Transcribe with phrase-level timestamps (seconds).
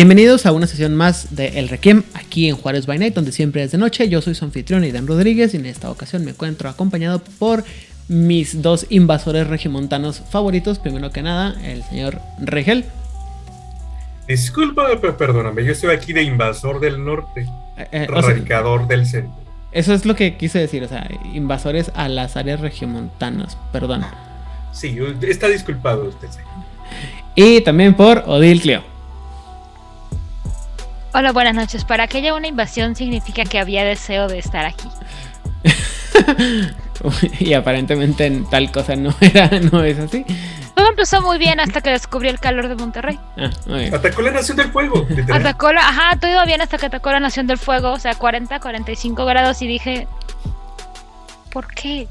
[0.00, 3.62] Bienvenidos a una sesión más de El Requiem aquí en Juárez by Night, donde siempre
[3.62, 4.08] es de noche.
[4.08, 7.64] Yo soy su anfitrión Idan Rodríguez y en esta ocasión me encuentro acompañado por
[8.08, 10.78] mis dos invasores regimontanos favoritos.
[10.78, 12.86] Primero que nada, el señor Regel.
[14.26, 18.88] Disculpa, pero perdóname, yo estoy aquí de invasor del norte, Eh, eh, o sea, radicador
[18.88, 19.34] del centro.
[19.70, 24.06] eso es lo que quise decir, o sea, invasores a las áreas regiomontanas, perdón.
[24.72, 24.96] Sí,
[25.28, 26.30] está disculpado usted.
[26.30, 26.48] señor.
[27.34, 28.89] Y también por Odil Cleo.
[31.12, 31.84] Hola, buenas noches.
[31.84, 34.88] Para que haya una invasión significa que había deseo de estar aquí.
[37.40, 40.24] y aparentemente en tal cosa no era, no es así.
[40.74, 43.18] Todo empezó muy bien hasta que descubrí el calor de Monterrey.
[43.36, 43.50] Ah.
[43.92, 45.04] Atacó la Nación del Fuego.
[45.32, 48.14] Atacó la, ajá, todo iba bien hasta que atacó la Nación del Fuego, o sea,
[48.14, 50.06] 40, 45 grados y dije,
[51.50, 52.06] ¿por qué?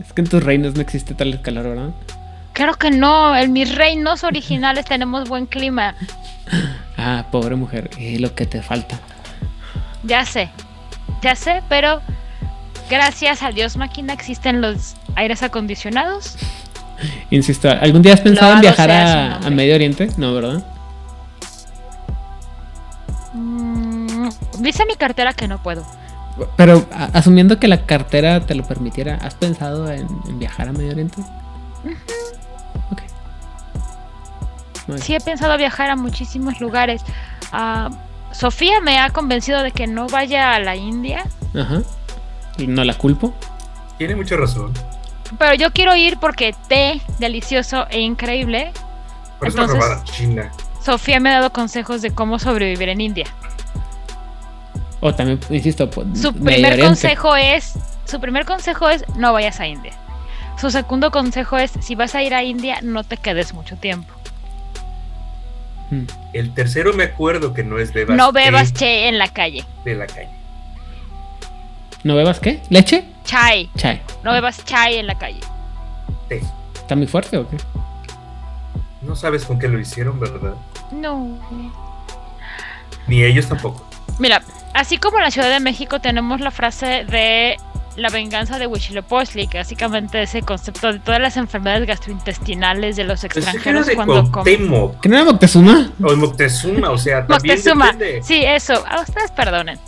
[0.00, 1.90] Es que en tus reinos no existe tal calor, ¿verdad?
[2.60, 5.94] Claro que no, en mis reinos originales tenemos buen clima.
[6.98, 9.00] Ah, pobre mujer, y lo que te falta.
[10.02, 10.50] Ya sé,
[11.22, 12.02] ya sé, pero
[12.90, 16.36] gracias a Dios máquina existen los aires acondicionados.
[17.30, 20.10] Insisto, ¿algún día has pensado en viajar a, Medio Oriente?
[20.18, 20.62] No, ¿verdad?
[23.32, 25.86] Mm, dice mi cartera que no puedo.
[26.58, 30.72] Pero a- asumiendo que la cartera te lo permitiera, ¿has pensado en, en viajar a
[30.72, 31.22] Medio Oriente?
[31.22, 32.19] Ok.
[34.86, 35.00] Bien.
[35.00, 37.02] Sí he pensado viajar a muchísimos lugares.
[37.52, 37.90] Ah,
[38.32, 41.82] Sofía me ha convencido de que no vaya a la India, Ajá.
[42.58, 43.34] Y no la culpo.
[43.98, 44.72] Tiene mucha razón.
[45.38, 48.72] pero yo quiero ir porque té delicioso e increíble.
[49.38, 50.50] Por eso Entonces- robada China.
[50.82, 53.26] Sofía me ha dado consejos de cómo sobrevivir en India.
[55.00, 59.66] O también, insisto, pues, Su primer consejo es, su primer consejo es no vayas a
[59.66, 59.92] India.
[60.60, 64.12] Su segundo consejo es si vas a ir a India no te quedes mucho tiempo.
[65.90, 66.04] Mm.
[66.32, 68.16] El tercero me acuerdo que no es bebas.
[68.16, 69.64] no bebas té che en la calle.
[69.84, 70.30] de la calle.
[72.04, 72.60] ¿No bebas qué?
[72.70, 73.04] ¿Leche?
[73.24, 73.68] Chai.
[73.76, 74.00] Chai.
[74.24, 75.40] No bebas chai en la calle.
[76.28, 76.40] Té.
[76.74, 77.56] ¿Está muy fuerte o qué?
[79.02, 80.54] No sabes con qué lo hicieron, ¿verdad?
[80.92, 81.38] No.
[83.06, 83.86] Ni ellos tampoco.
[84.18, 84.42] Mira,
[84.74, 87.56] así como en la Ciudad de México tenemos la frase de
[87.96, 93.04] la venganza de Huitzilopochtli, que básicamente es el concepto de todas las enfermedades gastrointestinales de
[93.04, 94.96] los extranjeros de cuando comen.
[95.00, 95.90] ¿Que no era Moctezuma?
[96.02, 97.92] o Moctezuma, o sea, también Moctezuma.
[97.92, 98.22] depende.
[98.22, 98.84] Sí, eso.
[98.88, 99.78] A ustedes perdonen.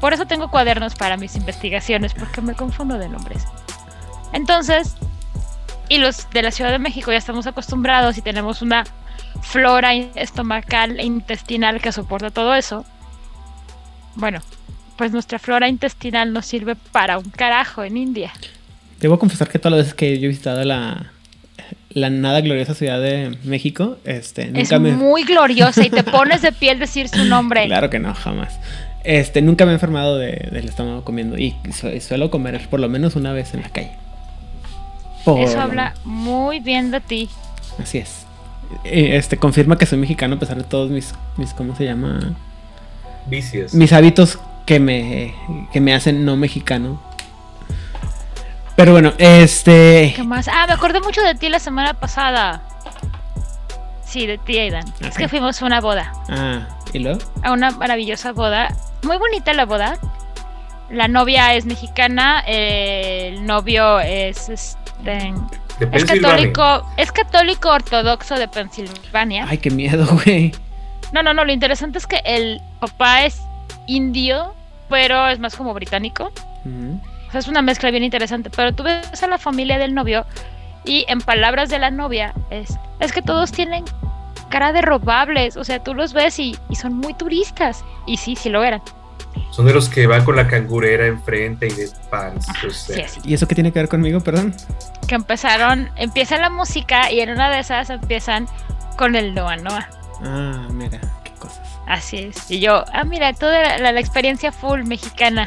[0.00, 3.44] Por eso tengo cuadernos para mis investigaciones, porque me confundo de nombres.
[4.32, 4.94] Entonces,
[5.88, 8.84] y los de la Ciudad de México ya estamos acostumbrados y tenemos una
[9.42, 12.84] flora estomacal e intestinal que soporta todo eso.
[14.14, 14.40] Bueno,
[15.00, 18.30] pues nuestra flora intestinal nos sirve para un carajo en India.
[19.00, 21.10] Debo confesar que todas las veces que yo he visitado la,
[21.88, 24.92] la nada gloriosa Ciudad de México, este, Es nunca me...
[24.92, 27.64] muy gloriosa y te pones de piel decir su nombre.
[27.66, 28.60] Claro que no, jamás.
[29.02, 32.90] Este, nunca me he enfermado de- del estómago comiendo y su- suelo comer por lo
[32.90, 33.92] menos una vez en la calle.
[35.24, 37.30] Por Eso habla muy bien de ti.
[37.82, 38.26] Así es.
[38.84, 42.34] Eh, Este, confirma que soy mexicano a pesar de todos mis, mis ¿cómo se llama?
[43.28, 43.72] Vicios.
[43.72, 44.38] Mis hábitos
[44.70, 45.34] que me,
[45.72, 47.02] que me hacen no mexicano.
[48.76, 50.12] Pero bueno, este...
[50.14, 50.46] ¿Qué más?
[50.46, 52.62] Ah, me acordé mucho de ti la semana pasada.
[54.04, 54.84] Sí, de ti, Aidan.
[55.00, 56.12] Es que fuimos a una boda.
[56.28, 57.18] Ah, ¿y luego?
[57.42, 58.72] A una maravillosa boda.
[59.02, 59.98] Muy bonita la boda.
[60.88, 62.44] La novia es mexicana.
[62.46, 65.34] El novio es este.
[65.80, 66.86] de Es católico.
[66.96, 69.46] Es católico ortodoxo de Pensilvania.
[69.48, 70.52] Ay, qué miedo, güey.
[71.12, 71.44] No, no, no.
[71.44, 73.42] Lo interesante es que el papá es
[73.88, 74.54] indio,
[74.90, 76.30] pero es más como británico.
[76.66, 78.50] O sea, es una mezcla bien interesante.
[78.50, 80.26] Pero tú ves a la familia del novio
[80.84, 83.84] y en palabras de la novia es, es que todos tienen
[84.50, 85.56] cara de robables.
[85.56, 87.84] O sea, tú los ves y, y son muy turistas.
[88.06, 88.82] Y sí, sí lo eran.
[89.52, 92.48] Son de los que van con la cangurera enfrente y de pants.
[92.66, 92.96] o sea.
[92.96, 93.20] Sí, así.
[93.24, 94.54] ¿Y eso qué tiene que ver conmigo, perdón?
[95.06, 98.46] Que empezaron, empieza la música y en una de esas empiezan
[98.96, 99.88] con el Noa Noa.
[100.22, 101.00] Ah, mira.
[101.90, 102.48] Así es.
[102.50, 105.46] Y yo, ah, mira, toda la, la- la experiencia full mexicana.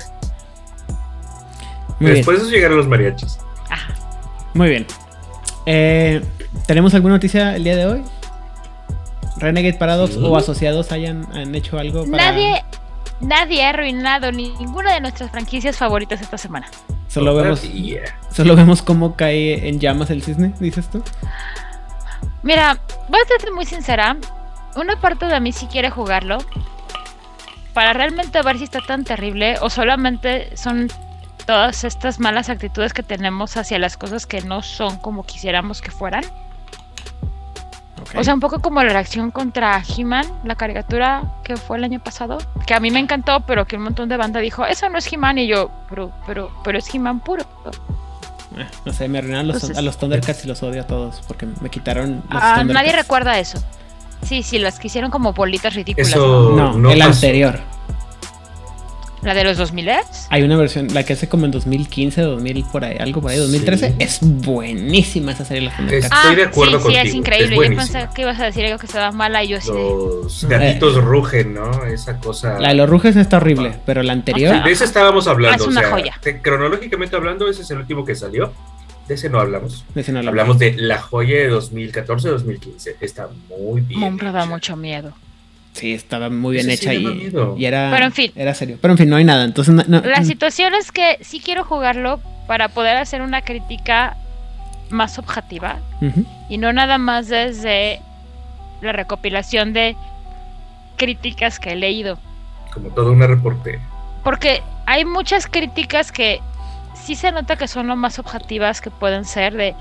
[1.99, 3.39] Muy bien, Después de eso llegaron los mariachis.
[3.69, 3.93] Ajá.
[4.53, 4.85] muy bien.
[5.65, 6.21] Eh,
[6.67, 8.01] ¿Tenemos alguna noticia el día de hoy?
[9.37, 10.19] Renegade Paradox Sí.
[10.21, 12.31] o asociados hayan han hecho algo para...
[12.31, 12.63] Nadie
[13.21, 16.67] nadie ha arruinado ninguna de nuestras franquicias favoritas esta semana.
[17.07, 17.61] Solo vemos,
[18.31, 21.01] solo vemos cómo cae en llamas el cisne, dices tú.
[22.41, 24.17] Mira, voy a ser muy sincera.
[24.75, 26.37] Una parte de mí sí quiere jugarlo.
[27.73, 30.89] Para realmente ver si está tan terrible o solamente son
[31.45, 35.91] todas estas malas actitudes que tenemos hacia las cosas que no son como quisiéramos que
[35.91, 36.23] fueran.
[38.15, 41.99] O sea, un poco como la reacción contra He-Man, la caricatura que fue el año
[41.99, 42.37] pasado,
[42.67, 45.11] que a mí me encantó, pero que un montón de banda dijo, eso no es
[45.11, 47.43] He-Man, y yo, pero, pero, pero es He-Man puro.
[48.55, 51.21] Eh, no sé, me arruinaron los, Entonces- a los Thundercats y los odio a todos
[51.27, 53.63] porque me quitaron los Ah, nadie recuerda eso.
[54.25, 56.09] Sí, sí, las que hicieron como bolitas ridículas.
[56.09, 56.73] Eso- ¿no?
[56.73, 57.11] No, no el pasó.
[57.11, 57.59] anterior.
[59.21, 59.89] La de los 2000
[60.31, 63.37] Hay una versión, la que hace como en 2015, 2000, por ahí, algo por ahí,
[63.37, 63.91] 2013.
[63.91, 63.95] Sí.
[63.99, 65.73] Es buenísima esa serie los.
[65.93, 67.55] Es- Estoy de acuerdo Ah, sí, sí, es contigo, increíble.
[67.67, 69.69] es yo pensé que ibas a decir algo que estaba mala y yo sí.
[69.71, 71.85] Los gatitos rugen, ¿no?
[71.85, 72.59] Esa cosa.
[72.59, 74.51] La de los Ruges está horrible, pero la anterior.
[74.51, 75.53] O sea, De ese estábamos hablando.
[75.63, 76.17] Ah, es una o sea, joya.
[76.21, 78.51] te- cronológicamente hablando, ese es el último que salió.
[79.07, 79.83] De ese no hablamos.
[79.93, 80.39] de ese no hablamos.
[80.39, 82.95] Hablamos de la joya de 2014-2015.
[83.01, 83.99] Está muy bien.
[83.99, 85.13] Mombra da mucho miedo.
[85.73, 87.89] Sí, estaba muy bien sí hecha daba y, era.
[87.91, 88.31] Pero en fin.
[88.35, 88.77] Era serio.
[88.79, 89.43] Pero en fin, no hay nada.
[89.43, 94.17] Entonces, no, no- La situación es que sí quiero jugarlo para poder hacer una crítica
[94.89, 95.79] más objetiva
[96.49, 97.99] y no nada más desde
[98.81, 99.95] la recopilación de
[100.97, 102.19] críticas que he leído.
[102.73, 103.81] Como toda una reportera.
[104.23, 106.39] Porque hay muchas críticas que
[107.03, 109.75] sí se nota que son lo más objetivas que pueden ser de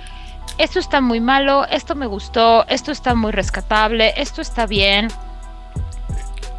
[0.58, 5.08] esto está muy malo, esto me gustó, esto está muy rescatable, esto está bien,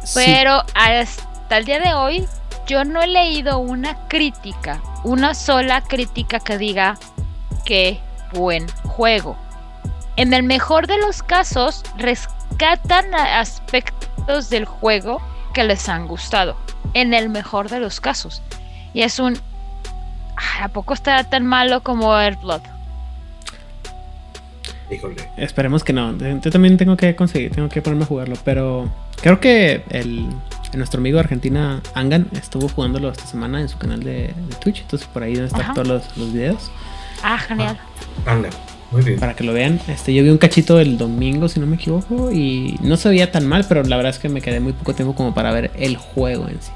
[0.02, 0.20] Sí.
[0.24, 2.26] pero hasta el día de hoy
[2.66, 6.98] yo no he leído una crítica, una sola crítica que diga
[7.64, 8.00] qué
[8.32, 9.36] buen juego.
[10.16, 15.20] En el mejor de los casos rescatan aspectos del juego
[15.52, 16.56] que les han gustado.
[16.94, 18.42] En el mejor de los casos.
[18.92, 19.38] Y es un...
[20.36, 22.60] "Ah, ¿A poco está tan malo como Airblood?
[24.90, 25.16] Híjole.
[25.36, 26.16] Esperemos que no.
[26.18, 28.36] Yo también tengo que conseguir, tengo que ponerme a jugarlo.
[28.44, 28.88] Pero
[29.20, 30.26] creo que el,
[30.74, 34.82] nuestro amigo de Argentina, Angan, estuvo jugándolo esta semana en su canal de, de Twitch.
[34.82, 35.74] Entonces por ahí deben estar Ajá.
[35.74, 36.70] todos los, los videos
[37.22, 37.78] Ah, genial.
[38.26, 38.50] Anda.
[38.90, 39.18] Muy bien.
[39.18, 39.80] para que lo vean.
[39.88, 43.32] Este, yo vi un cachito el domingo, si no me equivoco, y no se veía
[43.32, 45.72] tan mal, pero la verdad es que me quedé muy poco tiempo como para ver
[45.76, 46.70] el juego en sí.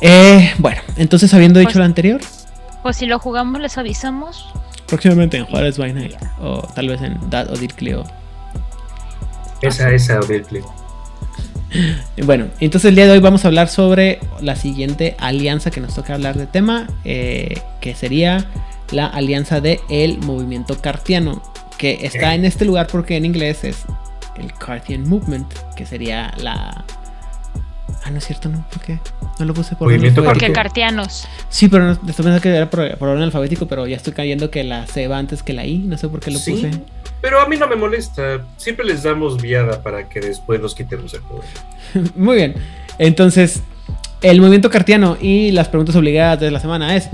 [0.00, 2.20] Eh, bueno, entonces habiendo dicho Pues- lo anterior,
[2.82, 4.46] Pues si lo jugamos les avisamos.
[4.86, 8.04] próximamente en Juárez by Night, o tal vez en Dad o Dir Cleo
[9.60, 10.62] Esa, esa, Odelcle.
[12.16, 15.80] Y Bueno, entonces el día de hoy vamos a hablar sobre la siguiente alianza que
[15.80, 18.46] nos toca hablar de tema, eh, que sería
[18.92, 21.42] la alianza de el movimiento cartiano,
[21.76, 23.84] que está en este lugar porque en inglés es
[24.36, 26.84] el Cartian Movement, que sería la...
[28.04, 28.64] Ah, no es cierto, ¿no?
[28.70, 28.98] ¿Por qué?
[29.38, 30.14] No lo puse por orden.
[30.14, 30.54] Porque Cartiano.
[30.54, 31.28] cartianos.
[31.50, 34.50] Sí, pero no, estoy pensando que era por, por orden alfabético, pero ya estoy cayendo
[34.50, 36.70] que la C va antes que la I, no sé por qué lo Sí, puse.
[37.20, 38.40] pero a mí no me molesta.
[38.56, 41.44] Siempre les damos viada para que después los quitemos el poder.
[42.16, 42.54] Muy bien.
[42.98, 43.62] Entonces,
[44.22, 47.08] el movimiento cartiano y las preguntas obligadas de la semana es: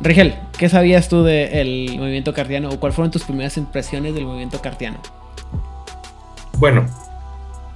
[0.00, 4.60] Rigel, ¿qué sabías tú del movimiento cartiano o cuáles fueron tus primeras impresiones del movimiento
[4.62, 4.98] cartiano?
[6.58, 6.86] Bueno,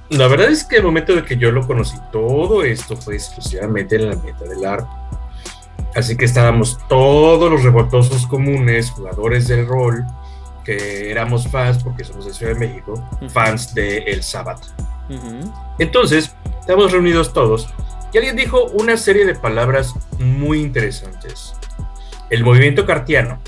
[0.09, 3.95] la verdad es que el momento de que yo lo conocí, todo esto fue exclusivamente
[3.95, 4.87] en la meta del ARP.
[5.95, 10.05] Así que estábamos todos los revoltosos comunes, jugadores del rol,
[10.63, 14.21] que éramos fans, porque somos de Ciudad de México, fans de El.
[15.79, 17.69] Entonces, estamos reunidos todos
[18.11, 21.53] y alguien dijo una serie de palabras muy interesantes.
[22.29, 23.39] El movimiento cartiano.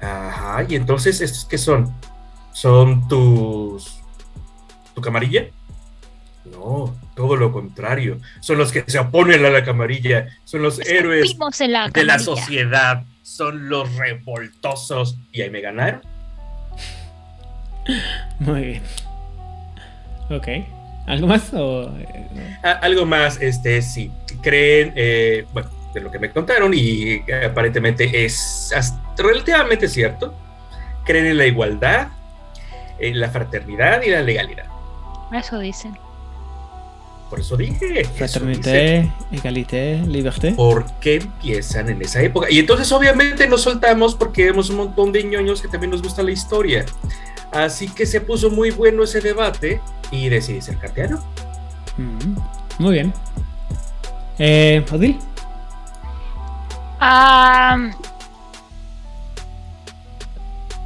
[0.00, 1.94] Ajá, y entonces, ¿estos qué son?
[2.52, 4.01] ¿Son tus...
[4.94, 5.46] tu camarilla?
[6.44, 8.18] No, todo lo contrario.
[8.40, 10.26] Son los que se oponen a la camarilla.
[10.44, 11.36] Son los héroes
[11.68, 13.04] la de la sociedad.
[13.22, 15.18] Son los revoltosos.
[15.32, 16.02] ¿Y ahí me ganaron?
[18.40, 18.82] Muy bien.
[20.30, 20.48] Ok.
[21.06, 21.52] ¿Algo más?
[21.54, 22.22] O, eh,
[22.62, 27.46] Ah, algo más, este, sí, creen, eh, bueno, de lo que me contaron y eh,
[27.50, 30.32] aparentemente es hasta relativamente cierto,
[31.04, 32.08] creen en la igualdad,
[33.00, 34.66] en la fraternidad y la legalidad.
[35.32, 35.96] Eso dicen.
[37.30, 40.52] Por eso dije, Fraternité, égalité, liberté.
[40.52, 42.50] ¿por qué empiezan en esa época?
[42.50, 46.22] Y entonces obviamente nos soltamos porque vemos un montón de ñoños que también nos gusta
[46.22, 46.84] la historia.
[47.50, 51.24] Así que se puso muy bueno ese debate y decidí ser cartiano.
[51.96, 52.36] Mm,
[52.78, 53.14] Muy bien.
[54.38, 55.18] Eh, Odil.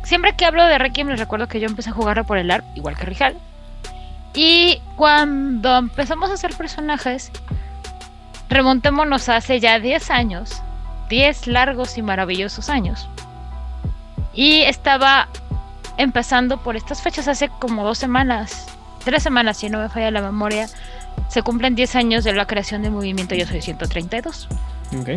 [0.05, 2.65] Siempre que hablo de Requiem les recuerdo que yo empecé a jugarlo por el ARP,
[2.77, 3.37] igual que Rijal.
[4.37, 7.33] Y cuando empezamos a hacer personajes,
[8.51, 10.63] remontémonos a hace ya 10 años,
[11.09, 13.09] 10 largos y maravillosos años.
[14.35, 15.29] Y estaba
[15.97, 18.67] empezando por estas fechas hace como dos semanas,
[19.07, 20.69] tres semanas, si no me falla la memoria,
[21.29, 24.49] se cumplen 10 años de la creación del movimiento Yo Soy 132.
[25.01, 25.09] Ok.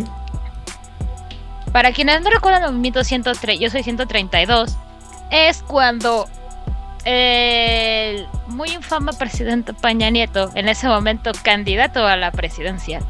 [1.74, 4.78] Para quienes no recuerdan el movimiento 103, Yo Soy 132,
[5.30, 6.30] es cuando
[7.10, 13.02] el muy infame presidente Paña Nieto, en ese momento candidato a la presidencia,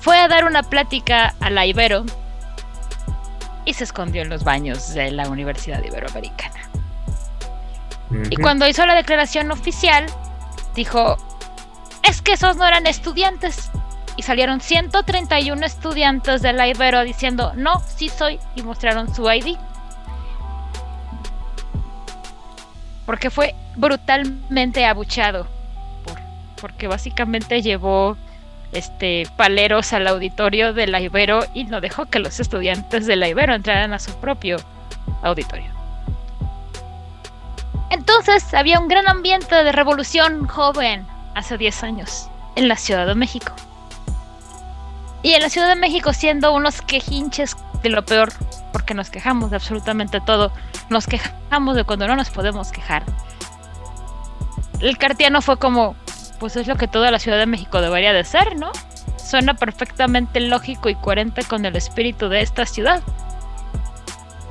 [0.00, 2.04] fue a dar una plática a la Ibero
[3.64, 6.60] y se escondió en los baños de la Universidad Iberoamericana.
[8.30, 10.06] Y cuando hizo la declaración oficial,
[10.74, 11.16] dijo,
[12.02, 13.70] es que esos no eran estudiantes.
[14.16, 19.58] Y salieron 131 estudiantes de la Ibero diciendo, no, sí soy, y mostraron su ID.
[23.06, 25.46] Porque fue brutalmente abuchado.
[26.04, 26.18] Por,
[26.60, 28.16] porque básicamente llevó
[28.72, 33.28] este paleros al auditorio de la Ibero y no dejó que los estudiantes de la
[33.28, 34.58] Ibero entraran a su propio
[35.22, 35.76] auditorio.
[37.90, 43.14] Entonces había un gran ambiente de revolución joven hace 10 años en la Ciudad de
[43.14, 43.52] México.
[45.22, 48.32] Y en la Ciudad de México siendo unos quejinches de lo peor,
[48.76, 50.52] porque nos quejamos de absolutamente todo,
[50.90, 53.04] nos quejamos de cuando no nos podemos quejar.
[54.80, 55.96] El cartiano fue como,
[56.38, 58.70] pues es lo que toda la Ciudad de México debería de ser, ¿no?
[59.16, 63.02] Suena perfectamente lógico y coherente con el espíritu de esta ciudad.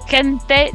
[0.08, 0.72] Gente,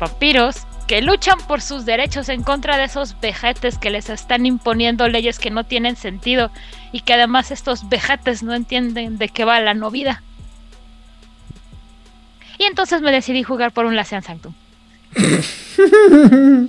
[0.00, 5.06] vampiros, que luchan por sus derechos en contra de esos vejetes que les están imponiendo
[5.06, 6.50] leyes que no tienen sentido
[6.90, 10.24] y que además estos vejetes no entienden de qué va la no vida.
[12.58, 14.54] Y entonces me decidí jugar por un Lacean Sanctum.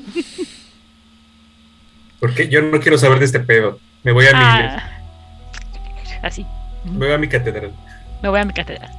[2.20, 3.80] Porque yo no quiero saber de este pedo.
[4.04, 4.84] Me voy a mi iglesia.
[6.22, 6.46] Ah, así.
[6.86, 7.72] Me voy a mi catedral.
[8.22, 8.92] me voy a mi catedral.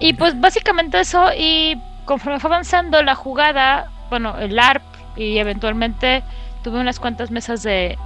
[0.00, 4.82] Y pues básicamente eso, y conforme fue avanzando la jugada, bueno, el ARP,
[5.16, 6.22] y eventualmente
[6.62, 7.98] tuve unas cuantas mesas de...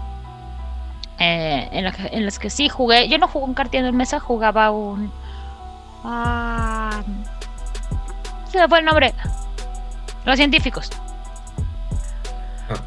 [1.19, 3.09] eh, en, la en las que sí jugué.
[3.09, 5.12] Yo no jugué un cartiano en mesa, jugaba un...
[6.04, 7.02] Ah,
[8.50, 9.14] se me fue el nombre.
[10.25, 10.90] Los científicos.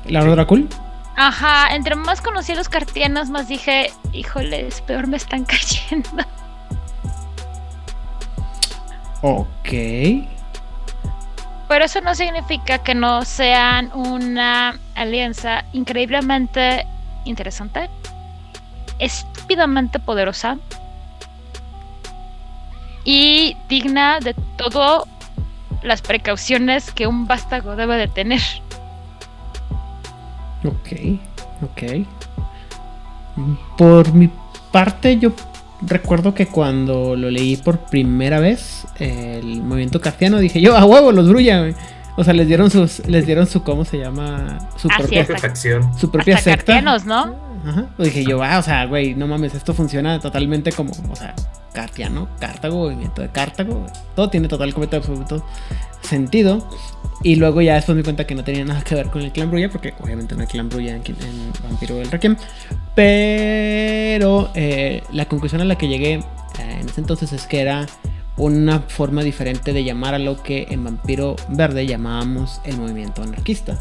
[0.06, 0.28] ¿La sí.
[0.28, 0.70] Dracul?
[1.16, 6.24] Ajá, entre más conocí a los cartianos, más dije, híjoles, peor me están cayendo.
[9.22, 10.28] Ok.
[11.68, 16.86] Pero eso no significa que no sean una alianza increíblemente
[17.24, 17.90] interesante,
[19.00, 20.58] estúpidamente poderosa
[23.06, 25.04] y digna de todas
[25.84, 28.42] las precauciones que un vástago debe de tener.
[30.66, 31.20] Ok,
[31.62, 32.06] ok.
[33.78, 34.30] Por mi
[34.72, 35.32] parte, yo
[35.82, 41.12] recuerdo que cuando lo leí por primera vez, el movimiento cartiano, dije yo, a huevo,
[41.12, 41.76] los brulla, güey.
[42.18, 44.58] O sea, les dieron sus, les dieron su, ¿cómo se llama?
[44.78, 45.28] Su Así propia, es.
[45.28, 45.98] Propia facción.
[46.00, 46.82] su propia Hasta secta.
[46.82, 47.36] ¿no?
[47.66, 47.88] Ajá.
[47.98, 51.34] Pues dije yo, ah, o sea, güey, no mames, esto funciona totalmente como, o sea,
[51.74, 55.46] cartiano, Cartago, movimiento de Cartago, todo tiene totalmente absoluto
[56.02, 56.68] sentido.
[57.24, 59.32] Y luego ya después me di cuenta que no tenía nada que ver con el
[59.32, 62.36] clan Brulla, porque obviamente no hay clan Brulla en, en Vampiro del Requiem.
[62.94, 66.24] Pero eh, la conclusión a la que llegué eh,
[66.60, 67.88] en ese entonces es que era
[68.38, 73.80] una forma diferente de llamar a lo que en Vampiro Verde llamábamos el movimiento anarquista.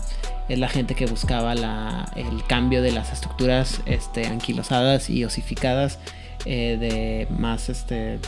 [0.48, 5.98] Es la gente que buscaba la- el cambio de las estructuras este, anquilosadas y osificadas
[6.46, 8.18] eh, de más, este,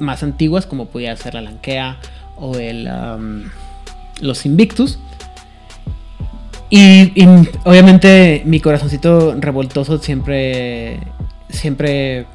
[0.00, 1.98] más antiguas, como podía ser la Lankea
[2.36, 2.90] o el,
[4.20, 4.98] los Invictus.
[6.70, 7.26] Y, y,
[7.64, 10.98] obviamente mi corazoncito revoltoso siempre,
[11.48, 12.26] siempre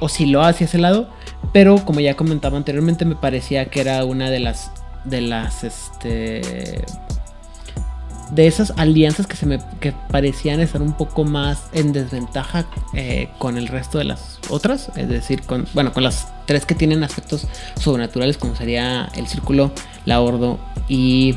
[0.00, 1.10] osciló hacia ese lado,
[1.52, 4.70] pero como ya comentaba anteriormente, me parecía que era una de las,
[5.04, 6.84] de las, este,
[8.30, 13.28] de esas alianzas que se me que parecían estar un poco más en desventaja eh,
[13.38, 17.04] con el resto de las otras, es decir, con, bueno, con las tres que tienen
[17.04, 17.46] aspectos
[17.78, 19.72] sobrenaturales, como sería el círculo,
[20.04, 20.58] la ordo
[20.88, 21.36] y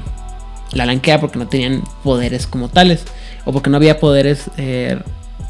[0.74, 3.06] la lanquea, porque no tenían poderes como tales,
[3.46, 5.00] o porque no había poderes eh,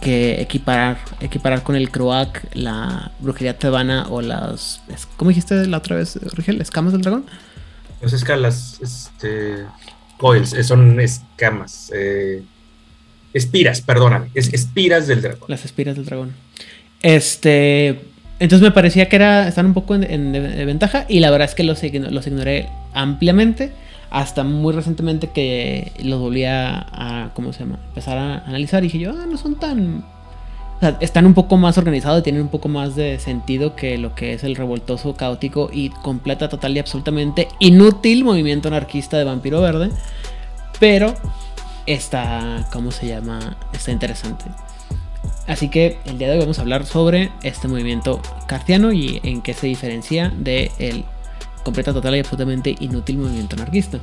[0.01, 4.81] que equiparar, equiparar con el Croak, la brujería tebana o las.
[5.15, 6.62] ¿Cómo dijiste la otra vez, Rigel?
[6.62, 7.25] ¿Escamas del dragón?
[8.01, 9.66] Las escalas, este.
[10.18, 11.92] Coils, eh, son escamas.
[11.94, 12.44] eh,
[13.34, 14.30] espiras, perdóname.
[14.34, 15.46] Es espiras del dragón.
[15.48, 16.34] Las espiras del dragón.
[17.01, 18.00] Este.
[18.39, 19.48] Entonces me parecía que era.
[19.48, 21.06] Están un poco en, ventaja.
[21.08, 23.72] Y la verdad es que los, los ignoré ampliamente.
[24.10, 27.80] Hasta muy recientemente que los volví a, ¿cómo se llama?
[27.89, 30.06] Empezar a analizar y dije yo, ah, no son tan...
[30.81, 34.34] O están un poco más organizados, tienen un poco más de sentido que lo que
[34.34, 39.89] es el revoltoso, caótico y completa, total y absolutamente inútil movimiento anarquista de Vampiro Verde.
[40.79, 41.15] Pero
[41.88, 43.57] está, ¿cómo se llama?
[43.74, 44.46] Está interesante.
[45.48, 49.41] Así que el día de hoy vamos a hablar sobre este movimiento cartiano y en
[49.41, 51.05] qué se diferencia del el
[51.63, 54.00] completa, total y absolutamente inútil movimiento anarquista.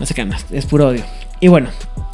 [0.00, 1.04] No sé qué más, es puro odio.
[1.38, 1.68] Y bueno,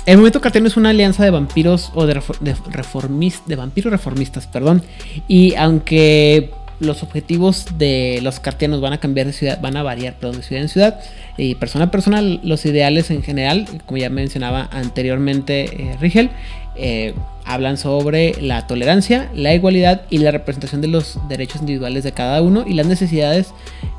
[0.04, 4.82] el movimiento cartiano es una alianza de vampiros o de, de vampiros reformistas, perdón.
[5.28, 6.50] Y aunque
[6.80, 10.42] los objetivos de los cartianos van a cambiar de ciudad, van a variar, perdón, de
[10.42, 11.00] ciudad en ciudad.
[11.36, 16.30] Y persona a persona, los ideales en general, como ya mencionaba anteriormente eh, Rigel,
[16.76, 17.14] eh,
[17.44, 22.42] hablan sobre la tolerancia, la igualdad y la representación de los derechos individuales de cada
[22.42, 23.52] uno y las necesidades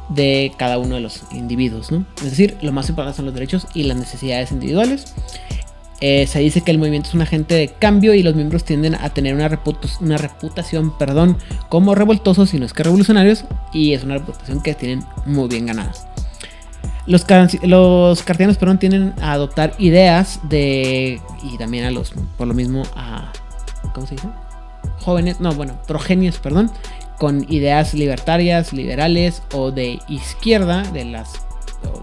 [0.10, 1.92] de cada uno de los individuos.
[1.92, 2.06] ¿no?
[2.18, 5.14] Es decir, lo más importante son los derechos y las necesidades individuales.
[6.00, 8.94] Eh, se dice que el movimiento es un agente de cambio y los miembros tienden
[8.96, 9.60] a tener una,
[10.00, 11.38] una reputación perdón,
[11.70, 15.66] como revoltosos, si no es que revolucionarios, y es una reputación que tienen muy bien
[15.66, 15.92] ganada.
[17.08, 17.26] Los,
[17.64, 21.22] los cartianos perdón, tienden a adoptar ideas de.
[21.42, 22.14] y también a los.
[22.38, 23.32] por lo mismo a.
[23.94, 24.28] ¿Cómo se dice?
[25.00, 26.70] Jóvenes, no, bueno, progenios, perdón,
[27.18, 31.48] con ideas libertarias, liberales o de izquierda, de las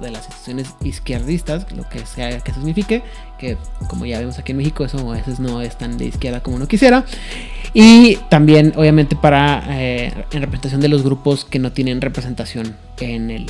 [0.01, 3.03] de las instituciones izquierdistas, lo que sea que signifique,
[3.39, 3.57] que
[3.89, 6.57] como ya vemos aquí en México, eso a veces no es tan de izquierda como
[6.57, 7.05] uno quisiera.
[7.73, 13.31] Y también, obviamente, para eh, en representación de los grupos que no tienen representación en
[13.31, 13.47] el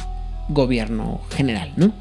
[0.49, 1.93] gobierno general, ¿no?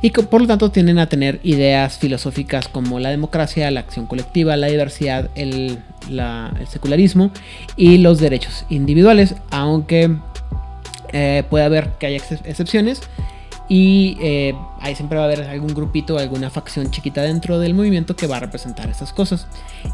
[0.00, 4.56] Y por lo tanto tienden a tener ideas filosóficas como la democracia, la acción colectiva,
[4.56, 5.78] la diversidad, el,
[6.08, 7.30] el secularismo
[7.76, 10.16] y los derechos individuales, aunque
[11.12, 13.00] eh, puede haber que haya excepciones
[13.68, 18.16] y eh, ahí siempre va a haber algún grupito, alguna facción chiquita dentro del movimiento
[18.16, 19.46] que va a representar estas cosas.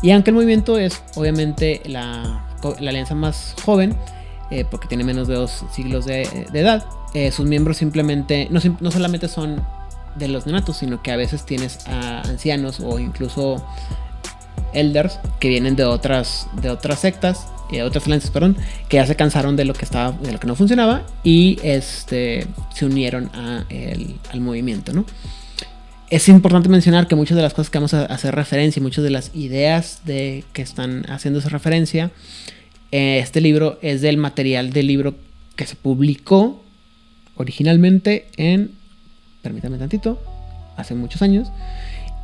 [0.02, 2.46] Y aunque el movimiento es obviamente la,
[2.78, 3.96] alianza más joven,
[4.50, 6.84] eh, porque tiene menos de dos siglos de, edad,
[7.30, 9.62] sus miembros simplemente no, no, solamente son
[10.16, 13.64] de los neonatos, sino que a veces tienes a ancianos o incluso
[14.72, 18.56] elders que vienen de otras, de otras sectas eh, otras alianzas, perdón,
[18.88, 22.46] que ya se cansaron de lo que estaba, de lo que no funcionaba y este,
[22.74, 23.64] se unieron a
[24.30, 25.06] al movimiento, ¿no?
[26.10, 29.10] Es importante mencionar que muchas de las cosas que vamos a hacer referencia, muchas de
[29.10, 32.10] las ideas de que están haciendo esa referencia,
[32.92, 35.16] eh, este libro es del material del libro
[35.56, 36.62] que se publicó
[37.34, 38.72] originalmente en,
[39.44, 40.18] permítame tantito,
[40.76, 41.52] hace muchos años,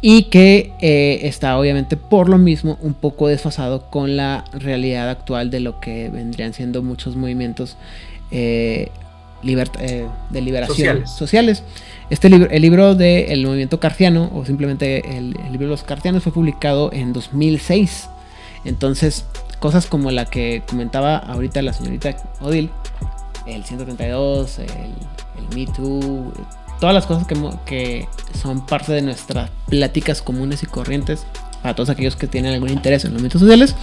[0.00, 5.50] y que eh, está obviamente por lo mismo un poco desfasado con la realidad actual
[5.50, 7.76] de lo que vendrían siendo muchos movimientos
[8.30, 8.90] eh,
[9.44, 11.62] eh, de liberación sociales.
[12.08, 16.32] Este libro, el libro del movimiento cartiano, o simplemente el, libro de los cartianos, fue
[16.32, 18.08] publicado en 2006.
[18.64, 19.26] Entonces,
[19.58, 22.70] cosas como la que comentaba ahorita la señorita Odil,
[23.46, 26.32] el 132, el, el Me Too,
[26.80, 27.26] todas las cosas
[27.66, 28.08] que,
[28.40, 31.26] son parte de nuestras pláticas comunes y corrientes
[31.62, 33.76] para todos aquellos que tienen algún interés en los movimientos sociales,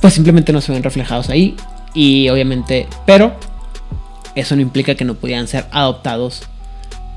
[0.00, 1.54] pues simplemente no se ven reflejados ahí
[1.94, 3.34] y obviamente, pero
[4.34, 6.42] eso no implica que no pudieran ser adoptados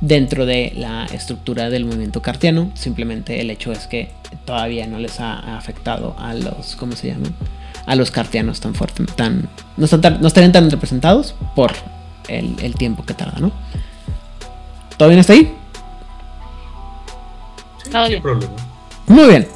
[0.01, 4.11] dentro de la estructura del movimiento cartiano, simplemente el hecho es que
[4.45, 7.33] todavía no les ha afectado a los, ¿cómo se llaman?
[7.85, 11.71] A los cartianos tan fuertes, tan, no, están no estarían tan representados por
[12.27, 13.51] el tiempo que tarda, ¿no?
[14.97, 15.55] ¿Todo bien hasta ahí?
[18.07, 18.53] sin problema.
[19.07, 19.47] Muy bien.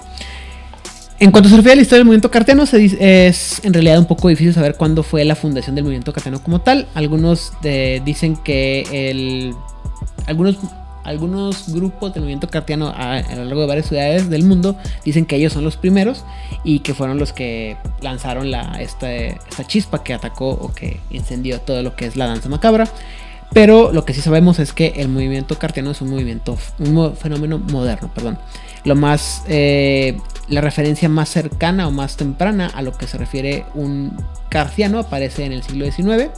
[1.19, 4.27] En cuanto se refiere a la historia del movimiento carteno, es en realidad un poco
[4.27, 6.87] difícil saber cuándo fue la fundación del movimiento carteno como tal.
[6.93, 9.55] Algunos dicen que el,
[10.27, 10.57] algunos,
[11.03, 15.37] algunos grupos del movimiento cartiano a, lo largo de varias ciudades del mundo dicen que
[15.37, 16.23] ellos son los primeros
[16.63, 21.59] y que fueron los que lanzaron la, esta, esta chispa que atacó o que incendió
[21.61, 22.87] todo lo que es la danza macabra.
[23.53, 27.57] Pero lo que sí sabemos es que el movimiento cartiano es un movimiento, un fenómeno
[27.57, 28.37] moderno, perdón.
[28.83, 33.65] Lo más, eh, la referencia más cercana o más temprana a lo que se refiere
[33.73, 34.15] un
[34.49, 36.29] cartiano aparece en el siglo XIX.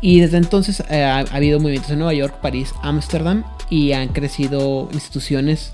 [0.00, 4.88] Y desde entonces eh, ha, habido movimientos en Nueva York, París, Ámsterdam y han crecido
[4.92, 5.72] instituciones,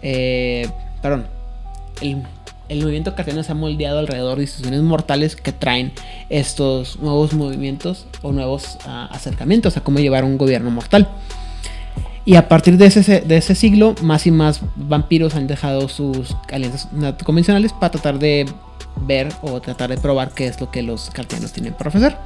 [0.00, 0.68] eh,
[1.00, 1.26] perdón,
[2.00, 2.22] el
[2.68, 5.92] el movimiento cartiano se ha moldeado alrededor de instituciones mortales que traen
[6.30, 11.08] estos nuevos movimientos o nuevos ah, acercamientos a cómo llevar un gobierno mortal.
[12.24, 16.36] Y a partir de ese, de ese siglo, más y más vampiros han dejado sus
[16.52, 16.88] alianzas
[17.24, 18.46] convencionales para tratar de
[19.00, 22.16] ver o tratar de probar qué es lo que los cartianos tienen para ofrecer.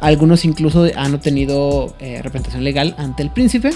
[0.00, 3.70] Algunos incluso han obtenido eh, representación legal ante el príncipe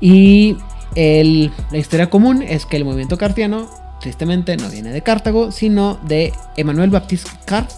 [0.00, 0.56] Y
[0.96, 3.68] la historia común es que el movimiento cartiano,
[4.04, 7.70] tristemente, no viene de Cartago, sino de Emmanuel Baptiste Cart,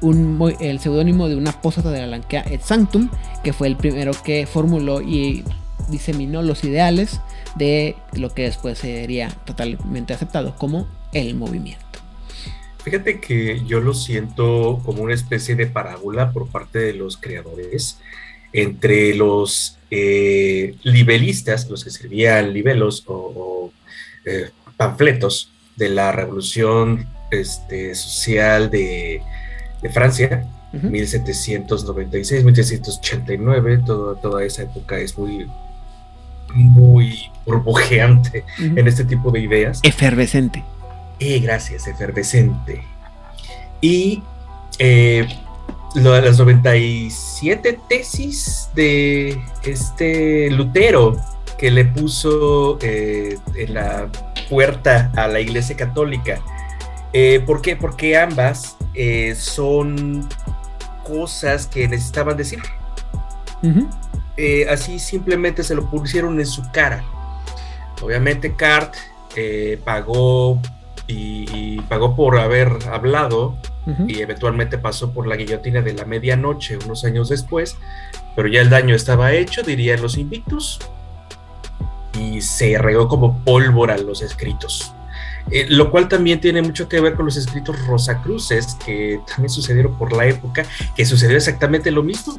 [0.00, 3.10] un, el seudónimo de un apóstata de la Lanquea et Sanctum,
[3.42, 5.42] que fue el primero que formuló y
[5.88, 7.20] diseminó los ideales
[7.56, 11.84] de lo que después sería totalmente aceptado como el movimiento.
[12.84, 17.98] Fíjate que yo lo siento como una especie de parábola por parte de los creadores
[18.52, 23.72] entre los eh, libelistas, los que escribían libelos o,
[24.24, 29.20] eh, panfletos de la revolución este, social de,
[29.92, 35.46] Francia, 1796, 1789, toda esa época es muy,
[36.54, 39.80] muy burbujeante en este tipo de ideas.
[39.82, 40.64] Efervescente.
[41.20, 42.82] Eh, gracias, efervescente.
[43.80, 44.22] Y
[44.78, 45.26] eh,
[45.94, 51.16] las 97 tesis de este Lutero
[51.58, 54.08] que le puso eh, en la
[54.48, 56.40] puerta a la Iglesia Católica.
[57.12, 57.76] Eh, ¿Por qué?
[57.76, 60.28] Porque ambas eh, son
[61.06, 62.60] cosas que necesitaban decir.
[64.70, 67.02] así simplemente se lo pusieron en su cara.
[68.02, 68.94] Obviamente Cart
[69.84, 70.60] pagó
[71.08, 73.56] y, pagó por haber hablado
[74.06, 77.78] y eventualmente pasó por la guillotina de la medianoche unos años después,
[78.36, 80.78] pero ya el daño estaba hecho, dirían los invictus,
[82.18, 84.92] y se regó como pólvora los escritos.
[85.50, 89.96] Eh, lo cual también tiene mucho que ver con los escritos rosacruces que también sucedieron
[89.96, 92.36] por la época, que sucedió exactamente lo mismo.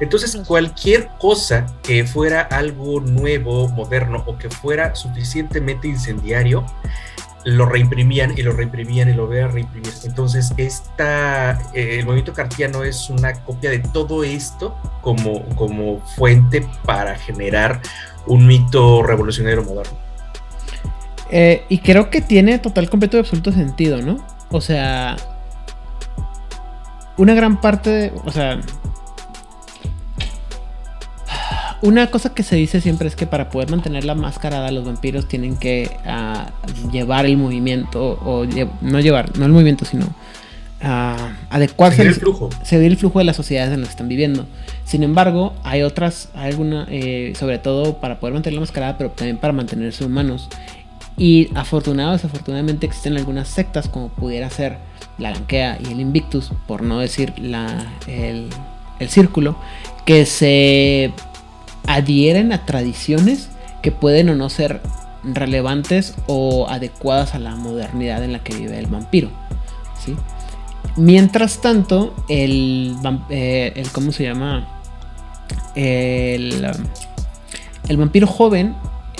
[0.00, 6.66] Entonces, cualquier cosa que fuera algo nuevo, moderno o que fuera suficientemente incendiario,
[7.44, 9.92] lo reimprimían y lo reimprimían y lo vean reimprimir.
[10.04, 16.66] Entonces, esta, eh, el movimiento cartiano es una copia de todo esto como, como fuente
[16.84, 17.80] para generar
[18.26, 19.96] un mito revolucionario moderno.
[21.30, 24.18] Eh, y creo que tiene total, completo y absoluto sentido, ¿no?
[24.50, 25.16] O sea,
[27.16, 28.60] una gran parte, de, o sea,
[31.80, 35.26] una cosa que se dice siempre es que para poder mantener la máscara los vampiros
[35.26, 36.50] tienen que ah,
[36.92, 38.46] llevar el movimiento, o
[38.82, 40.06] no llevar, no el movimiento, sino
[40.82, 41.98] uh, adecuarse.
[41.98, 42.50] Seguir el flujo.
[42.62, 44.46] Seguir el flujo de las sociedades en las que están viviendo.
[44.84, 49.10] Sin embargo, hay otras, hay alguna, eh, sobre todo para poder mantener la máscara, pero
[49.10, 50.48] también para mantenerse humanos.
[51.16, 54.78] Y afortunado desafortunadamente existen algunas sectas, como pudiera ser
[55.18, 58.48] la Lanquea y el Invictus, por no decir la, el,
[58.98, 59.56] el círculo,
[60.04, 61.12] que se
[61.86, 63.50] adhieren a tradiciones
[63.82, 64.80] que pueden o no ser
[65.24, 69.30] relevantes o adecuadas a la modernidad en la que vive el vampiro.
[70.04, 70.16] ¿sí?
[70.96, 72.96] Mientras tanto, el,
[73.30, 74.68] eh, el ¿cómo se llama?
[75.74, 76.66] El,
[77.88, 78.74] el vampiro joven,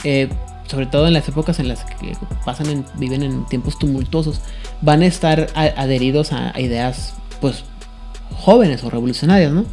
[0.04, 0.28] eh,
[0.66, 2.12] sobre todo en las épocas en las que
[2.44, 4.40] pasan en, viven en tiempos tumultuosos,
[4.80, 7.64] van a estar adheridos a, a ideas, pues,
[8.34, 9.64] jóvenes o revolucionarias, ¿no?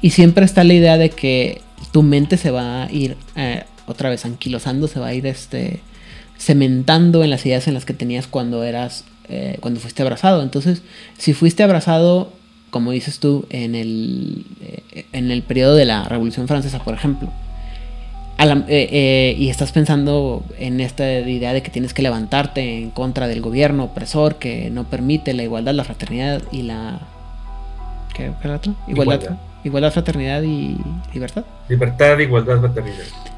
[0.00, 1.62] Y siempre está la idea de que
[1.92, 5.80] tu mente se va a ir eh, otra vez anquilosando, se va a ir este,
[6.38, 10.42] cementando en las ideas en las que tenías cuando eras, eh, cuando fuiste abrazado.
[10.42, 10.82] Entonces,
[11.18, 12.32] si fuiste abrazado,
[12.70, 17.30] como dices tú, en el, eh, en el periodo de la Revolución Francesa, por ejemplo,
[18.68, 23.84] y estás pensando en esta idea de que tienes que levantarte en contra del gobierno
[23.84, 27.00] opresor que no permite la igualdad, la fraternidad y la...
[28.14, 28.74] ¿Qué, qué otro?
[28.88, 29.36] Igualdad.
[29.64, 30.76] Igualdad, fraternidad y
[31.14, 31.44] libertad.
[31.68, 33.31] Libertad, igualdad, fraternidad.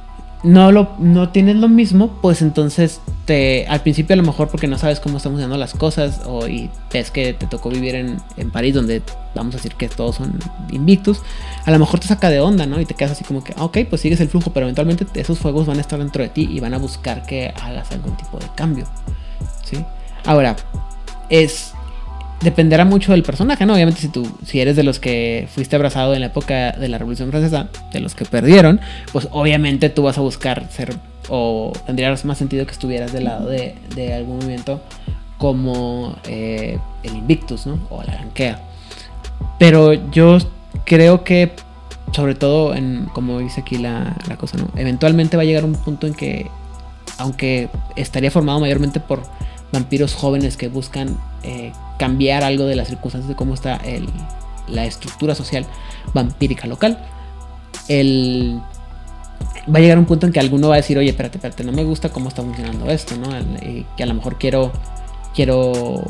[0.44, 4.66] No, lo, no tienes lo mismo, pues entonces te, al principio a lo mejor porque
[4.66, 8.18] no sabes cómo están funcionando las cosas o y ves que te tocó vivir en,
[8.36, 9.02] en París donde
[9.34, 10.38] vamos a decir que todos son
[10.70, 11.22] invictus,
[11.64, 12.80] a lo mejor te saca de onda, ¿no?
[12.80, 15.66] Y te quedas así como que, ok, pues sigues el flujo, pero eventualmente esos fuegos
[15.66, 18.46] van a estar dentro de ti y van a buscar que hagas algún tipo de
[18.54, 18.86] cambio,
[19.64, 19.84] ¿sí?
[20.24, 20.56] Ahora,
[21.30, 21.73] es
[22.40, 23.74] dependerá mucho del personaje, ¿no?
[23.74, 26.98] Obviamente si tú, si eres de los que fuiste abrazado en la época de la
[26.98, 28.80] Revolución Francesa, de los que perdieron,
[29.12, 30.94] pues obviamente tú vas a buscar ser,
[31.28, 34.82] o tendrías más sentido que estuvieras del lado de, de algún movimiento
[35.38, 37.78] como eh, el Invictus, ¿no?
[37.90, 38.60] O la Ranquea.
[39.58, 40.38] Pero yo
[40.84, 41.52] creo que,
[42.12, 44.68] sobre todo, en, como dice aquí la, la cosa, ¿no?
[44.76, 46.50] Eventualmente va a llegar un punto en que,
[47.18, 49.22] aunque estaría formado mayormente por
[49.74, 54.08] vampiros jóvenes que buscan eh, cambiar algo de las circunstancias de cómo está el,
[54.68, 55.66] la estructura social
[56.14, 56.98] vampírica local.
[57.88, 58.60] El,
[59.72, 61.72] va a llegar un punto en que alguno va a decir, oye, espérate, espérate, no
[61.72, 63.28] me gusta cómo está funcionando esto, ¿no?
[63.96, 64.72] que a lo mejor quiero,
[65.34, 66.02] quiero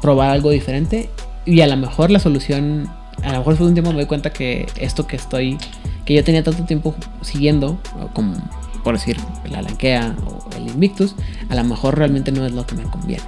[0.00, 1.10] probar algo diferente
[1.44, 2.88] y a lo mejor la solución,
[3.22, 5.58] a lo mejor después de un tiempo me doy cuenta que esto que estoy,
[6.04, 7.78] que yo tenía tanto tiempo siguiendo,
[8.14, 8.34] como
[8.84, 11.14] por decir, la Lankea o el Invictus,
[11.48, 13.22] a lo mejor realmente no es lo que me conviene.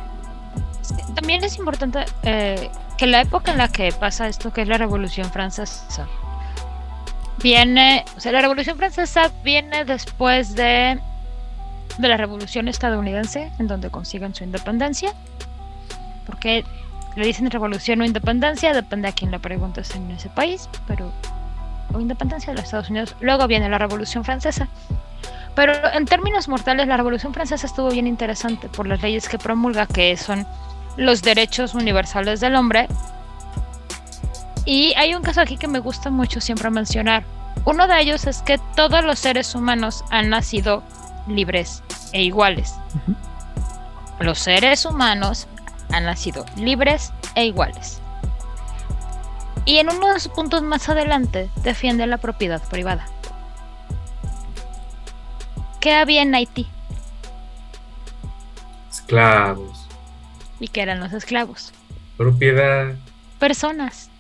[1.14, 4.78] También es importante eh, que la época en la que pasa esto, que es la
[4.78, 6.08] Revolución Francesa,
[7.42, 10.98] viene, o sea, la Revolución Francesa viene después de,
[11.98, 15.12] de la Revolución estadounidense, en donde consiguen su independencia,
[16.26, 16.64] porque
[17.16, 21.12] le dicen revolución o independencia, depende a quién le preguntes en ese país, pero
[21.92, 23.16] o independencia de los Estados Unidos.
[23.20, 24.68] Luego viene la Revolución Francesa.
[25.60, 29.84] Pero en términos mortales, la Revolución Francesa estuvo bien interesante por las leyes que promulga,
[29.84, 30.46] que son
[30.96, 32.88] los derechos universales del hombre.
[34.64, 37.24] Y hay un caso aquí que me gusta mucho siempre mencionar.
[37.66, 40.82] Uno de ellos es que todos los seres humanos han nacido
[41.28, 41.82] libres
[42.14, 42.76] e iguales.
[44.18, 45.46] Los seres humanos
[45.92, 48.00] han nacido libres e iguales.
[49.66, 53.04] Y en uno de sus puntos más adelante defiende la propiedad privada.
[55.80, 56.66] ¿Qué había en Haití?
[58.90, 59.86] Esclavos.
[60.58, 61.72] ¿Y qué eran los esclavos?
[62.16, 62.94] Propiedad.
[63.38, 64.10] Personas.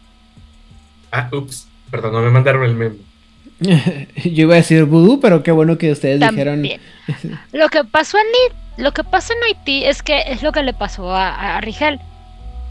[1.12, 1.66] Ah, ups.
[1.90, 2.96] Perdón, no me mandaron el memo.
[3.60, 6.62] Yo iba a decir vudú, pero qué bueno que ustedes También.
[6.62, 7.40] dijeron.
[7.52, 10.62] Lo que pasó en Haití, lo que pasa en Haití es que es lo que
[10.62, 12.00] le pasó a, a Rigel.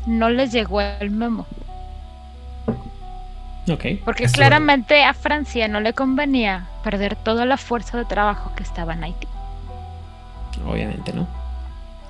[0.08, 1.46] No les llegó el memo.
[4.06, 8.64] Porque Eso- claramente a Francia no le convenía perder toda la fuerza de trabajo que
[8.64, 9.28] estaba en Haití.
[10.66, 11.28] Obviamente, ¿no?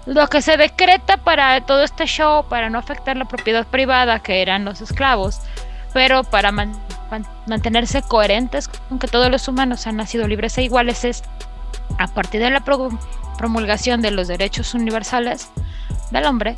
[0.05, 4.41] Lo que se decreta para todo este show, para no afectar la propiedad privada, que
[4.41, 5.39] eran los esclavos,
[5.93, 6.73] pero para man-
[7.11, 11.23] man- mantenerse coherentes con que todos los humanos han nacido libres e iguales, es
[11.99, 12.89] a partir de la pro-
[13.37, 15.49] promulgación de los derechos universales
[16.11, 16.55] del hombre,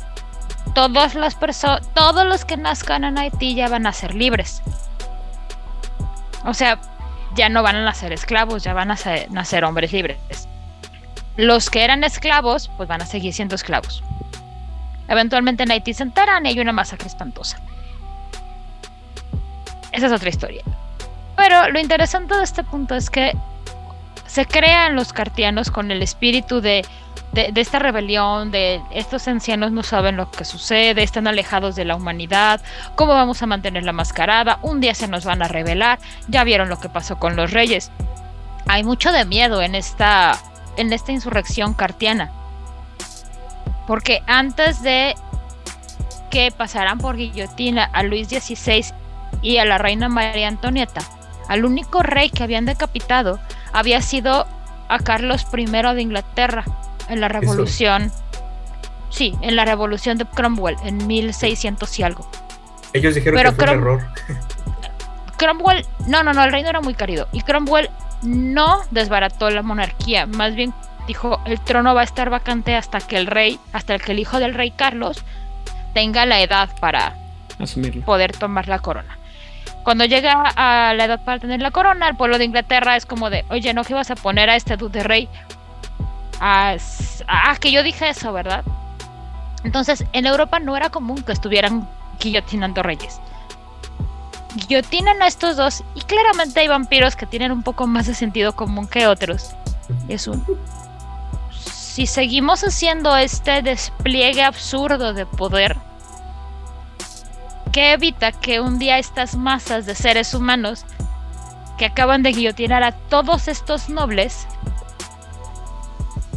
[0.74, 4.62] todas las personas, todos los que nazcan en Haití ya van a ser libres.
[6.44, 6.80] O sea,
[7.34, 8.96] ya no van a nacer esclavos, ya van a
[9.30, 10.18] nacer hombres libres.
[11.36, 14.02] Los que eran esclavos, pues van a seguir siendo esclavos.
[15.08, 17.58] Eventualmente en Haití se enteran y hay una masacre espantosa.
[19.92, 20.62] Esa es otra historia.
[21.36, 23.32] Pero lo interesante de este punto es que
[24.26, 26.84] se crean los cartianos con el espíritu de,
[27.32, 31.96] de, esta rebelión, de estos ancianos no saben lo que sucede, están alejados de la
[31.96, 32.60] humanidad,
[32.94, 36.68] cómo vamos a mantener la mascarada, un día se nos van a rebelar, ya vieron
[36.68, 37.90] lo que pasó con los reyes.
[38.68, 40.38] Hay mucho de miedo en esta,
[40.76, 42.30] en esta insurrección cartiana.
[43.86, 45.14] Porque antes de
[46.30, 48.84] que pasaran por guillotina a Luis XVI
[49.40, 51.00] y a la reina María Antonieta,
[51.48, 53.40] al único rey que habían decapitado
[53.72, 54.46] había sido
[54.88, 56.64] a Carlos I de Inglaterra
[57.08, 58.10] en la revolución.
[59.10, 62.28] Sí, en la revolución de Cromwell en 1600 y algo.
[62.92, 64.00] Ellos dijeron Pero que fue un error.
[65.36, 67.28] Cromwell, no, no, no, el reino era muy querido.
[67.32, 67.90] Y Cromwell
[68.22, 70.72] no desbarató la monarquía, más bien
[71.06, 74.38] dijo, el trono va a estar vacante hasta que el rey, hasta que el hijo
[74.38, 75.24] del rey Carlos
[75.94, 77.16] tenga la edad para
[77.58, 78.04] Asumirlo.
[78.04, 79.18] poder tomar la corona.
[79.82, 83.30] Cuando llega a la edad para tener la corona, el pueblo de Inglaterra es como
[83.30, 85.28] de, oye, ¿no que vas a poner a este dude de rey?
[86.44, 86.76] Ah,
[87.60, 88.64] que yo dije eso, ¿verdad?
[89.62, 93.20] Entonces, en Europa no era común que estuvieran guillotinando reyes.
[94.56, 98.56] Guillotinan a estos dos y claramente hay vampiros que tienen un poco más de sentido
[98.56, 99.52] común que otros.
[100.08, 100.44] Es un...
[101.52, 105.76] Si seguimos haciendo este despliegue absurdo de poder,
[107.70, 110.84] que evita que un día estas masas de seres humanos
[111.78, 114.48] que acaban de guillotinar a todos estos nobles,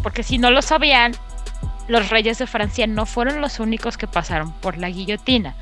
[0.06, 1.14] porque si no lo sabían,
[1.88, 5.56] los reyes de Francia no fueron los únicos que pasaron por la guillotina,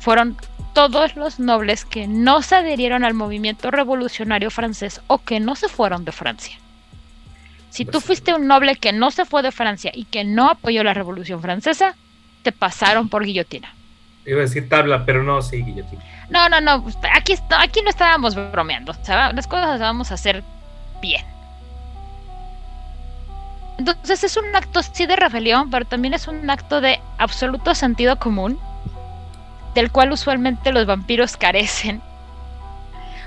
[0.00, 0.38] fueron
[0.72, 5.68] todos los nobles que no se adherieron al movimiento revolucionario francés o que no se
[5.68, 6.56] fueron de Francia.
[7.68, 10.82] Si tú fuiste un noble que no se fue de Francia y que no apoyó
[10.82, 11.94] la revolución francesa,
[12.44, 13.74] te pasaron por guillotina.
[14.24, 16.02] Iba a decir tabla, pero no, sí, guillotina.
[16.30, 16.82] No, no, no.
[16.84, 18.94] pues, Aquí, aquí no estábamos bromeando.
[19.06, 20.42] las cosas las vamos a hacer
[21.02, 21.37] bien.
[23.78, 28.18] Entonces es un acto sí de rebelión, pero también es un acto de absoluto sentido
[28.18, 28.58] común,
[29.74, 32.02] del cual usualmente los vampiros carecen.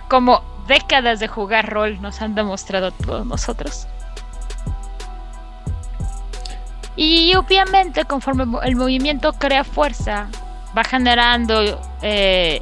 [0.09, 3.87] Como décadas de jugar rol nos han demostrado a todos nosotros.
[6.97, 10.27] Y obviamente conforme el movimiento crea fuerza,
[10.77, 12.61] va generando eh,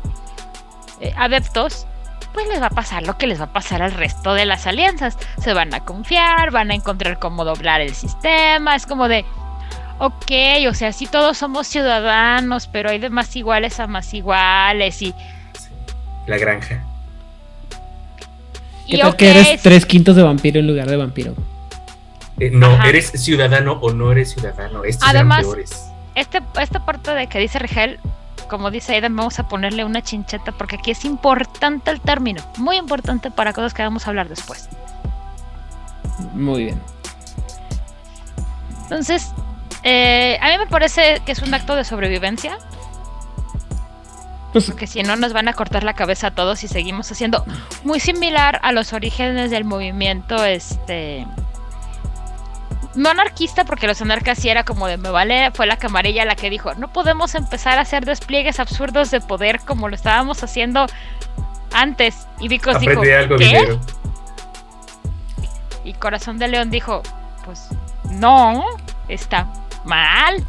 [0.99, 1.87] eh, adeptos,
[2.33, 4.67] pues les va a pasar lo que les va a pasar al resto de las
[4.67, 5.17] alianzas.
[5.41, 8.75] Se van a confiar, van a encontrar cómo doblar el sistema.
[8.75, 9.25] Es como de,
[9.99, 10.31] ok,
[10.69, 15.01] o sea, sí todos somos ciudadanos, pero hay de más iguales a más iguales.
[15.01, 15.13] Y,
[16.27, 16.83] La granja.
[18.87, 21.33] ¿Qué Y tal que eres es- tres quintos de vampiro en lugar de vampiro?
[22.39, 22.89] Eh, no, Ajá.
[22.89, 24.83] eres ciudadano o no eres ciudadano.
[24.83, 25.85] Estos Además- eran peores.
[26.15, 27.99] este, esta parte de que dice Rigel,
[28.47, 32.77] como dice Aidan, vamos a ponerle una chincheta porque aquí es importante el término, muy
[32.77, 34.69] importante para cosas que vamos a hablar después.
[36.33, 36.81] Muy bien.
[38.83, 39.31] Entonces,
[39.83, 42.57] eh, a mí me parece que es un acto de sobrevivencia,
[44.51, 47.45] Pues porque si no nos van a cortar la cabeza a todos y seguimos haciendo
[47.83, 51.27] muy similar a los orígenes del movimiento, este...
[52.99, 56.35] No anarquista, porque los anarcas sí era como de me vale, fue la camarilla la
[56.35, 60.85] que dijo, no podemos empezar a hacer despliegues absurdos de poder como lo estábamos haciendo
[61.71, 62.27] antes.
[62.41, 63.45] Y Vicos dijo, algo, ¿qué?
[63.45, 63.79] dinero.
[65.85, 67.01] Y Corazón de León dijo,
[67.45, 67.69] pues
[68.11, 68.65] no,
[69.07, 69.47] está
[69.85, 70.45] mal.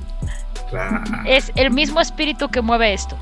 [0.70, 1.02] Claro.
[1.26, 3.16] Es el mismo espíritu que mueve esto.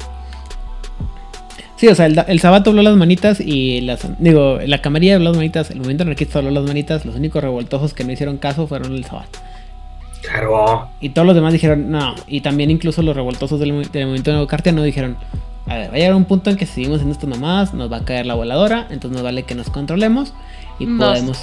[1.78, 4.00] Sí, o sea, el, el Sabato habló las manitas y las.
[4.18, 7.04] Digo, la camarilla habló las manitas, el movimiento anarquista habló las manitas.
[7.06, 9.38] Los únicos revoltosos que no hicieron caso fueron el Sabato.
[10.22, 10.88] Claro.
[11.00, 12.14] Y todos los demás dijeron no.
[12.26, 15.16] Y también incluso los revoltosos del, del movimiento neocartiano dijeron:
[15.66, 17.90] A ver, va a llegar un punto en que si seguimos haciendo esto nomás, nos
[17.92, 18.88] va a caer la voladora.
[18.90, 20.34] Entonces nos vale que nos controlemos
[20.80, 21.38] y Nos- podemos.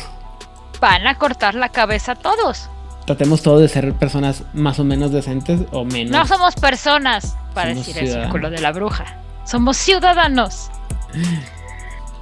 [0.82, 2.69] Van a cortar la cabeza a todos.
[3.06, 6.12] Tratemos todos de ser personas más o menos decentes o menos.
[6.12, 9.06] No somos personas, para Somos decir el círculo de la bruja.
[9.45, 10.69] Somos ciudadanos.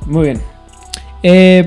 [0.06, 0.42] Muy bien.
[1.24, 1.66] Eh,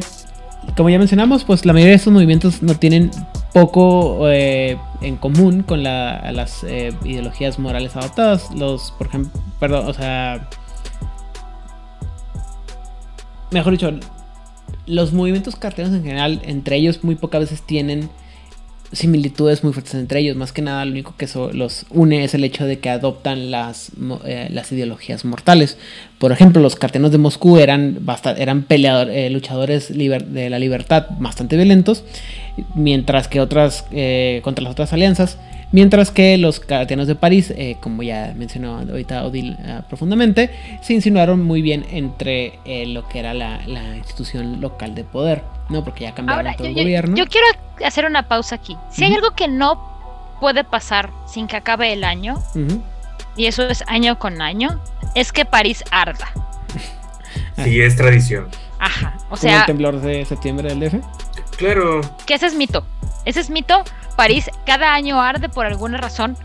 [0.76, 3.10] como ya mencionamos, pues la mayoría de estos movimientos no tienen
[3.54, 8.50] poco eh, en común con la- las eh, ideologías morales adoptadas.
[8.54, 10.48] Los, por ejemplo, perdón, o sea,
[13.50, 13.90] mejor dicho,
[14.86, 18.10] los movimientos carteros en general, entre ellos muy pocas veces tienen
[18.92, 20.36] similitudes muy fuertes entre ellos.
[20.36, 23.92] Más que nada, lo único que los une es el hecho de que adoptan las,
[24.24, 25.78] eh, las ideologías mortales.
[26.18, 27.98] Por ejemplo, los cartenos de Moscú eran,
[28.36, 32.04] eran eh, luchadores de la libertad bastante violentos,
[32.74, 35.38] mientras que otras, eh, contra las otras alianzas,
[35.72, 40.50] mientras que los cartenos de París, eh, como ya mencionó ahorita Odil eh, profundamente,
[40.82, 45.42] se insinuaron muy bien entre eh, lo que era la, la institución local de poder,
[45.68, 45.82] ¿no?
[45.84, 47.16] Porque ya cambiaron Ahora, todo yo, el yo- gobierno.
[47.16, 47.46] yo quiero
[47.84, 48.76] hacer una pausa aquí.
[48.90, 49.94] Si hay algo que no
[50.40, 52.34] puede pasar sin que acabe el año,
[53.36, 54.80] y eso es año con año,
[55.14, 56.28] es que París arda.
[57.64, 58.48] Sí, es tradición.
[58.78, 59.14] Ajá.
[59.16, 60.94] O Como el sea, temblor de septiembre del DF.
[61.56, 62.02] Claro.
[62.26, 62.84] que ese es mito.
[63.26, 63.84] Ese es mito.
[64.16, 66.38] París cada año arde por alguna razón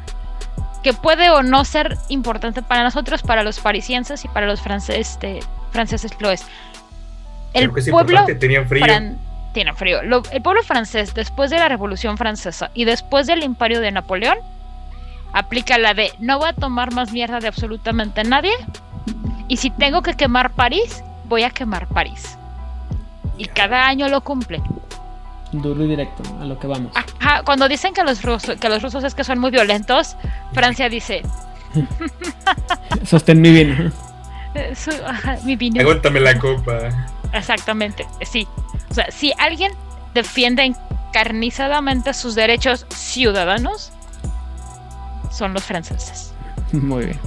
[0.84, 5.12] que puede o no ser importante para nosotros, para los parisienses y para los franceses,
[5.12, 5.40] este,
[5.72, 6.44] franceses lo es.
[7.54, 8.26] El Creo que es pueblo.
[8.40, 8.84] Tenían frío.
[8.86, 9.18] fran-
[9.76, 10.02] frío.
[10.04, 14.38] Lo- el pueblo francés, después de la Revolución Francesa y después del Imperio de Napoleón,
[15.34, 18.54] aplica la de no voy a tomar más mierda de absolutamente nadie.
[19.48, 22.38] Y si tengo que quemar París, voy a quemar París.
[23.38, 24.62] Y cada año lo cumple.
[25.52, 26.94] Duro y directo, a lo que vamos.
[26.96, 30.16] Ajá, cuando dicen que los rusos, que los rusos es que son muy violentos,
[30.54, 31.22] Francia dice,
[33.06, 33.92] Sostén mi vino.
[34.56, 35.82] "Eh, su- ajá, mi vino.
[35.82, 36.90] Aguántame la copa.
[37.34, 38.48] Exactamente, sí.
[38.90, 39.72] O sea, si alguien
[40.14, 40.64] defiende
[41.10, 43.92] encarnizadamente sus derechos ciudadanos,
[45.32, 46.34] son los franceses.
[46.74, 47.20] Muy bien.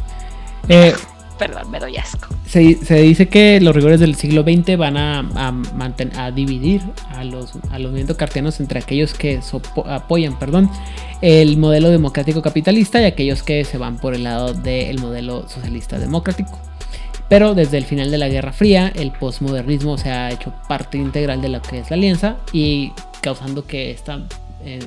[0.69, 0.95] Eh,
[1.39, 2.29] Perdón, me doy asco.
[2.47, 8.17] se, dice que los rigores del siglo XX van a, dividir a los, a movimientos
[8.17, 9.41] cartianos entre aquellos que
[9.87, 10.71] apoyan perdón,
[11.23, 15.99] el modelo democrático capitalista y aquellos que se van por el lado del modelo socialista
[15.99, 16.59] democrático.
[17.29, 21.41] Pero desde el final de la Guerra Fría, el posmodernismo se ha hecho parte integral
[21.41, 22.93] de lo que es la alianza y
[23.23, 24.21] causando que esta
[24.65, 24.79] eh,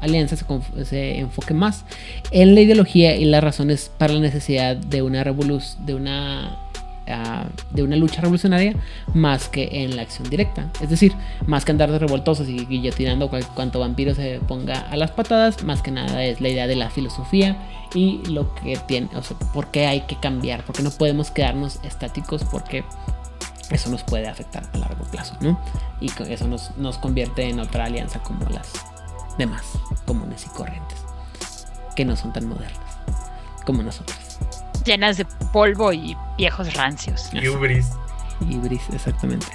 [0.00, 1.84] alianza se, enfoque más
[2.30, 6.56] en la ideología y las razones para la necesidad de una revolución, de una
[7.08, 8.74] ah, de una lucha revolucionaria
[9.14, 10.70] más que en la acción directa.
[10.80, 11.12] Es decir,
[11.46, 15.82] más que andar de revoltosos y guillotinando cuanto vampiro se ponga a las patadas, más
[15.82, 17.56] que nada es la idea de la filosofía
[17.94, 21.80] y lo que tiene, o sea, por qué hay que cambiar, porque no podemos quedarnos
[21.84, 22.84] estáticos porque
[23.70, 25.58] eso nos puede afectar a largo plazo, ¿no?
[26.00, 28.72] Y eso nos, nos convierte en otra alianza como las
[29.38, 29.62] demás,
[30.04, 30.98] comunes y corrientes,
[31.96, 32.78] que no son tan modernas
[33.64, 34.18] como nosotros.
[34.84, 37.28] Llenas de polvo y viejos rancios.
[37.32, 37.86] Y Ubris.
[38.48, 39.46] Y Bris, exactamente.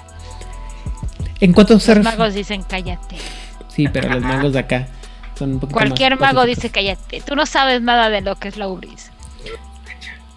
[1.39, 3.15] En cuanto se Los magos dicen cállate.
[3.69, 4.87] Sí, pero los magos de acá
[5.37, 7.21] son un poquito Cualquier más mago dice cállate.
[7.25, 9.09] Tú no sabes nada de lo que es la ubris.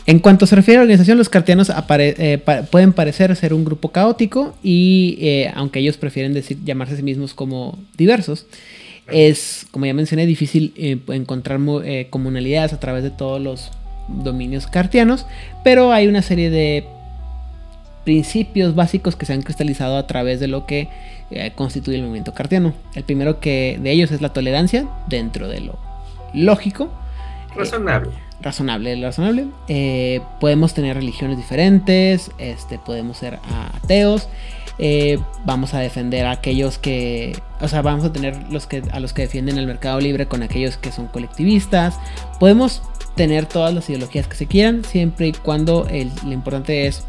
[0.06, 3.64] En cuanto se refiere a organización, los cartianos apare- eh, pa- pueden parecer ser un
[3.64, 8.46] grupo caótico y eh, aunque ellos prefieren decir, llamarse a sí mismos como diversos,
[9.08, 13.70] es, como ya mencioné, difícil eh, encontrar eh, comunalidades a través de todos los
[14.08, 15.26] dominios cartianos,
[15.64, 16.86] pero hay una serie de
[18.04, 20.88] principios básicos que se han cristalizado a través de lo que
[21.30, 22.72] eh, constituye el movimiento cartiano.
[22.94, 25.76] El primero que de ellos es la tolerancia dentro de lo
[26.32, 26.88] lógico.
[27.56, 28.10] Razonable.
[28.40, 29.46] razonable, razonable.
[29.66, 33.40] Eh, podemos tener religiones diferentes, este, podemos ser
[33.74, 34.28] ateos.
[34.78, 39.00] Eh, vamos a defender a aquellos que, o sea, vamos a tener los que, a
[39.00, 41.98] los que defienden el mercado libre con aquellos que son colectivistas.
[42.38, 42.82] Podemos
[43.14, 47.04] tener todas las ideologías que se quieran, siempre y cuando el- lo importante es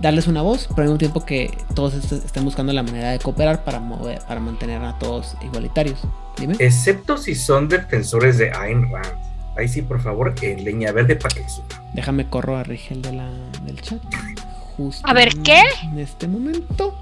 [0.00, 3.18] darles una voz, pero al mismo tiempo que todos est- estén buscando la manera de
[3.18, 6.00] cooperar para mover, para mantener a todos igualitarios.
[6.38, 6.54] Dime.
[6.58, 9.06] Excepto si son defensores de Ayn Rand.
[9.56, 11.42] Ahí sí, por favor, en leña verde para que.
[11.94, 13.28] Déjame corro a Rigel de la,
[13.64, 14.00] del chat.
[14.76, 15.62] Justo A ver, ¿qué?
[15.84, 16.98] En este momento.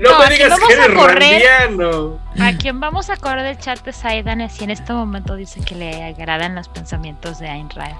[0.00, 2.18] No, No, me digas que a eres randiano.
[2.40, 5.76] A quien vamos a correr del chat de Saidan si en este momento dice que
[5.76, 7.94] le agradan los pensamientos de Ayn Rand.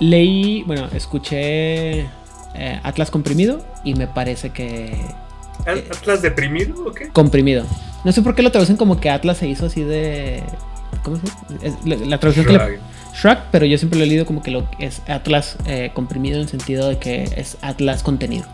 [0.00, 2.00] Leí, bueno, escuché
[2.54, 5.04] eh, Atlas comprimido y me parece que
[5.66, 7.08] ¿Atlas deprimido o qué?
[7.10, 7.64] comprimido.
[8.04, 10.42] No sé por qué lo traducen como que Atlas se hizo así de.
[11.02, 11.22] ¿Cómo se
[11.54, 11.76] dice?
[11.84, 12.80] La, la traducción que le.
[13.14, 13.34] Shrug.
[13.34, 16.42] Shrug, pero yo siempre lo he leído como que lo es Atlas eh, comprimido en
[16.42, 18.44] el sentido de que es Atlas contenido.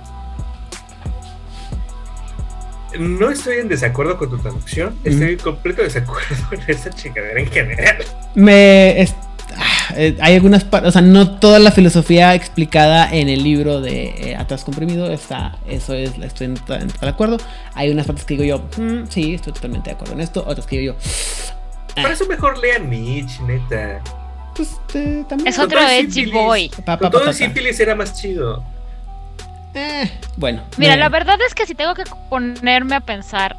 [2.99, 7.47] No estoy en desacuerdo con tu traducción, estoy en completo desacuerdo con esa chingadera en
[7.51, 7.97] general.
[8.35, 9.01] Me.
[9.03, 9.15] es-
[9.57, 10.89] ah, eh, hay algunas partes.
[10.89, 15.59] O sea, no toda la filosofía explicada en el libro de eh, Atlas comprimido está.
[15.69, 16.17] Eso es.
[16.19, 17.37] Estoy en, en total acuerdo.
[17.75, 18.83] Hay unas partes que digo yo.
[18.83, 20.43] "Mm, sí, estoy totalmente de acuerdo en esto.
[20.47, 20.99] Otras que digo yo.
[22.03, 24.01] Por eso mejor lea Nietzsche, neta.
[24.59, 25.47] Pues eh, también.
[25.49, 26.69] Es Con otro edgy boy.
[26.85, 28.63] Pa, pa, Con todo sífilis era más chido.
[29.75, 30.63] Eh, bueno.
[30.77, 33.57] Mira, me- la verdad es que si tengo que ponerme a pensar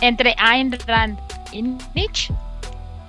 [0.00, 1.18] entre Ayn Rand
[1.50, 1.62] y
[1.94, 2.32] Nietzsche,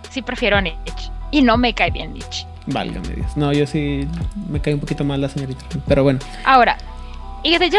[0.10, 1.12] sí prefiero a Nietzsche.
[1.32, 2.46] Y no me cae bien Nietzsche.
[2.68, 3.38] Válgame Dios.
[3.38, 4.08] No, yo sí
[4.50, 5.64] me cae un poquito mal la señorita.
[5.88, 6.20] Pero bueno.
[6.46, 6.78] Ahora,
[7.44, 7.78] y de hecho,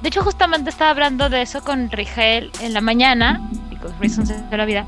[0.00, 4.56] de hecho justamente estaba hablando de eso con Rigel en la mañana, because reasons de
[4.56, 4.86] la vida.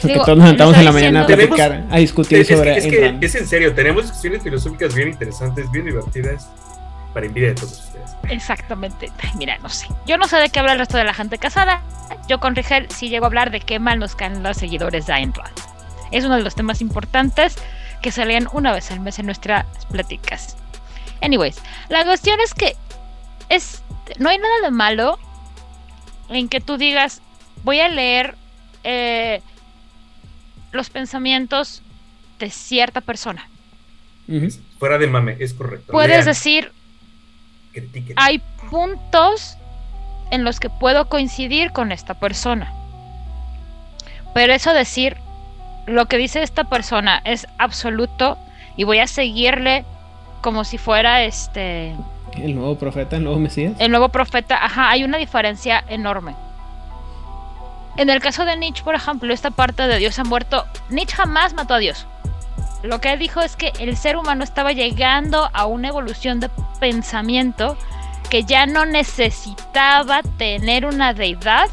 [0.00, 2.56] Porque Digo, todos nos sentamos en la mañana a diciendo- platicar, a discutir Es, es
[2.58, 6.48] sobre que, es, Ayn que es en serio, tenemos discusiones filosóficas bien interesantes, bien divertidas,
[7.14, 8.10] para envidia de todos ustedes.
[8.28, 9.10] Exactamente.
[9.22, 9.86] Ay, mira, no sé.
[10.06, 11.82] Yo no sé de qué habla el resto de la gente casada.
[12.28, 15.14] Yo con Rigel sí llego a hablar de qué mal nos caen los seguidores de
[15.14, 15.56] Ayn Rand.
[16.12, 17.56] Es uno de los temas importantes
[18.02, 20.56] que salían una vez al mes en nuestras pláticas.
[21.22, 21.56] Anyways,
[21.88, 22.76] la cuestión es que
[23.48, 23.82] es,
[24.18, 25.18] no hay nada de malo
[26.28, 27.22] en que tú digas,
[27.64, 28.34] voy a leer
[28.84, 29.40] eh,
[30.76, 31.82] los pensamientos
[32.38, 33.48] de cierta persona.
[34.78, 35.92] Fuera de mame, es correcto.
[35.92, 36.72] Puedes Lean, decir,
[37.72, 38.16] critiquen.
[38.18, 39.56] hay puntos
[40.30, 42.72] en los que puedo coincidir con esta persona.
[44.34, 45.16] Pero eso decir,
[45.86, 48.36] lo que dice esta persona es absoluto
[48.76, 49.84] y voy a seguirle
[50.42, 51.94] como si fuera este
[52.34, 53.74] El nuevo profeta, el nuevo Mesías.
[53.78, 56.34] el nuevo profeta, ajá, hay una diferencia enorme.
[57.96, 61.54] En el caso de Nietzsche, por ejemplo, esta parte de Dios ha muerto, Nietzsche jamás
[61.54, 62.06] mató a Dios.
[62.82, 67.76] Lo que dijo es que el ser humano estaba llegando a una evolución de pensamiento
[68.30, 71.70] que ya no necesitaba tener una deidad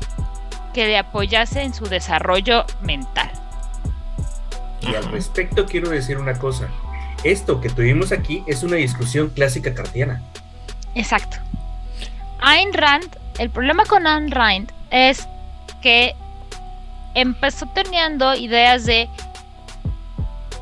[0.74, 3.30] que le apoyase en su desarrollo mental.
[4.82, 6.68] Y al respecto quiero decir una cosa.
[7.24, 10.22] Esto que tuvimos aquí es una discusión clásica cartiana.
[10.96, 11.38] Exacto.
[12.42, 15.28] Ayn Rand, el problema con Ayn Rand es
[15.84, 16.16] que
[17.14, 19.10] empezó teniendo ideas de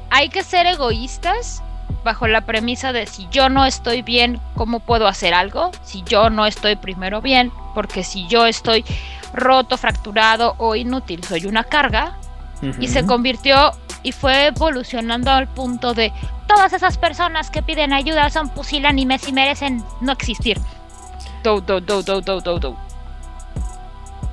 [0.09, 1.63] hay que ser egoístas
[2.03, 5.71] bajo la premisa de si yo no estoy bien, ¿cómo puedo hacer algo?
[5.83, 8.83] Si yo no estoy primero bien, porque si yo estoy
[9.33, 12.17] roto, fracturado o inútil, soy una carga.
[12.79, 13.71] Y se convirtió
[14.03, 16.13] y fue evolucionando al punto de
[16.47, 20.59] todas esas personas que piden ayuda son pusilánimes y merecen no existir.
[21.43, 22.90] Do, do, do, do, do, do, do.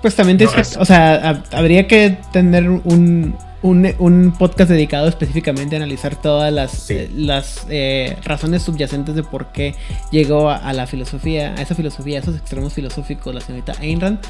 [0.02, 4.70] Pues también No, tienes que- o sea, hab- habría que tener un, un, un podcast
[4.70, 6.94] dedicado específicamente a analizar todas las, Sí.
[6.94, 9.74] eh, las eh, razones subyacentes de por qué
[10.12, 14.00] llegó a, a la filosofía, a esa filosofía, a esos extremos filosóficos, la señorita Ayn
[14.00, 14.20] Rand.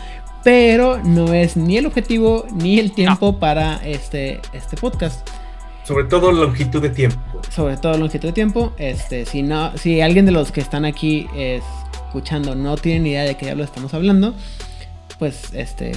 [0.44, 5.28] Pero no es ni el objetivo ni el tiempo para este, este podcast.
[5.84, 7.18] Sobre todo longitud de tiempo.
[7.54, 8.72] sobre todo longitud de tiempo.
[8.78, 13.22] Este, si no, si alguien de los que están aquí escuchando no tiene ni idea
[13.24, 14.34] de qué diablos estamos hablando,
[15.18, 15.92] pues este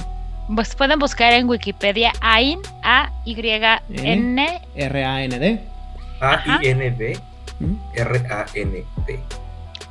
[0.54, 4.60] Pues pueden buscar en Wikipedia Ayn, A-Y-N.
[4.74, 5.60] R A N D.
[6.20, 7.18] A-I-N-D,
[7.60, 7.76] ¿m?
[7.94, 9.20] R-A-N-D.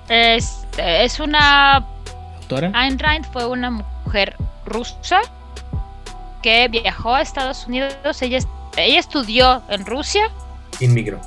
[0.10, 1.86] Es, es una.
[2.38, 2.72] autora.
[2.74, 5.20] Ayn Rand fue una mujer rusa
[6.42, 8.22] que viajó a Estados Unidos.
[8.22, 8.40] Ella,
[8.78, 10.24] ella estudió en Rusia,
[10.80, 11.20] Inmigró.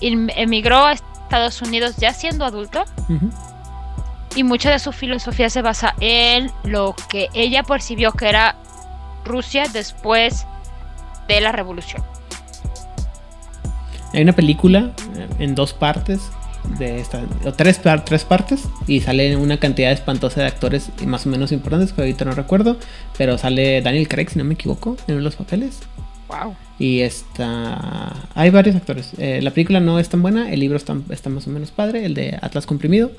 [0.00, 2.84] em- emigró a Estados Unidos ya siendo adulta.
[3.08, 3.30] Ujú.
[4.36, 8.54] Y mucha de su filosofía se basa en lo que ella percibió que era
[9.24, 10.46] Rusia después
[11.26, 12.04] de la revolución.
[14.12, 16.20] Hay una película eh, en dos partes
[16.78, 21.28] de esta, o tres, tres partes y sale una cantidad espantosa de actores más o
[21.28, 22.76] menos importantes que ahorita no recuerdo,
[23.16, 25.80] pero sale Daniel Craig si no me equivoco en uno de los papeles
[26.28, 26.56] Wow.
[26.80, 29.12] y está hay varios actores.
[29.16, 32.04] Eh, la película no es tan buena, el libro está, está más o menos padre,
[32.04, 33.12] el de Atlas comprimido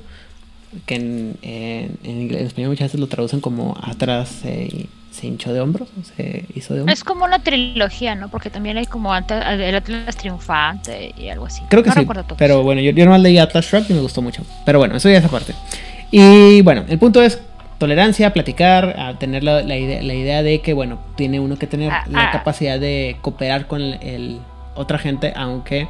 [0.86, 5.26] que en, en, en inglés- en español muchas veces lo traducen como Atlas se, se
[5.26, 6.98] hinchó de hombros se hizo de hombros.
[6.98, 8.28] Es como una trilogía, ¿no?
[8.28, 9.34] Porque también hay como ante-
[9.68, 11.62] el Atlas Triunfante y algo así.
[11.68, 12.00] Creo que no sí.
[12.00, 12.36] recuerdo todo.
[12.36, 14.42] Pero bueno, yo, yo nomás leí Atlas Shrugged y me gustó mucho.
[14.66, 15.54] Pero bueno, eso ya es aparte.
[16.10, 17.40] Y bueno, el punto es
[17.78, 21.66] tolerancia, platicar, a tener la, la idea, la idea de que, bueno, tiene uno que
[21.66, 22.30] tener Ah, la ah.
[22.32, 24.38] capacidad de cooperar con el, el-
[24.74, 25.88] otra gente, aunque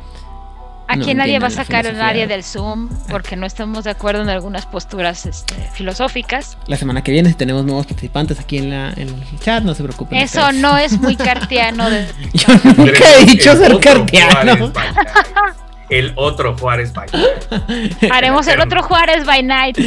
[0.89, 4.23] Aquí no nadie va a sacar a nadie del Zoom porque no estamos de acuerdo
[4.23, 6.57] en algunas posturas este, filosóficas.
[6.67, 9.75] la semana que viene si tenemos nuevos participantes aquí en, la, en el chat, no
[9.75, 10.19] se preocupen.
[10.19, 10.61] Eso ustedes.
[10.63, 11.91] no es muy cartiano.
[11.91, 12.07] De...
[12.33, 14.73] Yo nunca he dicho El ser otro cartiano.
[14.73, 14.93] Juárez by
[15.35, 15.57] Night.
[15.91, 18.13] El otro Juárez by Night.
[18.13, 19.79] Haremos el otro Juárez by Night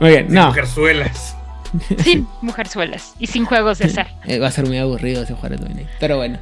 [0.00, 0.48] Muy bien, no.
[0.48, 1.36] Mujerzuelas.
[2.02, 4.08] sin mujerzuelas y sin juegos de azar.
[4.26, 5.86] Eh, va a ser muy aburrido ese Juárez Dominey.
[6.00, 6.38] Pero bueno.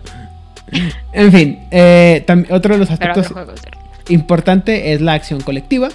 [1.12, 3.26] En fin, eh, otro de los aspectos
[4.08, 5.88] importante es la acción colectiva,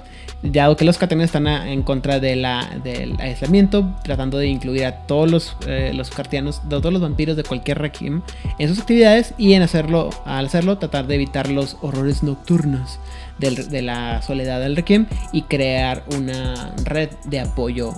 [0.43, 4.85] dado que los cartianos están a- en contra de la, del aislamiento, tratando de incluir
[4.85, 8.21] a todos los, eh, los cartianos, de todos los vampiros de cualquier régimen
[8.59, 12.99] en sus actividades y en hacerlo, al hacerlo, tratar de evitar los horrores nocturnos
[13.39, 17.93] del- de la soledad del requiem y crear una red de apoyo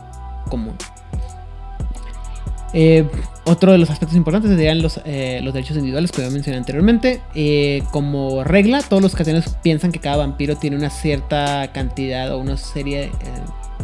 [0.50, 0.76] común.
[2.74, 3.08] Eh,
[3.46, 7.22] otro de los aspectos importantes serían los, eh, los derechos individuales que ya mencioné anteriormente.
[7.34, 12.40] Eh, como regla, todos los cartianos piensan que cada vampiro tiene una cierta cantidad o
[12.40, 13.12] una serie eh,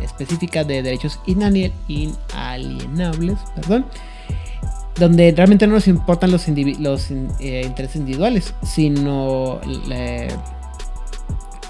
[0.04, 3.86] específica de derechos inali- inalienables, perdón,
[5.00, 6.46] donde realmente no nos importan los,
[6.80, 9.62] los in- intereses individuales, sino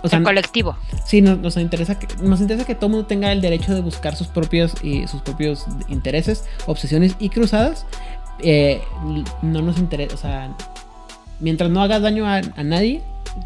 [0.04, 0.78] o sea, el colectivo.
[1.06, 4.16] Sí, nos, nos interesa que nos interesa que todo mundo tenga el derecho de buscar
[4.16, 7.86] sus propios y sus propios intereses, obsesiones y cruzadas.
[8.40, 8.82] Eh,
[9.42, 10.56] no nos interesa, o sea,
[11.40, 13.02] mientras no hagas daño a, a nadie,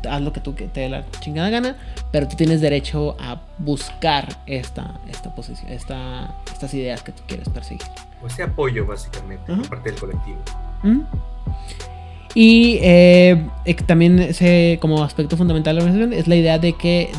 [0.09, 1.77] haz lo que tú que te dé la chingada gana,
[2.11, 7.49] pero tú tienes derecho a buscar esta esta posición, esta, estas ideas que tú quieres
[7.49, 7.87] perseguir.
[8.23, 9.61] O ese apoyo, básicamente, Ajá.
[9.61, 10.39] por parte del colectivo.
[10.83, 11.01] ¿Mm?
[12.39, 16.73] Y eh, eh, también ese, como aspecto fundamental de la organización es la idea de
[16.73, 17.09] que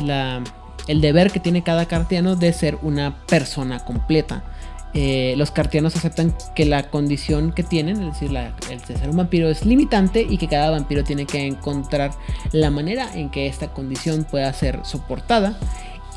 [0.87, 4.45] el deber que tiene cada cartiano de ser una persona completa.
[4.93, 8.29] Eh, los cartianos aceptan que la condición que tienen, es decir,
[8.71, 12.11] el de ser un vampiro es limitante y que cada vampiro tiene que encontrar
[12.53, 15.59] la manera en que esta condición pueda ser soportada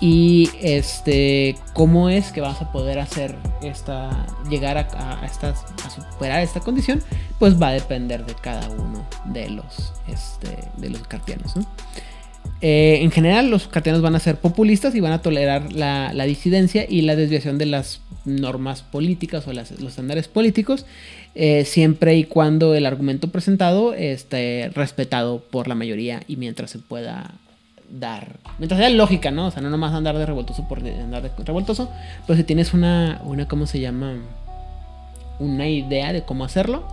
[0.02, 5.64] y este cómo es que vas a poder hacer esta llegar a, estas
[6.10, 7.00] superar esta condición
[7.38, 11.64] pues va a depender de cada uno de los este, de los cartianos ¿no?
[12.60, 16.24] Eh, en general los cartianos van a ser populistas y van a tolerar la, la
[16.24, 20.84] disidencia y la desviación de las normas políticas o los estándares políticos
[21.36, 26.80] eh, siempre y cuando el argumento presentado esté respetado por la mayoría y mientras se
[26.80, 27.32] pueda
[27.92, 28.38] dar.
[28.58, 29.46] Mientras sea lógica, ¿no?
[29.46, 31.90] O sea, no nomás andar de revoltoso por andar de revoltoso.
[32.26, 34.14] Pero si tienes una, una, ¿cómo se llama?
[35.38, 36.86] Una idea de cómo hacerlo,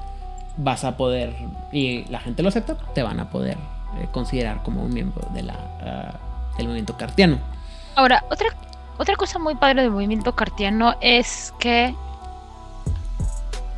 [0.58, 1.36] vas a poder,
[1.72, 3.58] y la gente lo acepta, te van a poder
[4.00, 6.20] eh, considerar como un miembro de ah,
[6.58, 7.39] del movimiento cartiano.
[7.95, 8.50] Ahora, otra,
[8.97, 11.93] otra cosa muy padre del movimiento cartiano es que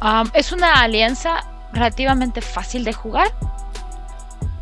[0.02, 1.44] um, es una alianza
[1.74, 3.28] relativamente fácil de jugar.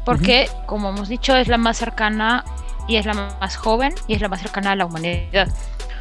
[0.10, 2.44] Porque, como hemos dicho, es la más cercana
[2.88, 5.48] y es la más joven y es la más cercana a la humanidad.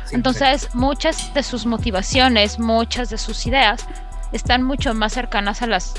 [0.07, 3.87] Sí, Entonces, muchas de sus motivaciones, muchas de sus ideas
[4.33, 5.95] están mucho más cercanas a las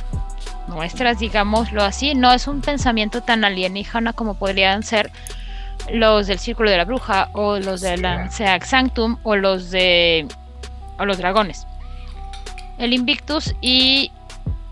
[0.67, 2.15] nuestras, digámoslo así.
[2.15, 5.11] No es un pensamiento tan alienígena como podrían ser
[5.91, 8.31] los del Círculo de la Bruja o los de la.
[8.31, 10.27] Seac Sanctum o los de
[10.97, 11.67] o los dragones.
[12.79, 14.11] El Invictus y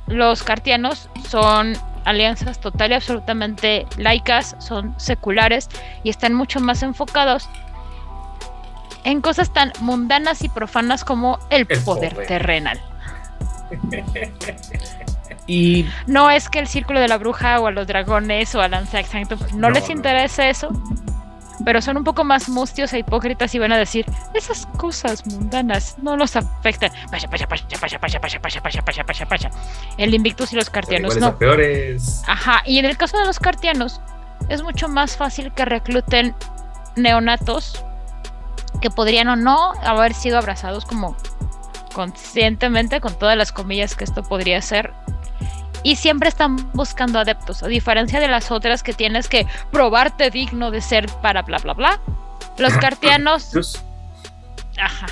[0.08, 1.78] los Cartianos son
[2.08, 5.70] alianzas total y absolutamente laicas, son seculares
[6.04, 7.50] y están mucho más enfocados
[9.04, 12.28] en cosas tan mundanas y profanas como el, El poder, poder.
[12.28, 12.82] terrenal.
[15.50, 18.68] Y No es que el círculo de la bruja o a los dragones o a
[18.68, 20.70] Lanza Sanctum no, No, les interese eso,
[21.66, 25.96] pero son un poco más mustios e hipócritas y van a decir, esas cosas mundanas
[26.02, 26.92] no los afectan.
[29.98, 31.38] El Invictus y los cartianos no.
[31.38, 32.24] Peores.
[32.28, 34.02] Ajá, y en el caso de los cartianos,
[34.50, 36.36] es mucho más fácil que recluten
[36.96, 37.84] neonatos
[38.82, 41.16] que podrían o no haber sido abrazados como
[41.94, 44.94] conscientemente, con todas las comillas que esto podría ser,
[45.88, 50.70] y siempre están buscando adeptos, a diferencia de las otras que tienes que probarte digno
[50.70, 52.02] de ser para bla bla bla.
[52.58, 53.54] Los cartianos,
[54.78, 55.08] ajá,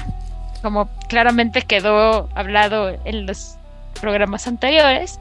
[0.62, 3.56] como claramente quedó hablado en los
[4.02, 5.18] programas anteriores,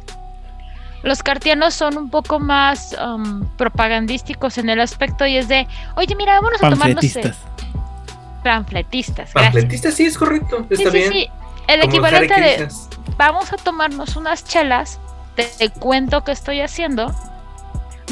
[1.04, 6.16] los cartianos son un poco más um, propagandísticos en el aspecto y es de, oye,
[6.16, 7.04] mira, vámonos a tomarnos...
[8.42, 9.32] Panfletistas.
[9.32, 10.66] Panfletistas, sí, es correcto.
[10.68, 11.12] Está sí, bien.
[11.12, 11.30] Sí,
[11.68, 12.68] El equivalente de,
[13.16, 14.98] vamos a tomarnos unas chelas,
[15.34, 17.14] te, cuento que estoy haciendo,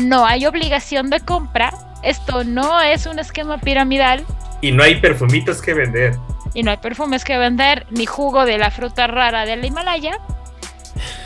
[0.00, 4.24] no hay obligación de compra, esto no es un esquema piramidal.
[4.60, 6.16] Y no hay perfumitos que vender.
[6.54, 10.18] Y no hay perfumes que vender, ni jugo de la fruta rara del Himalaya.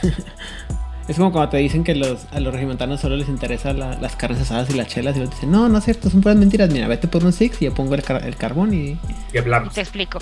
[1.08, 4.40] Es como cuando te dicen que los, a los regimontanos solo les interesan las carnes
[4.40, 6.68] asadas y las chelas y te dicen, no, no es cierto, son puras mentiras.
[6.70, 8.02] Mira, vete por un six y yo pongo el,
[8.36, 8.98] carbón y...
[9.32, 9.72] Y hablamos.
[9.72, 10.18] Te explico.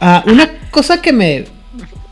[0.00, 1.46] Ah, una cosa que me...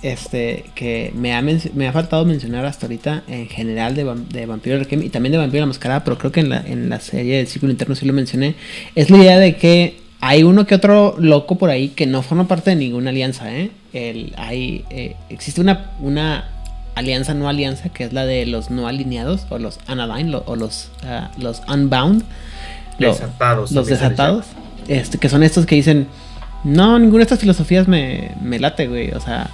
[0.03, 4.79] Este, que me ha, me ha faltado mencionar hasta ahorita en general de, de Vampiro
[4.79, 7.47] y también de Vampiro la Mascarada, pero creo que en la, en la serie del
[7.47, 8.55] Círculo Interno sí lo mencioné,
[8.95, 12.47] es la idea de que hay uno que otro loco por ahí que no forma
[12.47, 13.71] parte de ninguna alianza, ¿eh?
[13.93, 16.51] El, hay, eh, existe una, una
[16.95, 20.91] alianza no alianza, que es la de los no alineados, o los unaligned, o los,
[21.05, 22.25] ah, los unbound.
[22.99, 23.73] Desatados.
[23.73, 24.47] Los desatados.
[24.89, 26.09] Este, que son estos que dicen,
[26.65, 29.11] no, ninguna de estas filosofías me, me late, güey.
[29.13, 29.51] O sea,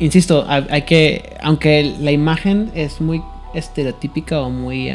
[0.00, 3.22] insisto, hay, que, aunque la imagen es muy
[3.54, 4.94] estereotípica o muy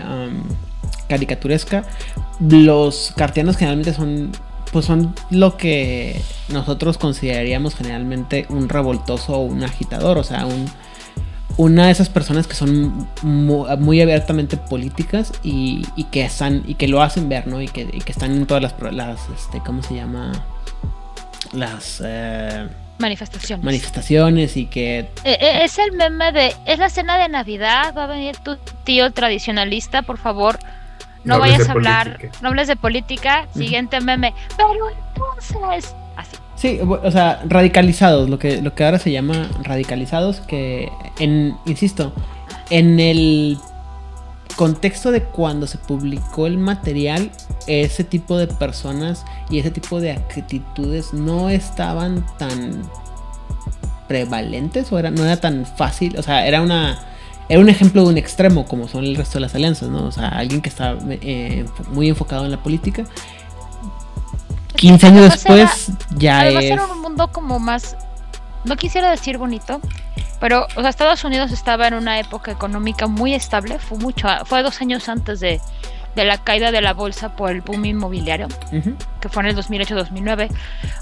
[1.08, 1.84] caricaturesca,
[2.40, 4.32] los cartianos generalmente son
[4.72, 10.66] pues son lo que nosotros consideraríamos generalmente un revoltoso o un agitador, o sea, un,
[11.56, 17.02] una de esas personas que son muy, abiertamente políticas y, que están y que lo
[17.02, 17.62] hacen ver, ¿no?
[17.62, 20.34] Y que, están en todas las, las este, ¿cómo se llama?
[21.54, 22.68] Las eh,
[22.98, 23.66] manifestaciones.
[23.66, 28.06] Manifestaciones y que eh, eh, es el meme de es la cena de Navidad, va
[28.06, 30.60] a venir tu tío tradicionalista, por favor.
[31.24, 33.48] No, vayas a hablar, no hables de política.
[33.56, 34.34] Siguiente meme.
[34.56, 36.38] Pero entonces, así.
[36.56, 40.90] Sí, o sea, radicalizados, lo que, lo que ahora se llama radicalizados, que,
[41.20, 42.14] en, insisto,
[42.70, 43.58] en el
[44.56, 47.32] contexto de cuando se publicó el material,
[47.68, 52.82] ese tipo de personas y ese tipo de actitudes no estaban tan
[54.08, 57.00] prevalentes o era, no era tan fácil, o sea, era una...
[57.48, 60.06] Era un ejemplo de un extremo, como son el resto de las alianzas, ¿no?
[60.08, 63.06] O sea, alguien que está eh, muy enfocado en la política
[64.76, 66.66] 15 años después ya es...
[66.66, 67.96] era un mundo como más,
[68.66, 69.80] no quisiera decir bonito,
[70.40, 74.64] pero o sea, Estados Unidos estaba en una época económica muy estable, fue mucho, fue
[74.64, 75.62] dos años antes de,
[76.16, 78.48] de la caída de la bolsa por el boom inmobiliario,
[79.20, 80.50] que fue en el 2008-2009,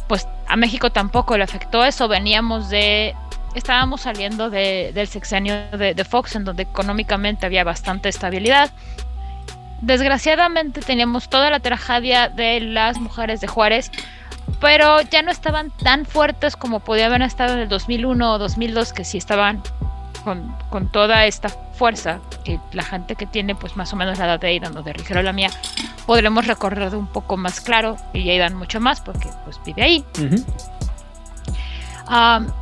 [0.08, 3.16] pues a México tampoco le afectó eso, veníamos de,
[3.56, 8.72] estábamos saliendo de, del sexenio de, de Fox, en donde económicamente había bastante estabilidad,
[9.82, 13.92] desgraciadamente teníamos toda la tragedia de las mujeres de Juárez,
[14.60, 18.94] pero ya no estaban tan fuertes como podían haber estado en el 2001 o 2002,
[18.94, 19.62] que sí estaban
[20.24, 24.26] con, con, toda esta fuerza que la gente que tiene pues más o menos la
[24.26, 25.50] edad de Aidan o de Rigero la mía,
[26.06, 30.06] podremos recorrer un poco más claro y Aidan mucho más porque pues vive ahí.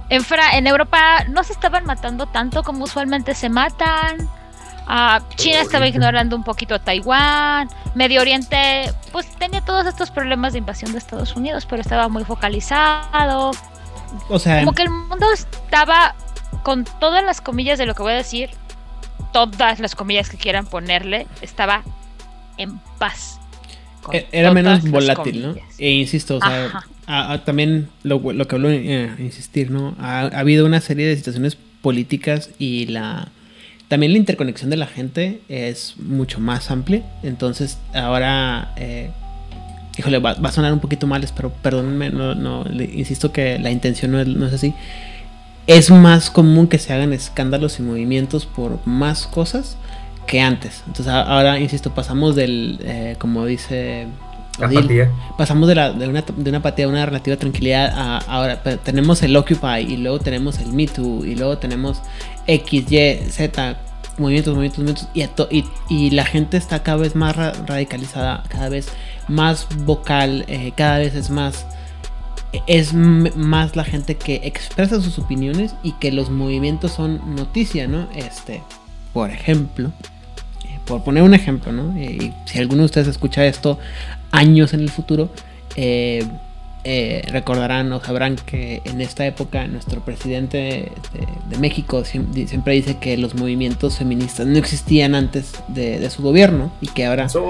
[0.10, 4.30] en, en Europa no se estaban matando tanto como usualmente se matan.
[4.88, 7.70] Ah, China estaba ignorando un poquito a Taiwán.
[7.96, 12.24] Medio Oriente, pues tenía todos estos problemas de invasión de Estados Unidos, pero estaba muy
[12.24, 13.52] focalizado.
[14.30, 16.16] O sea, como que el mundo estaba,
[16.64, 18.50] con todas las comillas de lo que voy a decir,
[19.32, 21.84] todas las comillas que quieran ponerle, estaba
[22.58, 23.40] en paz.
[24.12, 25.56] E-, era menos volátil, ¿no?
[25.78, 29.96] E insisto, o sea, también lo, que hablo, eh, insistir, ¿no?
[30.00, 33.30] ha habido una serie de situaciones políticas y la
[33.92, 37.04] también la interconexión de la gente es mucho más amplia.
[37.24, 39.12] Entonces, ahora, eh,
[39.98, 44.14] híjole, va, a sonar un poquito mal, pero perdónenme, no, no, insisto que la intención
[44.14, 44.74] no es, no es, así.
[45.68, 49.76] Es más común que se hagan escándalos y movimientos por más cosas
[50.26, 50.84] que antes.
[50.88, 54.08] Entonces, ahora, insisto, pasamos del, eh, como dice
[54.60, 58.62] Odil, pasamos de, la, de, una, de una apatía a una relativa tranquilidad a ahora
[58.62, 62.02] tenemos el Occupy y luego tenemos el Me Too y luego tenemos
[62.48, 63.78] X, Y, Z,
[64.18, 68.90] movimientos, movimientos, movimientos, y, y, la gente está cada vez más radicalizada, cada vez
[69.28, 71.66] más vocal, eh, cada vez es más
[72.68, 78.10] es más la gente que expresa sus opiniones y que los movimientos son noticia, ¿no?
[78.14, 78.62] Este,
[79.14, 79.92] por ejemplo,
[80.66, 81.96] eh, por poner un ejemplo, ¿no?
[81.98, 83.80] Eh, y si alguno de ustedes escucha esto
[84.32, 85.30] años en el futuro,
[85.76, 86.26] eh,
[87.28, 90.92] recordarán o sabrán que en esta época nuestro presidente de,
[91.50, 96.24] de México siem- siempre dice que los movimientos feministas no existían antes de, de su
[96.24, 97.26] gobierno y que ahora...
[97.26, 97.46] Eso.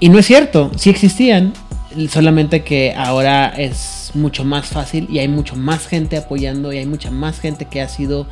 [0.00, 1.52] Y no es cierto, sí existían,
[2.08, 6.86] solamente que ahora es mucho más fácil y hay mucho más gente apoyando y hay
[6.86, 8.26] mucha más gente que ha sido,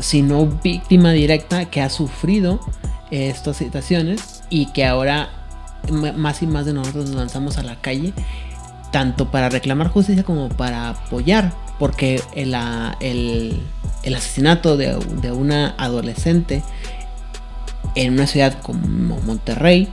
[0.00, 2.60] si no víctima directa, que ha sufrido
[3.10, 5.30] eh, estas situaciones y que ahora
[6.16, 8.12] más y más de nosotros nos lanzamos a la calle,
[8.92, 12.54] tanto para reclamar justicia como para apoyar, porque el,
[13.00, 13.62] el-
[14.04, 16.62] el asesinato de, de una adolescente
[17.94, 19.88] en una ciudad como Monterrey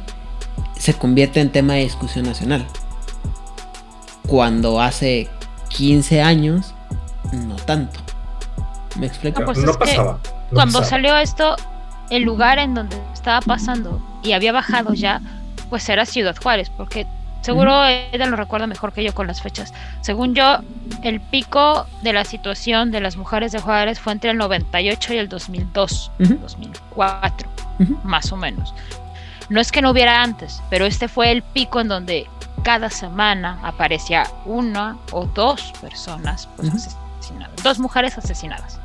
[0.77, 2.65] se convierte en tema de discusión nacional.
[4.27, 5.29] Cuando hace
[5.69, 6.73] 15 años,
[7.33, 7.99] no tanto.
[8.99, 9.41] ¿Me explico?
[9.41, 10.13] No, pues no es que pasaba.
[10.13, 10.19] no
[10.55, 10.85] Cuando pasaba.
[10.89, 11.55] salió esto,
[12.09, 15.21] el lugar en donde estaba pasando y había bajado ya,
[15.75, 17.05] pues era Ciudad Juárez, porque
[17.41, 19.73] seguro ella lo recuerda mejor que yo con las fechas.
[19.99, 20.59] Según yo,
[21.03, 25.17] el pico de la situación de las mujeres de Juárez fue entre el 98 y
[25.17, 26.35] el 2002, Ujú.
[26.35, 27.49] 2004,
[27.81, 27.99] Ujú.
[28.05, 28.73] más o menos.
[29.49, 32.25] No es que no hubiera antes, pero este fue el pico en donde
[32.63, 36.77] cada semana aparecía una o dos personas pues, Ujú.
[36.77, 38.79] asesinadas, dos mujeres asesinadas.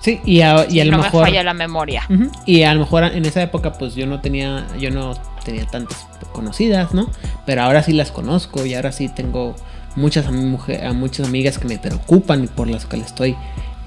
[0.00, 1.24] Sí, y a, y a Si lo no mejor.
[1.24, 2.02] me falla la memoria.
[2.46, 5.12] Y a lo mejor en esa época pues yo no tenía, yo no
[5.48, 7.10] tenía tantas conocidas, ¿no?
[7.46, 9.54] Pero ahora sí las conozco y ahora sí tengo
[9.96, 13.36] muchas, mujer- a muchas amigas que me preocupan y por las que estoy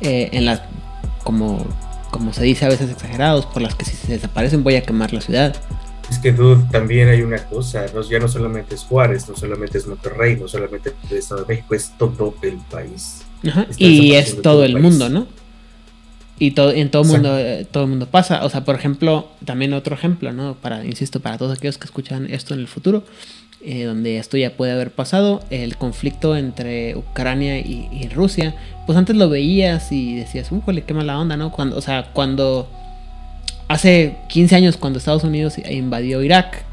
[0.01, 0.61] eh, en las,
[1.23, 1.65] como,
[2.09, 5.13] como se dice a veces exagerados, por las que si se desaparecen voy a quemar
[5.13, 5.55] la ciudad.
[6.09, 9.77] Es que, dude, también hay una cosa, no, ya no solamente es Juárez, no solamente
[9.77, 13.21] es Monterrey, no solamente el Estado de México, es todo el país.
[13.47, 15.27] Ajá, Y es todo todo el mundo, ¿no?
[16.43, 17.27] Y todo, en todo Exacto.
[17.29, 18.43] mundo, eh, todo el mundo pasa.
[18.45, 20.55] O sea, por ejemplo, también otro ejemplo, ¿no?
[20.55, 23.03] Para, insisto, para todos aquellos que escuchan esto en el futuro,
[23.63, 28.55] eh, donde esto ya puede haber pasado, el conflicto entre Ucrania y, y Rusia,
[28.87, 31.51] pues antes lo veías y decías, ¡újole, qué mala onda, ¿no?
[31.51, 32.67] Cuando, o sea, cuando
[33.67, 36.63] hace 15 años, cuando Estados Unidos invadió Irak,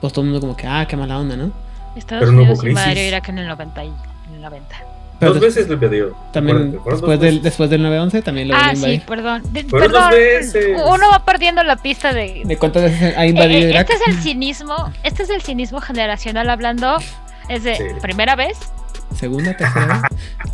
[0.00, 1.52] pues todo el mundo como que, ah, qué mala onda, ¿no?
[1.96, 2.80] Estados Pero no hubo Unidos crisis.
[2.80, 3.84] invadió Irak en el 90.
[3.84, 3.88] y-
[4.28, 4.76] en el 90.
[5.20, 6.16] Pero dos veces lo invadió.
[6.32, 9.42] También después del, después del 9-11 también lo Ah, volvió a sí, perdón.
[9.52, 10.66] De- Fueron dos perdón, veces.
[10.86, 12.42] uno va perdiendo la pista de...
[12.44, 13.88] ¿De cuántas veces ha Eh, invadido eh, Irak?
[13.90, 16.96] este es el cinismo, este es el cinismo generacional hablando.
[17.48, 17.82] Es de Sí.
[18.02, 18.58] primera vez.
[19.14, 20.02] Segunda, tercera.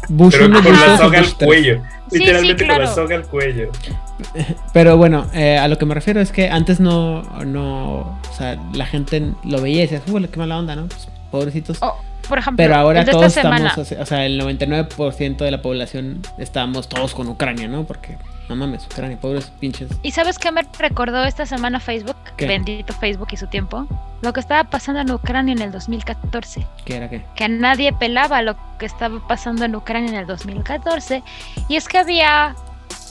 [0.08, 1.82] Bush Pero uno, con Bush la o soga al cuello.
[2.10, 2.94] Sí, Literalmente sí, con la claro.
[2.94, 3.70] soga al cuello.
[4.72, 8.58] Pero bueno, eh, a lo que me refiero es que antes no, no, o sea,
[8.74, 10.86] la gente lo veía y decía, uy, qué mala onda, ¿no?
[10.86, 11.78] Pues, pobrecitos.
[11.80, 11.96] Oh,
[12.30, 13.68] por ejemplo, Pero ahora el de todos esta semana.
[13.68, 17.84] estamos, o sea, el 99% de la población estamos todos con Ucrania, ¿no?
[17.84, 18.16] Porque,
[18.48, 19.90] no mames, Ucrania, pobres pinches.
[20.02, 22.16] ¿Y sabes qué me recordó esta semana Facebook?
[22.38, 22.46] ¿Qué?
[22.46, 23.86] Bendito Facebook y su tiempo.
[24.22, 26.66] Lo que estaba pasando en Ucrania en el 2014.
[26.86, 27.22] ¿Qué era qué?
[27.34, 31.22] que nadie pelaba lo que estaba pasando en Ucrania en el 2014
[31.68, 32.54] y es que había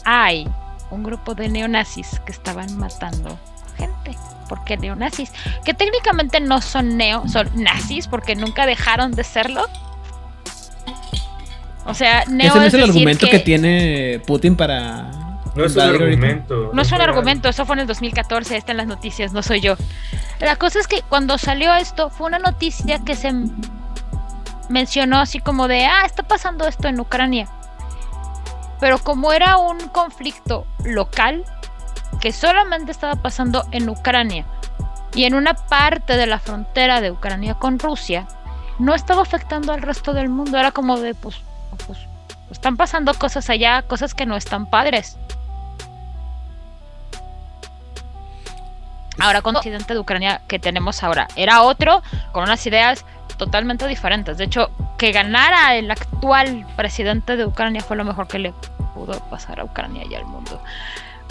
[0.05, 0.47] hay
[0.89, 3.38] un grupo de neonazis que estaban matando
[3.80, 4.17] gente
[4.47, 5.32] porque neonazis
[5.63, 9.67] que técnicamente no son neo son nazis porque nunca dejaron de serlo
[11.86, 13.39] o sea neo Ese no es el argumento que...
[13.39, 15.11] tiene Putin para.
[15.55, 16.71] No es un argumento.
[16.73, 19.61] no es un argumento, eso fue en el 2014, está en las noticias, no soy
[19.61, 19.75] yo.
[20.39, 23.34] La cosa es que cuando salió esto, fue una noticia que se
[24.69, 27.47] mencionó así como de, ah, está pasando esto en Ucrania.
[28.80, 31.43] Pero como era un conflicto local,
[32.20, 34.45] que solamente estaba pasando en Ucrania
[35.14, 38.28] y en una parte de la frontera de Ucrania con Rusia,
[38.78, 40.57] no estaba afectando al resto del mundo.
[40.57, 41.38] Era como de, pues,
[41.86, 41.99] pues
[42.51, 45.18] están pasando cosas allá, cosas que no están padres.
[49.20, 52.01] Ahora con el presidente de Ucrania que tenemos ahora era otro
[52.32, 53.05] con unas ideas
[53.38, 54.38] totalmente diferentes.
[54.38, 58.53] De hecho, que ganara el actual presidente de Ucrania fue lo mejor que le
[58.93, 60.62] pudo pasar a Ucrania y al mundo.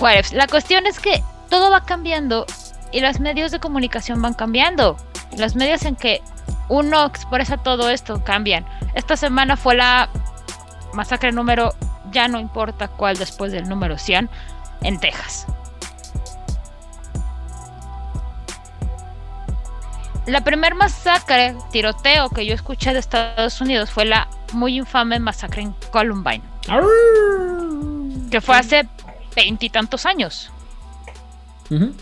[0.01, 2.47] La cuestión es que todo va cambiando
[2.93, 4.97] y los medios de comunicación van cambiando.
[5.37, 6.23] Los medios en que
[6.69, 8.65] uno expresa todo esto cambian.
[8.95, 10.09] Esta semana fue la
[10.95, 11.75] masacre número,
[12.13, 14.31] ya no importa cuál después del número 100,
[14.83, 15.47] en Texas.
[20.27, 25.63] La primer masacre, tiroteo que yo escuché de Estados Unidos fue la muy infame masacre
[25.63, 26.43] en Columbine,
[28.31, 28.87] que fue hace
[29.35, 30.51] veintitantos años.
[31.71, 31.93] No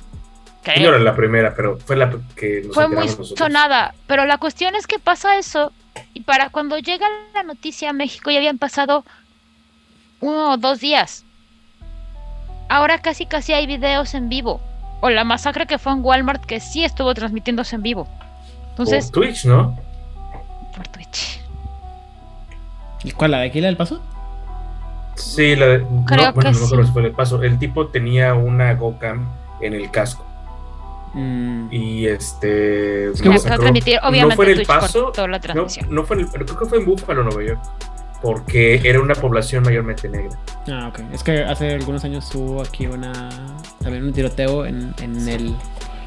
[0.64, 3.34] era la primera, pero fue la que nos fue muy nosotros.
[3.36, 5.72] sonada, pero la cuestión es que pasa eso
[6.12, 9.04] y para cuando llega la noticia a México ya habían pasado
[10.20, 11.24] uno o dos días.
[12.68, 14.60] Ahora casi casi hay videos en vivo.
[15.02, 18.08] O la masacre que fue en Walmart que sí estuvo transmitiéndose en vivo.
[18.70, 19.78] Entonces, Por Twitch, ¿no?
[20.74, 21.40] por Twitch.
[23.04, 24.02] ¿Y cuál, la de Aquila del Paso?
[25.16, 26.92] Sí, la de, no, Creo bueno, que no sí.
[26.92, 27.42] fue el paso.
[27.42, 29.26] El tipo tenía una GoCam
[29.60, 30.24] en el casco.
[31.14, 33.10] Mm, Y este.
[33.10, 33.58] Es que Ya hubo- fue masacró.
[33.60, 35.12] transmitir, obviamente no fue en el paso.
[35.16, 35.38] la
[35.88, 37.60] No, fue en el, creo que fue en Búfalo, Nueva York.
[38.22, 40.36] Porque era una población mayormente negra.
[40.68, 41.00] Ah, ok.
[41.12, 43.12] Es que hace algunos años hubo aquí una.
[43.82, 45.54] También un tiroteo en, en el.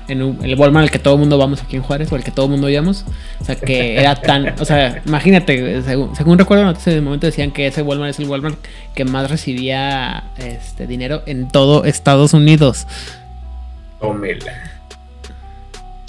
[0.09, 2.23] En un- el Walmart al que todo el mundo vamos aquí en Juárez, o el
[2.23, 3.05] que todo el mundo íbamos.
[3.39, 4.59] O sea, que era tan.
[4.59, 8.27] O sea, imagínate, según, según recuerdo, noticias de momento decían que ese Walmart es el
[8.27, 8.55] Walmart
[8.95, 12.87] que más recibía este dinero en todo Estados Unidos.
[13.99, 14.53] Tómela.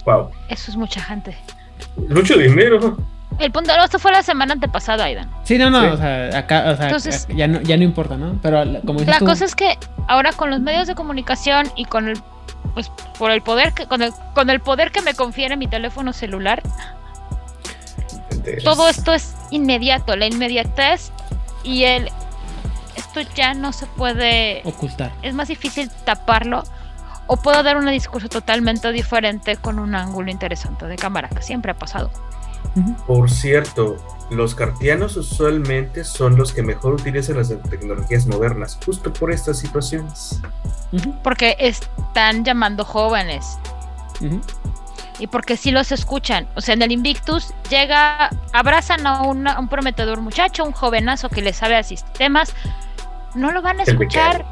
[0.04, 0.30] Wow.
[0.48, 1.36] Eso es mucha gente.
[2.08, 2.96] Mucho dinero.
[3.38, 5.30] El punto, esto fue la semana antepasada, Aidan.
[5.44, 5.86] Sí, no, no, Sí.
[5.88, 8.38] o sea, acá, o sea, Entonces- ya, no, ya no importa, ¿no?
[8.42, 9.78] Pero como dices La tú, cosa es que
[10.08, 12.18] ahora con los medios de comunicación y con el
[12.74, 16.12] pues por el poder que con el, con el poder que me confiere mi teléfono
[16.12, 16.62] celular,
[18.30, 21.12] Entonces, todo esto es inmediato, la inmediatez
[21.62, 22.10] y el
[22.96, 25.12] esto ya no se puede ocultar.
[25.22, 26.64] es más difícil taparlo
[27.26, 31.70] o puedo dar un discurso totalmente diferente con un ángulo interesante de cámara, que siempre
[31.70, 32.10] ha pasado.
[33.06, 33.96] Por cierto,
[34.30, 40.40] los cartianos usualmente son los que mejor utilizan las tecnologías modernas, justo por estas situaciones.
[41.22, 43.58] Porque están llamando jóvenes
[45.18, 46.48] y porque sí los escuchan.
[46.56, 51.42] O sea, en el Invictus llega, abrazan a, una- un prometedor muchacho, un jovenazo que
[51.42, 52.54] le sabe a sistemas.
[53.34, 54.44] No lo van a escuchar.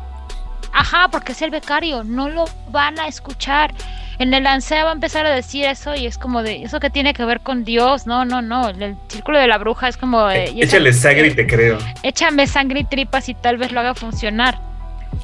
[0.73, 2.05] Ajá, porque es el becario.
[2.05, 3.73] No lo van a escuchar.
[4.19, 6.91] En el ANSEA va a empezar a decir eso y es como de, ¿eso que
[6.91, 8.07] tiene que ver con Dios?
[8.07, 8.69] No, no, no.
[8.69, 10.51] El, el círculo de la bruja es como de...
[10.51, 11.79] y esa- Échale sangre y te creo.
[12.03, 14.59] échame sangre y tripas y tal vez lo haga funcionar.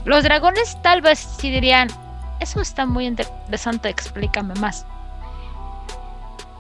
[0.05, 1.89] Los dragones tal vez sí dirían,
[2.39, 4.87] eso está muy interesante, explícame más.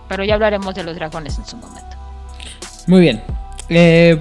[0.09, 1.97] Pero ya hablaremos de los dragones en su momento.
[2.87, 3.23] Muy bien.
[3.69, 4.21] Eh,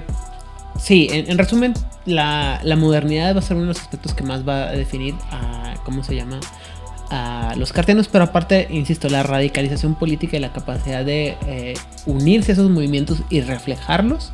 [0.78, 1.74] sí, en, en resumen,
[2.06, 5.14] la, la modernidad va a ser uno de los aspectos que más va a definir
[5.30, 6.38] a, ¿cómo se llama?
[7.16, 11.74] A los cartianos, pero aparte, insisto, la radicalización política y la capacidad de eh,
[12.06, 14.32] unirse a esos movimientos y reflejarlos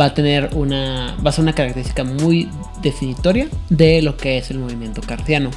[0.00, 2.48] va a tener una, va a ser una característica muy
[2.80, 5.50] definitoria de lo que es el movimiento cartiano.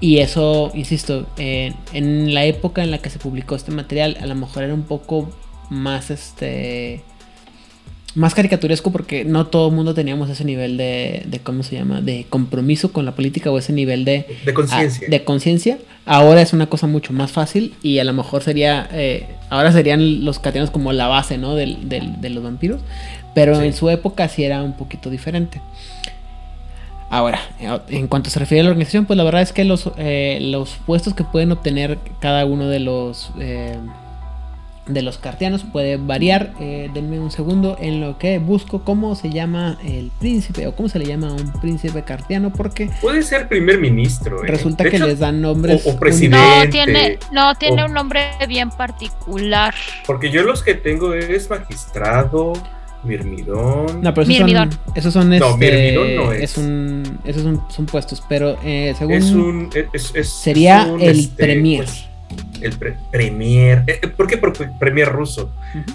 [0.00, 4.24] Y eso, insisto, en, en la época en la que se publicó este material, a
[4.24, 5.28] lo mejor era un poco
[5.68, 7.04] más este
[8.14, 12.00] más caricaturesco porque no todo el mundo teníamos ese nivel de, de cómo se llama
[12.02, 15.06] de compromiso con la política o ese nivel de De conciencia.
[15.06, 18.86] ah, de conciencia ahora es una cosa mucho más fácil y a lo mejor sería
[18.92, 22.80] eh, ahora serían los catianos como la base no del, del- de los vampiros
[23.34, 23.64] pero Sí.
[23.66, 25.60] en su época sí era un poquito diferente
[27.10, 27.40] Ahora,
[27.90, 30.70] en cuanto se refiere a la organización, pues la verdad es que los, eh, los
[30.86, 33.76] puestos que pueden obtener cada uno de los eh,
[34.86, 36.54] de los cartianos puede variar.
[36.60, 40.88] Eh, denme un segundo en lo que busco cómo se llama el príncipe o cómo
[40.88, 44.42] se le llama a un príncipe cartiano, porque Puede ser primer ministro.
[44.42, 44.46] ¿eh?
[44.48, 45.86] resulta De que hecho, les dan nombres.
[45.86, 46.36] o- presidente.
[46.64, 49.72] No, tiene, no, tiene O- un nombre bien particular.
[50.06, 52.52] Porque yo los que tengo es magistrado,
[53.04, 54.00] mirmidón.
[54.02, 54.72] No, pero esos Mirmidón.
[54.72, 56.42] son, esos son, No, este, Mirmidón no es.
[56.42, 59.70] es un, esos son, son puestos, pero eh, según es un.
[59.92, 61.84] es- es- sería es un, el este, premier.
[61.84, 62.04] pues,
[62.60, 63.84] el pre- premier.
[63.86, 64.36] Eh, eh, ¿Por qué?
[64.36, 65.50] Porque premier ruso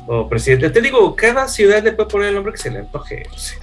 [0.08, 0.70] o presidente.
[0.70, 3.24] Te digo, cada ciudad le puede poner el nombre que se le antoje.
[3.34, 3.58] o sea,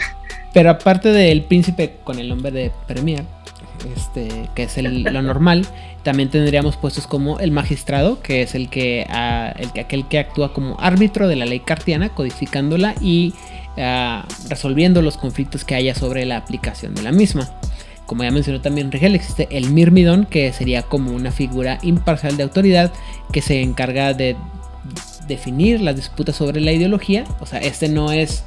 [0.52, 3.24] Pero aparte del príncipe con el nombre de Premier,
[3.96, 5.66] este, que es el- lo normal,
[6.02, 10.18] también tendríamos puestos como el magistrado, que es el que, ah, el que aquel que
[10.18, 13.34] actúa como árbitro de la ley cartiana, codificándola y
[13.76, 17.50] ah, resolviendo los conflictos que haya sobre la aplicación de la misma.
[18.14, 22.44] Como ya mencionó también Rigel, existe el Mirmidón, que sería como una figura imparcial de
[22.44, 22.92] autoridad
[23.32, 24.36] que se encarga de
[25.26, 27.24] definir las disputas sobre la ideología.
[27.40, 28.44] O sea, este no es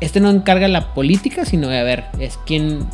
[0.00, 2.88] este no encarga la política, sino de a ver, es quién,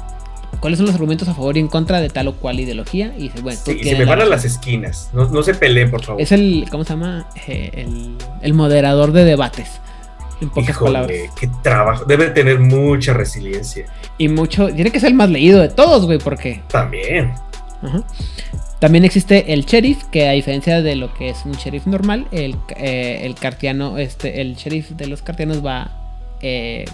[0.60, 3.14] cuáles son los argumentos a favor y en contra de tal o cual ideología.
[3.16, 5.08] Y dice, bueno, tú sí, se me la van a las esquinas.
[5.14, 6.20] No, no se peleen, por favor.
[6.20, 7.30] Es el, ¿cómo se llama?
[7.46, 9.80] Eh, el, el moderador de debates.
[10.40, 11.18] En pocas Híjole, palabras.
[11.38, 12.04] qué trabajo.
[12.04, 13.86] Debe tener mucha resiliencia.
[14.18, 17.32] Y mucho, tiene que ser el más leído de todos, güey, porque También.
[17.82, 18.02] Ajá.
[18.80, 22.56] También existe el sheriff, que a diferencia de lo que es un sheriff normal, el,
[22.76, 25.90] eh, el cartiano, este, el sheriff de los cartianos va
[26.42, 26.84] eh,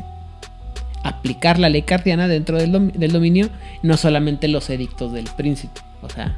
[1.03, 3.49] a aplicar la ley cartiana dentro del, dom- del dominio,
[3.83, 5.81] no solamente los edictos del príncipe.
[6.03, 6.37] O sea,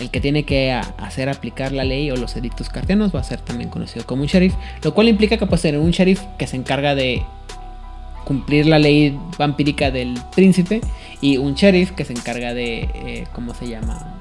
[0.00, 3.40] el que tiene que hacer aplicar la ley o los edictos cartianos va a ser
[3.40, 6.56] también conocido como un sheriff, lo cual implica que puede tener un sheriff que se
[6.56, 7.22] encarga de
[8.24, 10.80] cumplir la ley vampírica del príncipe
[11.20, 14.16] y un sheriff que se encarga de, eh, ¿cómo se llama?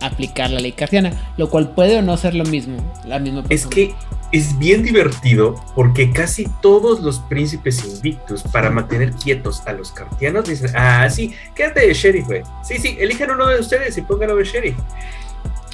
[0.00, 2.76] Aplicar la ley cartiana, lo cual puede o no ser lo mismo,
[3.06, 3.74] la misma Es persona.
[3.74, 3.94] que
[4.32, 10.48] es bien divertido porque casi todos los príncipes invictus, para mantener quietos a los cartianos,
[10.48, 12.42] dicen, ah, sí, quédate de sheriff, güey.
[12.62, 14.76] Sí, sí, elijan uno de ustedes y pónganlo de sheriff.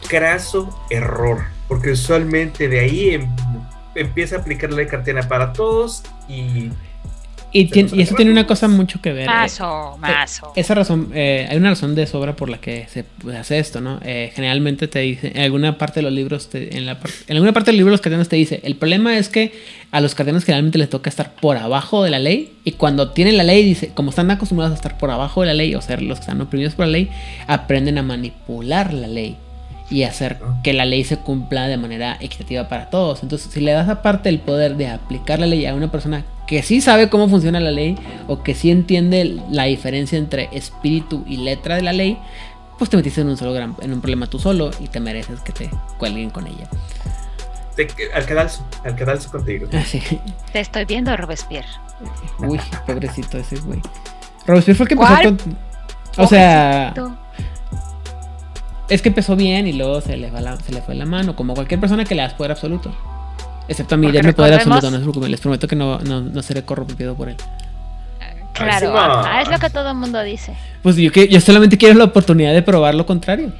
[0.08, 3.28] Craso error, porque usualmente de ahí em-
[3.94, 6.70] empieza a aplicar la cartiana para todos y...
[7.54, 9.24] Y, Se tien- nos y eso tiene una cosa mucho que ver.
[9.24, 10.52] eh, Mazo, mazo.
[10.56, 13.04] Esa razón, eh, hay una razón de sobra por la que se
[13.36, 14.00] hace esto, ¿no?
[14.04, 16.92] Eh, generalmente te dice, en alguna parte de los libros, te- en, la,
[17.28, 19.52] en alguna parte del libro de los cardianos te dice, el problema es que
[19.90, 23.36] a los cardianos generalmente les toca estar por abajo de la ley y cuando tienen
[23.36, 26.00] la ley, dice, como están acostumbrados a estar por abajo de la ley o ser
[26.00, 27.10] los que están oprimidos por la ley,
[27.46, 29.36] aprenden a manipular la ley
[29.92, 33.22] y hacer que la ley se cumpla de manera equitativa para todos.
[33.22, 36.62] Entonces, si le das aparte el poder de aplicar la ley a una persona que
[36.62, 41.36] sí sabe cómo funciona la ley o que sí entiende la diferencia entre espíritu y
[41.36, 42.18] letra de la ley,
[42.78, 45.40] pues te metiste en un solo gran, en un problema tú solo y te mereces
[45.40, 46.68] que te cuelguen con ella.
[47.76, 49.68] Te, al cadalso, al cadalso contigo.
[49.74, 50.02] Así.
[50.52, 51.68] Te estoy viendo, Robespierre.
[52.38, 53.80] Uy, pobrecito ese güey.
[54.46, 55.56] Robespierre fue el que empezó con.
[56.16, 56.94] O sea.
[58.88, 61.34] Es que empezó bien y luego se le, va la- se le fue la mano,
[61.36, 62.92] como cualquier persona que le das poder absoluto.
[63.68, 66.20] Excepto a mí, Porque denme poder absoluto, no se preocupen, les prometo que no, no,
[66.20, 67.36] no seré corrompido por él.
[68.54, 70.54] Claro, ajá, es lo que todo el mundo dice.
[70.82, 73.52] Pues yo, que, yo solamente quiero la oportunidad de probar lo contrario.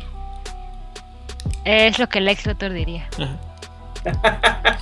[1.65, 3.09] Es lo que el ex Luthor diría.
[3.19, 4.79] Ajá.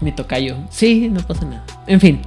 [0.00, 0.56] Mi tocayo.
[0.70, 1.64] Sí, no pasa nada.
[1.86, 2.20] En fin.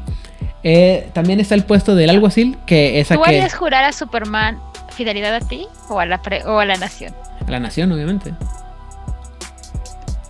[0.63, 3.29] Eh, también está el puesto del alguacil, que es a ¿Tú que...
[3.29, 4.59] harías jurar a Superman
[4.95, 7.13] fidelidad a ti o a la, pre- o a la nación?
[7.47, 8.33] A la nación, obviamente.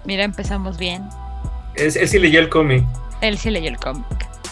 [0.05, 1.07] Mira, empezamos bien.
[1.75, 2.83] Es, él sí leyó el cómic.
[3.21, 4.05] Él sí leyó el cómic.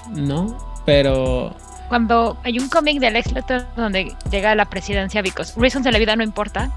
[0.10, 1.56] No, pero...
[1.88, 5.92] Cuando hay un cómic del ex Luthor donde llega a la presidencia, because reasons de
[5.92, 6.70] la vida no importa.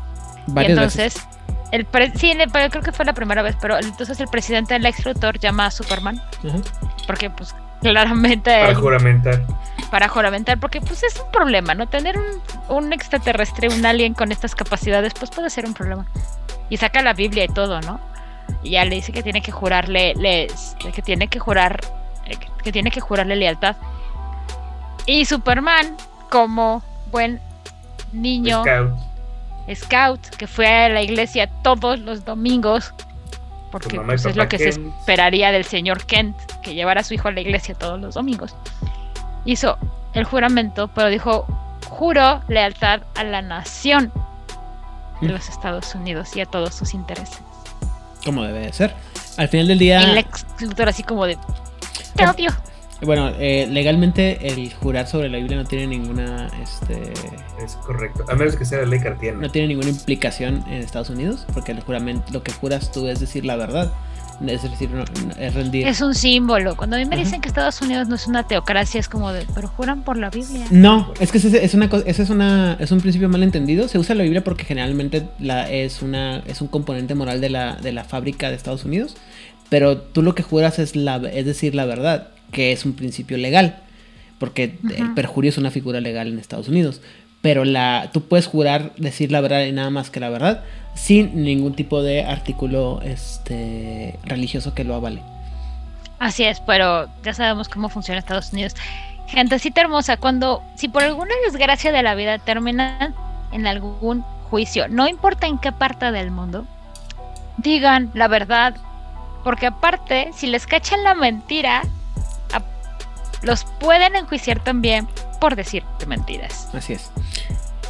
[0.49, 1.29] Y Varias entonces, veces.
[1.71, 2.33] el pre- sí,
[2.71, 5.71] creo que fue la primera vez, pero entonces el presidente del ex Luthor llama a
[5.71, 6.21] Superman,
[7.07, 9.47] porque pues claramente Para juramentar.
[9.91, 11.87] para juramentar, porque pues es un problema, ¿no?
[11.89, 16.07] Tener un, un extraterrestre, un alien con estas capacidades, pues puede ser un problema.
[16.71, 18.01] Y saca la Biblia y todo, ¿no?
[18.63, 21.81] Y ya le dice que tiene que jurarle, les, que tiene que jurar,
[22.27, 23.77] eh, que- que tiene que jurarle lealtad.
[25.07, 25.97] Y Superman,
[26.31, 27.41] como buen
[28.13, 28.95] niño Scout.
[29.75, 32.95] scout, que fue a la iglesia todos los domingos,
[33.73, 34.95] porque pues, es lo que se Kent.
[35.01, 38.55] esperaría del señor Kent, que llevara a su hijo a la iglesia todos los domingos.
[39.45, 39.77] Hizo
[40.13, 41.47] el juramento, pero dijo,
[41.89, 44.13] juro lealtad a la nación
[45.21, 47.41] de los Estados Unidos y a todos sus intereses.
[48.25, 48.95] Como debe de ser.
[49.39, 50.01] Al final del día...
[50.03, 51.37] Y el ex Luthor así como de,
[52.15, 52.51] te odio.
[53.05, 56.49] Bueno, eh, legalmente el jurar sobre la Biblia no tiene ninguna...
[56.63, 57.13] Este,
[57.65, 58.25] Es correcto.
[58.29, 59.39] A menos que sea la ley cartiana.
[59.41, 63.19] no tiene ninguna implicación en Estados Unidos, porque el juramento, lo que juras tú es
[63.21, 63.93] decir la verdad.
[64.47, 65.87] Es decir, no- no- es rendir.
[65.87, 66.77] Es un símbolo.
[66.77, 67.25] Cuando a mí me Ajá.
[67.25, 70.31] dicen que Estados Unidos no es una teocracia, es como de, pero juran por la
[70.31, 70.67] Biblia.
[70.71, 73.87] No, es que ese es una ese es una es un principio mal entendido.
[73.87, 77.77] Se usa la Biblia porque generalmente la es una es un componente moral de la
[77.77, 79.17] de la fábrica de Estados Unidos,
[79.69, 83.37] pero tú lo que juras es la es decir la verdad, que es un principio
[83.37, 83.83] legal,
[84.39, 85.15] porque el Ajá.
[85.15, 87.01] perjurio es una figura legal en Estados Unidos.
[87.41, 90.63] Pero la tú puedes jurar decir la verdad y nada más que la verdad
[90.95, 95.23] sin ningún tipo de artículo este religioso que lo avale.
[96.19, 98.77] Así es, pero ya sabemos cómo funciona Estados Unidos.
[99.27, 103.15] Gentecita hermosa, cuando, si por alguna desgracia de la vida terminan
[103.51, 106.67] en algún juicio, no importa en qué parte del mundo,
[107.57, 108.77] digan la verdad,
[109.43, 111.83] porque aparte, si les cachan la mentira,
[113.43, 115.09] los pueden enjuiciar también
[115.41, 116.69] por decir mentiras.
[116.73, 117.11] Así es.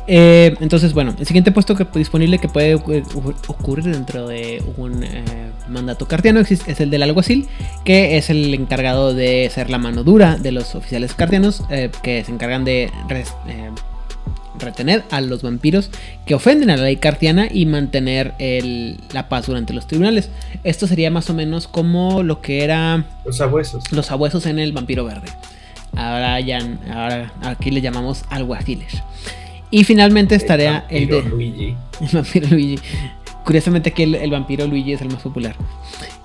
[0.09, 3.05] Eh, entonces, bueno, el siguiente puesto que, disponible que puede ocu-
[3.47, 5.23] ocurrir dentro de un eh,
[5.69, 7.49] mandato cartiano es el del alguacil,
[7.85, 12.25] que es el encargado de ser la mano dura de los oficiales cartianos, eh, que
[12.25, 12.91] se encargan de
[13.47, 13.71] eh,
[14.63, 15.91] retener a los vampiros
[16.27, 20.31] que ofenden a la ley cartiana y mantener el- la paz durante los tribunales.
[20.65, 23.85] Esto sería más o menos como lo que era Los abuesos.
[23.93, 25.29] los abuesos en el vampiro verde.
[25.95, 26.59] Ahora ya,
[26.91, 29.03] ahora aquí le llamamos alguaciles.
[29.71, 31.77] Y finalmente estaría el vampiro de Luigi.
[32.01, 32.79] el vampiro Luigi.
[33.45, 35.55] Curiosamente aquí el, el vampiro Luigi es el más popular.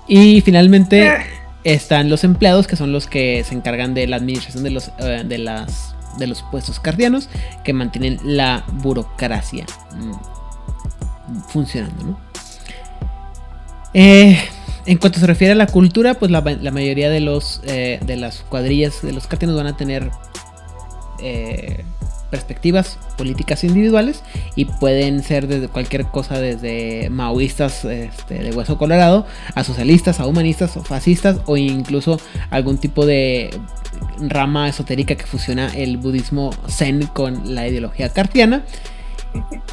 [0.08, 1.18] Y finalmente Eh.
[1.66, 5.24] están los empleados que son los que se encargan de la administración de los eh,
[5.26, 7.30] de las de los puestos cardianos
[7.64, 9.66] que mantienen la burocracia
[9.96, 12.20] mm, funcionando, ¿no?
[13.94, 14.38] Eh,
[14.86, 18.42] en cuanto se refiere a la cultura, pues la, mayoría de los eh, de las
[18.42, 20.12] cuadrillas de los cartianos van a tener
[21.20, 21.84] eh,
[22.30, 24.24] perspectivas políticas individuales
[24.56, 29.26] y pueden ser desde cualquier cosa desde maoístas este, de hueso colorado
[29.56, 32.20] a socialistas, a humanistas o fascistas o incluso
[32.50, 33.50] algún tipo de
[34.20, 38.64] rama esotérica que fusiona el budismo zen con la ideología cartiana.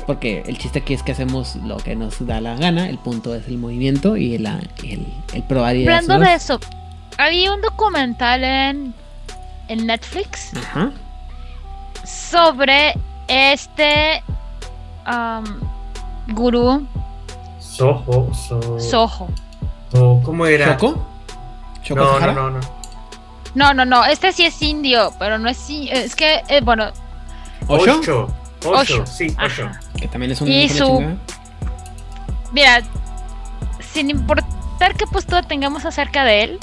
[0.06, 3.34] Porque el chiste aquí es que hacemos lo que nos da la gana, el punto
[3.34, 6.60] es el movimiento y el, el, el probar Hablando de eso,
[7.16, 8.94] había un documental en,
[9.68, 10.92] en Netflix Ajá
[12.04, 12.94] sobre
[13.28, 14.22] este
[15.06, 15.44] um,
[16.34, 16.86] gurú.
[17.58, 18.32] Soho,
[18.78, 19.28] Soho.
[20.24, 20.76] ¿Cómo era?
[20.76, 21.06] ¿Choco?
[21.82, 22.60] ¿Choco no, no, no, no.
[23.54, 24.04] No, no, no.
[24.04, 25.58] Este sí es indio, pero no es.
[25.68, 26.90] Es que, eh, bueno.
[27.68, 28.28] Osho.
[28.64, 29.70] Osho, sí, Osho.
[29.96, 30.48] Que también es un.
[30.48, 31.16] Y su.
[32.52, 32.82] Mira,
[33.92, 36.58] sin importar qué postura tengamos acerca de él,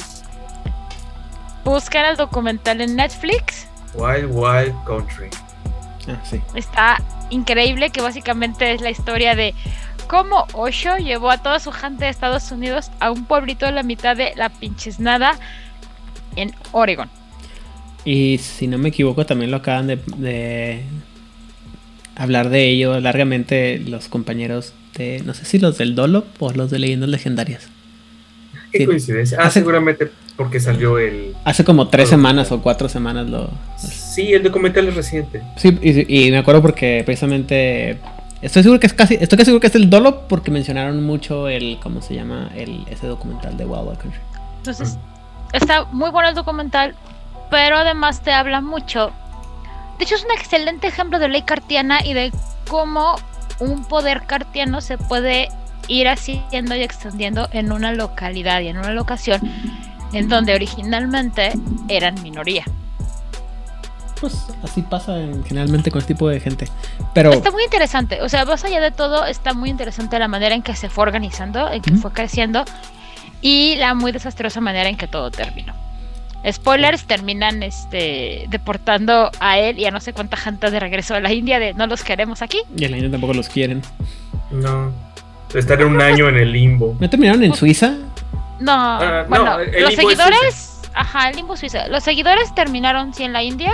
[1.63, 5.29] buscar el documental en Netflix Wild Wild Country.
[6.07, 6.41] Ah, sí.
[6.55, 9.53] Está increíble que básicamente es la historia de
[10.07, 13.83] cómo Osho llevó a toda su gente de Estados Unidos a un pueblito de la
[13.83, 15.37] mitad de la pinches nada
[16.35, 17.09] en Oregon.
[18.03, 20.83] Y si no me equivoco, también lo acaban de,
[22.15, 26.71] hablar de ello largamente los compañeros de, no sé si los del Dolo o los
[26.71, 27.69] de Leyendas Legendarias.
[28.71, 29.37] Qué coincidencia.
[29.41, 31.35] Ah, seguramente porque salió el.
[31.45, 33.49] Hace como tres semanas o cuatro semanas lo.
[33.77, 35.43] Sí, el documental es reciente.
[35.57, 37.99] Sí, y, me acuerdo porque precisamente.
[38.41, 39.15] Estoy seguro que es casi.
[39.15, 41.77] Estoy casi seguro que es el Dolo porque mencionaron mucho el.
[41.81, 42.49] ¿Cómo se llama?
[42.55, 44.19] El, ese documental de Wild Wild Country.
[44.57, 44.97] Entonces,
[45.53, 46.95] está muy bueno el documental,
[47.49, 49.11] pero además te habla mucho.
[49.99, 52.31] De hecho, es un excelente ejemplo de ley cartiana y de
[52.67, 53.15] cómo
[53.59, 55.49] un poder cartiano se puede
[55.87, 59.41] ir haciendo y extendiendo en una localidad y en una locación
[60.13, 61.53] en donde originalmente
[61.87, 62.65] eran minoría.
[64.19, 65.15] Pues así pasa
[65.45, 66.67] generalmente con este tipo de gente.
[67.13, 70.53] Pero está muy interesante, o sea, más allá de todo, está muy interesante la manera
[70.53, 72.63] en que se fue organizando, en que fue creciendo
[73.41, 75.73] y la muy desastrosa manera en que todo terminó.
[76.49, 81.19] Spoilers, terminan este deportando a él y a no sé cuánta gente de regreso a
[81.19, 82.59] la India de no los queremos aquí.
[82.75, 83.81] Y en la India tampoco los quieren.
[84.49, 84.91] No.
[85.53, 86.95] Estar un año en el limbo.
[86.99, 87.95] ¿No terminaron en Suiza?
[88.59, 91.87] No, ah, bueno, los seguidores, ajá, el limbo Suiza.
[91.87, 93.73] Los seguidores terminaron sí en la India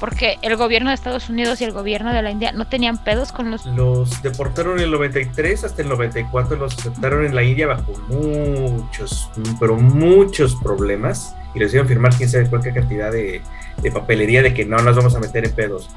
[0.00, 3.32] porque el gobierno de Estados Unidos y el gobierno de la India no tenían pedos
[3.32, 3.66] con los...
[3.66, 9.30] Los deportaron en el 93 hasta el 94, los aceptaron en la India bajo muchos,
[9.58, 13.40] pero muchos problemas y les hicieron firmar quién sabe cualquier cantidad de,
[13.82, 15.88] de papelería de que no nos vamos a meter en pedos.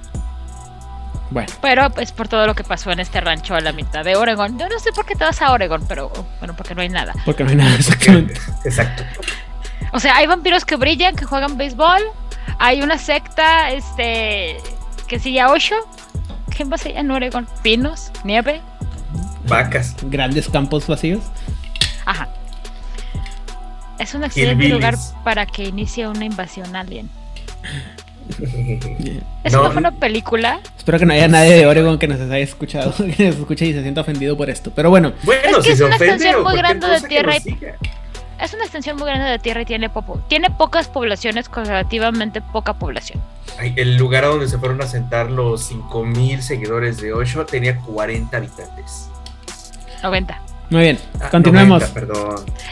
[1.32, 1.52] Bueno.
[1.62, 4.58] Pero pues por todo lo que pasó en este rancho a la mitad de Oregon.
[4.58, 7.14] Yo no sé por qué te vas a Oregon, pero bueno, porque no hay nada.
[7.26, 8.34] Porque no hay nada, exactamente.
[8.66, 9.04] Exacto.
[9.92, 12.02] O sea, hay vampiros que brillan, que juegan béisbol.
[12.60, 14.58] Hay una secta, este,
[15.08, 15.76] que sigue a Osho.
[16.56, 17.48] ¿Qué más hay en Oregon?
[17.64, 18.62] Pinos, nieve.
[19.48, 19.96] Vacas.
[20.04, 21.24] Grandes campos vacíos.
[22.06, 22.28] Ajá.
[23.98, 27.10] Es un excelente lugar para que inicie una invasión alien.
[29.44, 30.60] ¿Es una película?
[30.78, 33.74] Espero que no haya nadie de Oregon que nos haya escuchado, que nos escuche y
[33.74, 34.72] se sienta ofendido por esto.
[34.76, 35.14] Pero bueno.
[35.24, 37.58] Bueno, es que es una extensión muy grande de tierra y...
[38.40, 39.92] Es una extensión muy grande de tierra y tiene,
[40.30, 43.22] tiene pocas poblaciones con relativamente poca población.
[43.76, 48.38] El lugar a donde se fueron a sentar los 5000 seguidores de Osho tenía 40
[48.38, 49.10] habitantes.
[50.02, 50.49] 90.
[50.70, 51.84] Muy bien, ah, continuemos.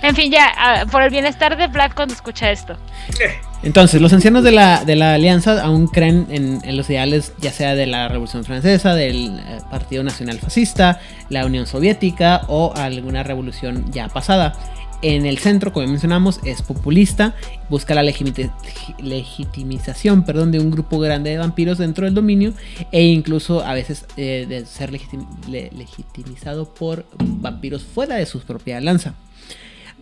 [0.03, 2.73] En fin, ya, ah, por el bienestar de Black cuando escucha esto.
[3.19, 3.31] Eh.
[3.63, 7.73] Entonces, los ancianos de la, de la alianza aún creen en, los ideales ya sea
[7.73, 13.91] de la Revolución Francesa, del eh, Partido Nacional Fascista, la Unión Soviética o alguna revolución
[13.91, 14.53] ya pasada.
[15.03, 17.35] En el centro, como mencionamos, es populista,
[17.69, 22.53] busca la legitimización perdón, de un grupo grande de vampiros dentro del dominio
[22.91, 29.13] e incluso a veces eh, de ser legitimizado por vampiros fuera de su propia lanza.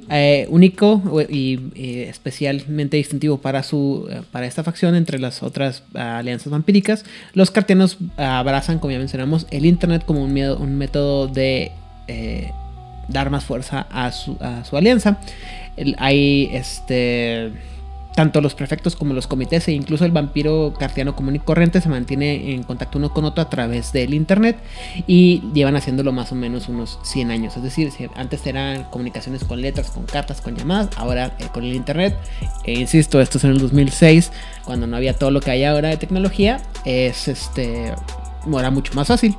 [0.10, 6.52] Eh, único y eh, especialmente distintivo para, su, para esta facción entre las otras alianzas
[6.52, 7.04] vampíricas,
[7.34, 11.74] los cartianos abrazan, como ya mencionamos, el Internet como un, un método de
[13.08, 14.38] dar más fuerza a su,
[14.72, 15.18] alianza.
[15.98, 17.54] hay este
[18.16, 21.90] tanto los prefectos como los comités e incluso el vampiro cartiano común y corriente se
[21.90, 24.58] mantiene en contacto uno con otro a través del internet
[25.06, 27.58] y llevan haciéndolo más o menos unos 100 años.
[27.58, 31.76] Es decir, antes eran comunicaciones con letras, con cartas, con llamadas, ahora eh, con el
[31.76, 32.16] internet.
[32.64, 34.32] E insisto, esto es en el 2006,
[34.64, 37.94] cuando no había todo lo que hay ahora de tecnología, es este,
[38.48, 39.36] era mucho más fácil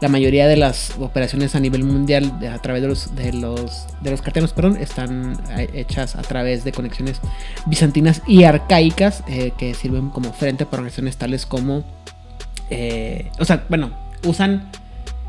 [0.00, 4.10] la mayoría de las operaciones a nivel mundial a través de los de los de
[4.10, 7.20] los cartenos perdón están eh, hechas a través de conexiones
[7.66, 11.84] bizantinas y arcaicas eh, que sirven como frente para organizaciones tales como
[12.70, 13.90] eh, o sea, bueno,
[14.24, 14.70] usan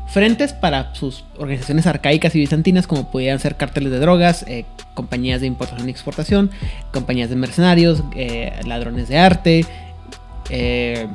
[0.06, 4.46] frentes para sus organizaciones arcaicas y bizantinas como podían ser cárteles de drogas,
[4.94, 6.50] compañías de importación y exportación,
[6.92, 8.04] compañías de mercenarios,
[8.64, 9.66] ladrones de arte,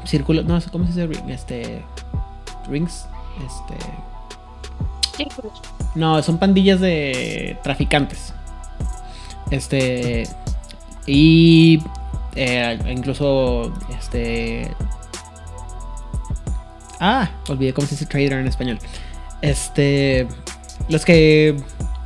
[0.03, 1.83] círculos, no sé cómo se dice, este,
[2.67, 3.05] rings,
[3.45, 3.77] este,
[5.15, 5.61] Círculos.
[5.95, 8.33] no, son pandillas de traficantes,
[9.51, 10.27] este,
[11.05, 11.81] y
[12.35, 14.69] eh, incluso, este,
[16.99, 18.79] ah, olvidé cómo se dice trader en español,
[19.41, 20.27] este,
[20.89, 21.55] los que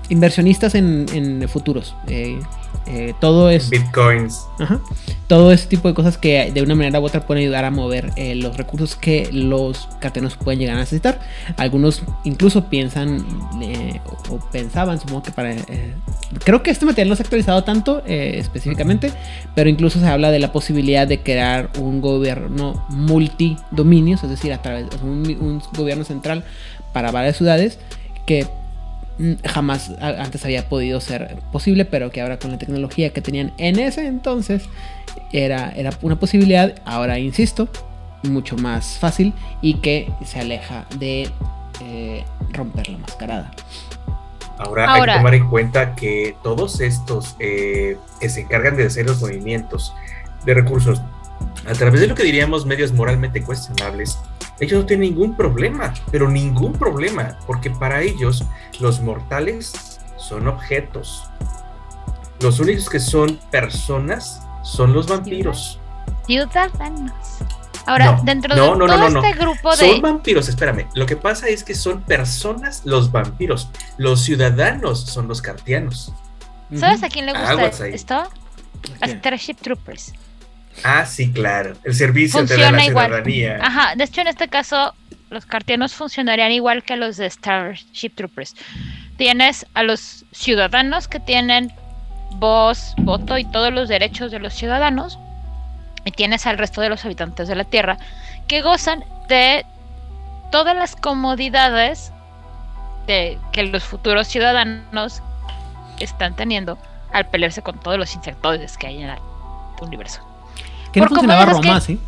[0.09, 2.39] inversionistas en, en futuros, eh,
[2.87, 4.47] eh, todo es Bitcoins.
[4.59, 4.79] Ajá.
[5.27, 8.11] Todo ese tipo de cosas que de una manera u otra pueden ayudar a mover
[8.17, 11.19] eh, los recursos que los cartenos pueden llegar a necesitar.
[11.57, 13.25] Algunos incluso piensan
[13.61, 15.55] eh, o, o pensaban, supongo que para...
[16.43, 19.11] creo que este material no se ha actualizado tanto específicamente,
[19.55, 24.61] pero incluso se habla de la posibilidad de crear un gobierno multidominios, es decir, a
[24.61, 26.43] través de un, un gobierno central
[26.91, 27.79] para varias ciudades
[28.25, 28.47] que
[29.45, 33.53] jamás a- antes había podido ser posible, pero que ahora con la tecnología que tenían
[33.57, 34.63] en ese entonces
[35.31, 37.67] era, era una posibilidad, ahora insisto,
[38.23, 41.29] mucho más fácil y que se aleja de
[41.83, 43.51] eh, romper la mascarada.
[44.57, 49.07] Ahora, hay que tomar en cuenta que todos estos eh, que se encargan de hacer
[49.07, 49.91] los movimientos
[50.45, 51.01] de recursos
[51.67, 54.19] a través de lo que diríamos medios moralmente cuestionables,
[54.61, 58.45] ellos no tienen ningún problema, pero ningún problema, porque para ellos
[58.79, 61.23] los mortales son objetos.
[62.39, 65.79] Los únicos que son personas son los vampiros.
[66.25, 67.11] Ciudadanos.
[67.87, 69.23] Ahora, No, dentro no, de no, no, todo no, no.
[69.23, 69.99] este grupo Son de.
[70.01, 70.87] vampiros, espérame.
[70.93, 73.69] Lo que pasa es que son personas los vampiros.
[73.97, 76.13] Los ciudadanos son los cartianos.
[76.75, 78.13] ¿Sabes a quién le gusta esto?
[79.01, 79.07] A?
[79.07, 80.13] Starship Troopers.
[80.83, 81.73] Ah, sí, claro.
[81.83, 83.05] El servicio ante la, Funciona la igual.
[83.07, 83.59] ciudadanía.
[83.61, 84.93] Ajá, de hecho en este caso
[85.29, 88.55] los cartianos funcionarían igual que los de Starship Troopers.
[89.17, 91.71] Tienes a los ciudadanos que tienen
[92.35, 95.19] voz, voto y todos los derechos de los ciudadanos.
[96.03, 97.97] Y tienes al resto de los habitantes de la Tierra
[98.47, 99.65] que gozan de
[100.51, 102.11] todas las comodidades
[103.07, 105.21] de que los futuros ciudadanos
[105.99, 106.77] están teniendo
[107.13, 109.19] al pelearse con todos los insectoides que hay en el
[109.81, 110.30] universo.
[110.91, 111.99] Que no funcionaba Roma, que- ¿sí?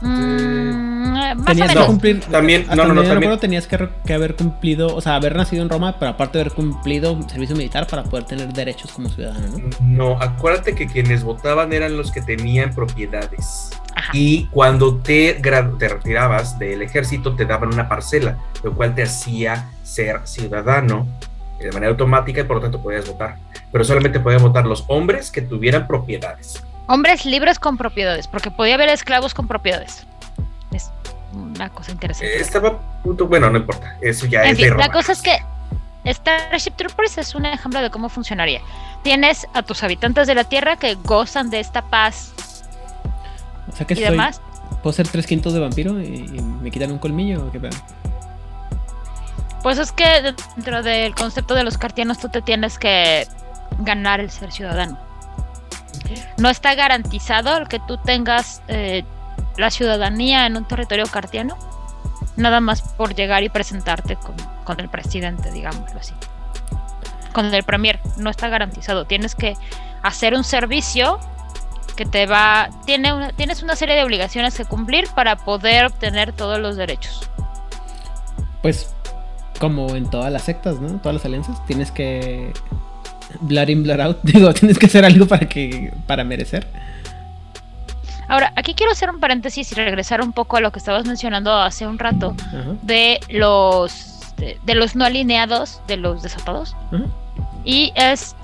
[0.00, 2.20] Mm, más o Tenías que cumplir.
[2.20, 5.62] También- no, no, no, yo también- recuerdo, tenías que, haber cumplido, o sea, haber nacido
[5.62, 9.46] en Roma, pero aparte de haber cumplido servicio militar para poder tener derechos como ciudadano,
[9.58, 9.70] ¿no?
[9.80, 13.70] No, acuérdate que quienes votaban eran los que tenían propiedades.
[13.94, 14.10] Ajá.
[14.12, 19.70] Y cuando te, te retirabas del ejército, te daban una parcela, lo cual te hacía
[19.82, 21.06] ser ciudadano
[21.60, 23.36] de manera automática y por lo tanto podías votar.
[23.72, 26.62] Pero solamente podían votar los hombres que tuvieran propiedades.
[26.86, 30.06] Hombres libres con propiedades, porque podía haber esclavos con propiedades.
[30.72, 30.90] Es
[31.32, 32.36] una cosa interesante.
[32.36, 34.86] Eh, Estaba punto, bueno, no importa, eso ya en es de fin, Roma.
[34.86, 35.38] la cosa es que
[36.06, 38.60] Starship Troopers es un ejemplo de cómo funcionaría.
[39.02, 42.32] Tienes a tus habitantes de la Tierra que gozan de esta paz
[43.68, 44.40] O sea que y soy, demás.
[44.82, 47.76] puedo ser tres quintos de vampiro y, y me quitan un colmillo o qué pedo.
[49.62, 53.26] Pues es que dentro del concepto de los cartianos tú te tienes que
[53.78, 54.98] ganar el ser ciudadano.
[56.38, 59.04] No está garantizado el que tú tengas eh,
[59.56, 61.56] la ciudadanía en un territorio cartiano,
[62.36, 64.34] nada más por llegar y presentarte con,
[64.64, 66.14] con el presidente, digámoslo así.
[67.32, 69.06] Con el premier, no está garantizado.
[69.06, 69.54] Tienes que
[70.02, 71.18] hacer un servicio
[71.96, 72.68] que te va.
[72.86, 77.28] Tiene una- tienes una serie de obligaciones que cumplir para poder obtener todos los derechos.
[78.62, 78.92] Pues,
[79.60, 80.98] como en todas las sectas, ¿no?
[81.00, 82.52] Todas las alianzas, tienes que.
[83.40, 84.18] Blood in, blood out.
[84.22, 85.92] Digo, tienes que hacer algo para que.
[86.06, 86.66] para merecer.
[88.28, 91.54] Ahora, aquí quiero hacer un paréntesis y regresar un poco a lo que estabas mencionando
[91.54, 92.34] hace un rato
[92.82, 96.74] de los de, de los no alineados, de los desatados.
[97.64, 98.34] Y es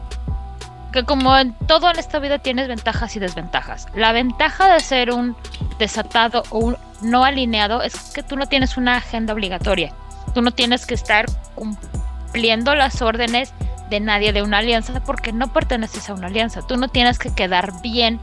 [0.93, 3.87] que como en todo en esta vida tienes ventajas y desventajas.
[3.95, 5.37] La ventaja de ser un
[5.79, 9.93] desatado o un no alineado es que tú no tienes una agenda obligatoria.
[10.35, 13.53] Tú no tienes que estar cumpliendo las órdenes
[13.91, 16.67] de nadie de una alianza porque no perteneces a una alianza.
[16.67, 18.21] Tú no tienes que quedar bien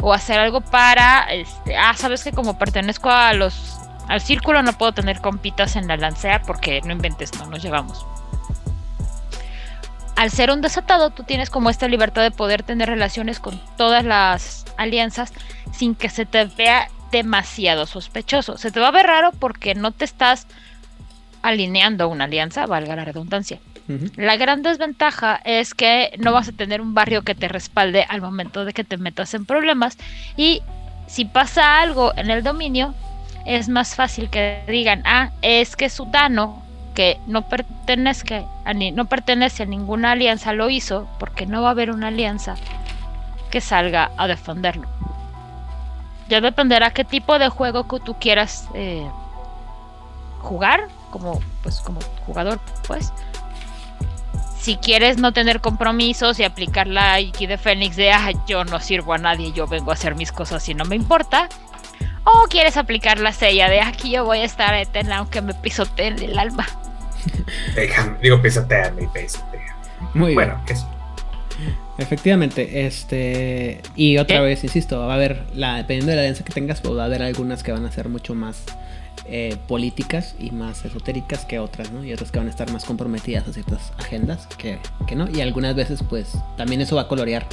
[0.00, 3.78] o hacer algo para, este, ah, sabes que como pertenezco a los
[4.08, 8.04] al círculo no puedo tener compitas en la lancea porque no inventes, no nos llevamos.
[10.16, 14.04] Al ser un desatado, tú tienes como esta libertad de poder tener relaciones con todas
[14.04, 15.32] las alianzas
[15.72, 18.58] sin que se te vea demasiado sospechoso.
[18.58, 20.46] Se te va a ver raro porque no te estás
[21.42, 23.60] alineando a una alianza, valga la redundancia.
[24.16, 28.20] La gran desventaja es que no vas a tener un barrio que te respalde al
[28.20, 29.98] momento de que te metas en problemas
[30.36, 30.62] y
[31.06, 32.94] si pasa algo en el dominio,
[33.44, 36.62] es más fácil que digan, ah, es que Sutano,
[36.94, 41.68] que no pertenezca a ni, no pertenece a ninguna alianza, lo hizo, porque no va
[41.68, 42.54] a haber una alianza
[43.50, 44.88] que salga a defenderlo.
[46.28, 49.06] Ya dependerá qué tipo de juego que tú quieras eh,
[50.40, 53.12] jugar, como, pues, como jugador, pues.
[54.62, 58.78] Si quieres no tener compromisos y aplicar la Iki de Fénix de, ah, yo no
[58.78, 61.48] sirvo a nadie, yo vengo a hacer mis cosas y no me importa,
[62.22, 66.16] o quieres aplicar la sella de aquí yo voy a estar eterna aunque me pisoteen
[66.22, 66.64] el alma.
[67.74, 69.76] Déjame, digo pisoteame y pisotea.
[70.14, 70.66] Muy Bueno, bien.
[70.66, 70.84] que sí.
[71.98, 73.82] Efectivamente, este.
[73.96, 74.44] Y otra ¿Qué?
[74.44, 77.06] vez, insisto, va a haber, la, dependiendo de la alianza que tengas, pues va a
[77.06, 78.62] haber algunas que van a ser mucho más
[79.26, 82.04] eh, políticas y más esotéricas que otras, ¿no?
[82.04, 85.30] Y otras que van a estar más comprometidas a ciertas agendas que, que no.
[85.30, 87.46] Y algunas veces, pues, también eso va a colorear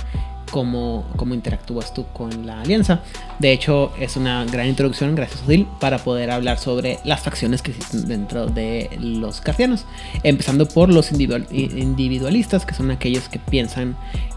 [0.51, 3.01] cómo, cómo interactúas tú con la alianza.
[3.39, 7.71] De hecho, es una gran introducción, gracias Odil, para poder hablar sobre las facciones que
[7.71, 9.85] existen dentro de los cartianos.
[10.23, 13.95] Empezando por los individual- individualistas, que son aquellos que piensan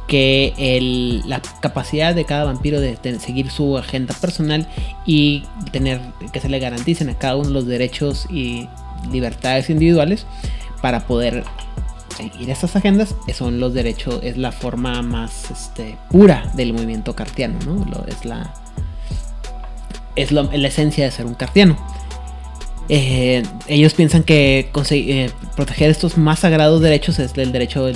[0.08, 0.52] que
[1.26, 4.66] la capacidad de cada vampiro de, ten- seguir su agenda personal
[5.06, 6.00] y tener
[6.32, 8.68] que se le garanticen a cada uno los derechos y
[9.10, 10.26] libertades individuales
[10.82, 11.44] para poder
[12.12, 17.14] seguir estas agendas eh, son los derechos es la forma más este, pura del movimiento
[17.14, 18.04] cartiano ¿no?
[18.06, 18.54] Es la
[20.14, 21.76] es la esencia de ser un cartiano
[22.88, 27.88] eh, ellos piensan que eh, proteger estos más sagrados derechos es el derecho,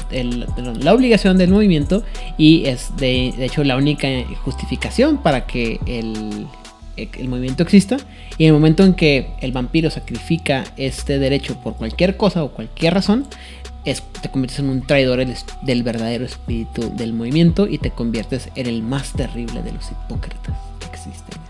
[0.81, 2.05] la obligación del movimiento
[2.39, 4.09] y es de, de hecho la única
[4.45, 6.47] justificación para que el,
[6.97, 7.97] el movimiento exista.
[8.39, 12.53] Y en el momento en que el vampiro sacrifica este derecho por cualquier cosa o
[12.53, 13.27] cualquier razón,
[13.87, 15.25] es, te conviertes en un traidor
[15.63, 20.55] del, verdadero espíritu del movimiento y te conviertes en el más terrible de los hipócritas
[20.81, 21.41] que existen.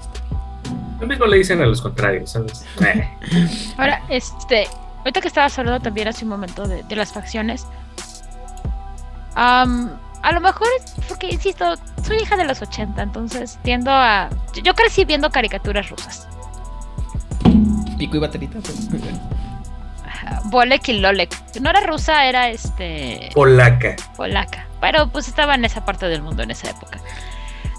[1.00, 2.64] Lo mismo le dicen a los contrarios, ¿sabes?
[3.76, 4.66] Ahora, este,
[4.98, 7.66] ahorita que estabas hablando también hace un momento de, de las facciones,
[9.34, 9.90] am,
[10.22, 14.28] a lo mejor es porque, insisto, soy hija de los 80, entonces tiendo a...
[14.54, 16.26] yo- Yo crecí viendo caricaturas rusas.
[17.98, 18.58] Pico y baterita.
[18.60, 19.14] pues, muy bien.
[19.16, 19.45] Ajá,
[20.44, 21.34] Bolek y Lolek.
[21.60, 23.96] No era rusa, era este Polaca.
[24.16, 24.66] polaca.
[24.80, 27.00] Pero pues estaba en esa parte del mundo en esa época.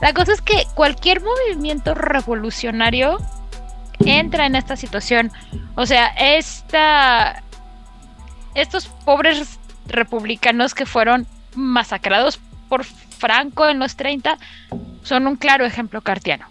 [0.01, 3.17] La cosa es que cualquier movimiento revolucionario
[4.05, 5.31] entra en esta situación.
[5.75, 7.41] O sea, esta,
[8.55, 11.25] estos pobres republicanos que fueron
[11.55, 14.37] masacrados por Franco en los 30
[15.03, 16.45] son un claro ejemplo cartiano.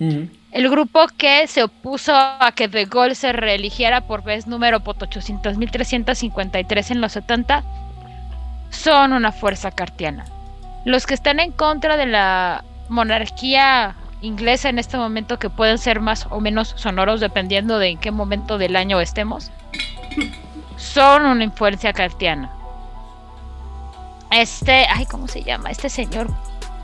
[0.00, 0.28] Ujú.
[0.52, 4.98] El grupo que se opuso a que De Gaulle se reeligiera por vez número pot
[4.98, 7.64] 800.353 en los 70
[8.68, 10.26] son una fuerza cartiana.
[10.84, 16.00] Los que están en contra de la monarquía inglesa en este momento, que pueden ser
[16.00, 19.50] más o menos sonoros dependiendo de en qué momento del año estemos,
[20.76, 22.50] son una influencia cartiana.
[24.30, 25.70] Este, ay, ¿cómo se llama?
[25.70, 26.28] Este señor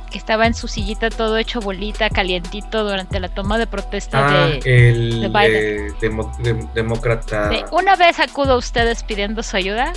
[0.09, 4.47] que estaba en su sillita todo hecho bolita, calientito durante la toma de protesta Ah,
[4.49, 5.95] de, el de Biden.
[6.03, 7.49] eh, demócrata.
[7.49, 9.93] de una vez acudo a ustedes pidiendo su ayuda.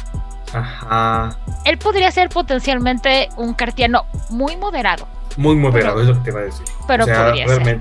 [0.54, 1.38] Ajá.
[1.66, 5.08] Él podría ser potencialmente un cartiano muy moderado,
[5.38, 6.66] Muy moderado, es lo que te iba a decir.
[6.88, 7.80] pero o sea, podría ser.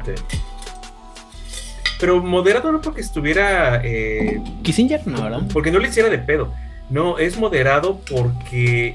[1.98, 3.80] Pero moderado no porque estuviera.
[3.84, 5.40] eh, Kissinger, no, ¿verdad?
[5.52, 6.52] porque no le hiciera de pedo.
[6.88, 8.94] No, es moderado porque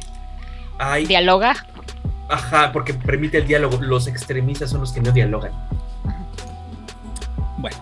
[0.80, 1.06] hay.
[1.06, 1.66] Dialoga.
[2.28, 3.78] Ajá, porque permite el diálogo.
[3.82, 5.52] Los extremistas son los que no dialogan.
[7.58, 7.78] Bueno.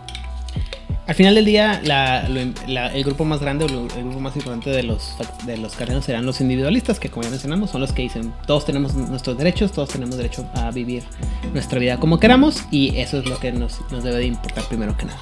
[1.06, 5.16] Al final del día, el grupo más grande o el grupo más importante de los,
[5.46, 8.66] de los cardianos serán los individualistas, que como ya mencionamos, son los que dicen, todos
[8.66, 11.04] tenemos nuestros derechos, todos tenemos derecho a vivir
[11.54, 14.96] nuestra vida como queramos, y eso es lo que nos, nos debe de importar primero
[14.96, 15.20] que nada.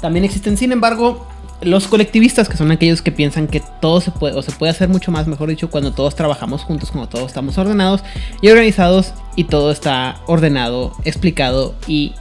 [0.00, 1.26] También existen, sin embargo,
[1.62, 4.88] los colectivistas, que son aquellos que piensan que todo se puede, o se puede hacer
[4.88, 8.02] mucho más, mejor dicho, cuando todos trabajamos juntos, cuando todos estamos ordenados
[8.42, 12.14] y organizados, y todo está ordenado, explicado y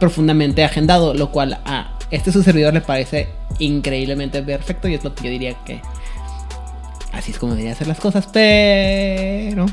[0.00, 3.28] profundamente agendado, lo cual a este su servidor le parece
[3.58, 5.80] increíblemente perfecto y es lo que yo diría que
[7.12, 9.66] así es como deberían hacer las cosas, pero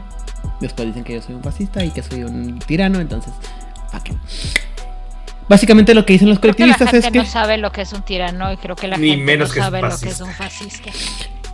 [0.59, 3.33] después dicen que yo soy un fascista y que soy un tirano, entonces,
[3.91, 4.13] ¿para qué?
[5.49, 7.71] Básicamente lo que dicen los Creo que la colectivistas gente es que no sabe lo
[7.71, 9.97] que es un tirano y creo que la Ni gente menos no que sabe lo
[9.97, 10.89] que es un fascista.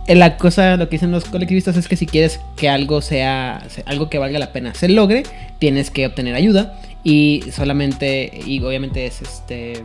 [0.06, 3.62] Eh, la cosa, lo que dicen los colectivistas es que si quieres que algo sea,
[3.68, 5.24] se- algo que valga la pena se logre,
[5.58, 6.74] tienes que obtener ayuda
[7.04, 9.84] y solamente, y obviamente es este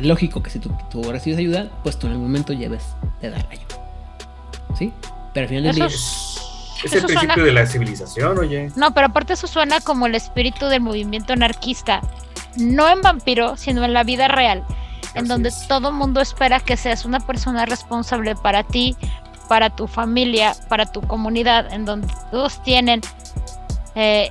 [0.00, 2.82] lógico que si tú, tú recibes ayuda, pues tú en algún momento lleves
[3.20, 3.84] de dar ayuda.
[4.78, 4.92] ¿Sí?
[5.34, 5.86] Pero al final del día...
[5.86, 8.70] Es el Eso principio suena- de la civilización, oye.
[8.76, 12.00] No, pero aparte eso suena como el espíritu del movimiento anarquista.
[12.56, 14.64] No en vampiro, sino en la vida real.
[15.14, 15.66] En Así donde es.
[15.68, 18.96] todo mundo espera que seas una persona responsable para ti,
[19.48, 23.00] para tu familia, para tu comunidad, en donde todos tienen
[23.96, 24.30] eh,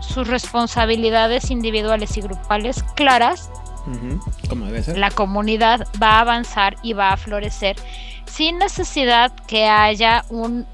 [0.00, 3.50] sus responsabilidades individuales y grupales claras,
[4.48, 4.96] Como debe ser.
[4.96, 7.76] la comunidad va a avanzar y va a florecer
[8.26, 10.66] sin necesidad que haya un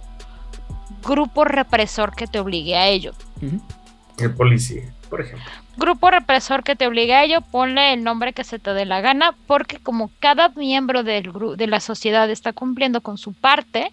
[1.02, 3.12] grupo represor que te obligue a ello.
[4.18, 5.44] El policía, por ejemplo.
[5.80, 9.00] Grupo represor que te obligue a ello, ponle el nombre que se te dé la
[9.00, 13.90] gana, porque como cada miembro del de la sociedad está cumpliendo con su parte,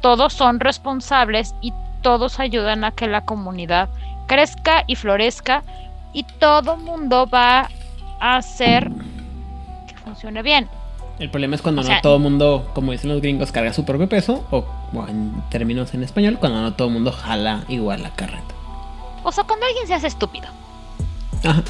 [0.00, 3.88] todos son responsables y todos ayudan a que la comunidad
[4.26, 5.62] crezca y florezca
[6.12, 7.68] y todo mundo va
[8.18, 8.90] a hacer
[9.86, 10.68] que funcione bien.
[11.20, 13.84] El problema es cuando O no todo el mundo, como dicen los gringos, carga su
[13.84, 18.02] propio peso, o, o en términos en español, cuando no todo el mundo jala igual
[18.02, 18.61] la carreta.
[19.22, 20.46] O sea, cuando alguien se hace estúpido.
[21.44, 21.62] Ajá.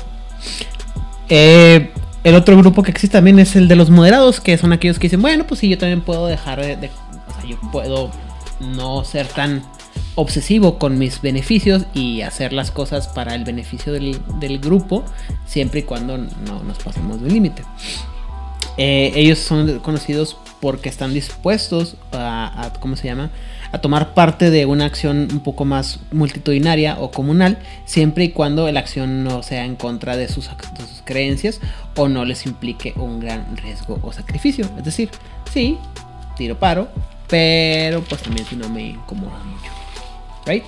[1.29, 1.93] Eh,
[2.25, 5.07] el otro grupo que existe también es el de los moderados, que son aquellos que
[5.07, 8.11] dicen, bueno, pues sí, yo también puedo dejar de, o sea, yo puedo
[8.61, 9.63] no ser tan
[10.15, 15.05] obsesivo con mis beneficios y hacer las cosas para el beneficio del, del grupo,
[15.47, 17.65] siempre y cuando no nos pasemos del límite.
[18.77, 23.31] Eh, ellos son conocidos porque están dispuestos a- ¿cómo se llama?
[23.73, 28.71] A tomar parte de una acción un poco más multitudinaria o comunal, siempre y cuando
[28.71, 31.61] la acción no sea en contra de sus, de sus creencias
[31.97, 34.69] o no les implique un gran riesgo o sacrificio.
[34.77, 35.11] Es decir,
[35.51, 35.79] sí,
[36.37, 36.89] tiro paro,
[37.29, 39.71] pero pues también si no me incomoda mucho.
[40.45, 40.65] ¿Right?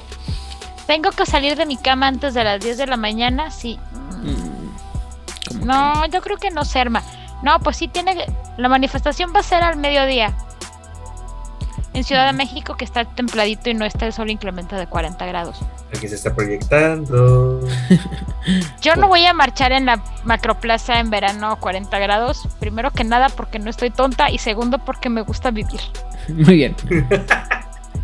[0.86, 3.78] Tengo que salir de mi cama antes de las 10 de la mañana, sí.
[4.22, 7.02] Mm, que No, yo creo que no, Serma.
[7.42, 8.16] No, pues sí tiene
[8.56, 10.34] La manifestación va a ser al mediodía.
[11.94, 15.24] En Ciudad de México, que está templadito y no está el sol incremento de 40
[15.26, 15.60] grados.
[15.96, 17.60] Aquí se está proyectando.
[18.82, 22.48] Yo no voy a marchar en la macroplaza en verano a 40 grados.
[22.58, 24.28] Primero que nada, porque no estoy tonta.
[24.28, 25.80] Y segundo, porque me gusta vivir.
[26.28, 26.76] Muy bien.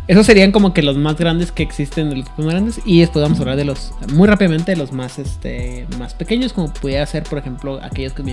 [0.07, 2.81] Esos serían como que los más grandes que existen de los más grandes.
[2.85, 6.53] Y después vamos a hablar de los, muy rápidamente, de los más, este, más pequeños,
[6.53, 8.23] como pudiera ser, por ejemplo, aquellos que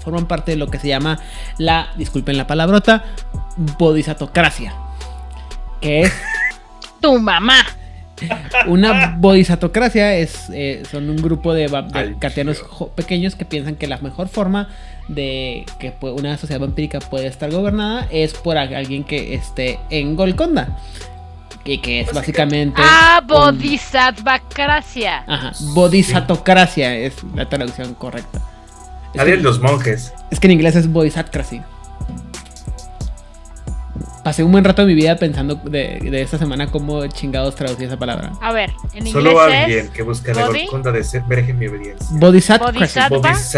[0.00, 1.18] forman parte de lo que se llama
[1.58, 3.04] la, disculpen la palabrota,
[3.78, 4.74] bodhisatocracia.
[5.80, 6.12] Que es
[7.00, 7.56] Tu mamá.
[8.66, 12.62] una bodhisatocracia, es, eh, son un grupo de, de cateanos
[12.94, 14.68] pequeños que piensan que la mejor forma
[15.08, 20.76] de que una sociedad vampírica puede estar gobernada es por alguien que esté en Golconda.
[21.64, 22.80] Y que es básicamente.
[22.84, 25.24] Ah, un- bodhisattvacracia.
[25.26, 28.40] Ajá, bodhisatocracia es la traducción correcta.
[29.12, 30.12] Es Nadie que, de los monjes.
[30.30, 31.60] es que en inglés es bodhisatcracy.
[34.24, 37.86] Pasé un buen rato de mi vida pensando de, de esta semana cómo chingados traducir
[37.86, 38.32] esa palabra.
[38.40, 40.46] A ver, en inglés Solo alguien es que busca la.
[40.46, 42.06] Golconda de ser verge mi obediencia.
[42.18, 43.00] Bodhisatcracy.
[43.10, 43.16] Bodhisattva.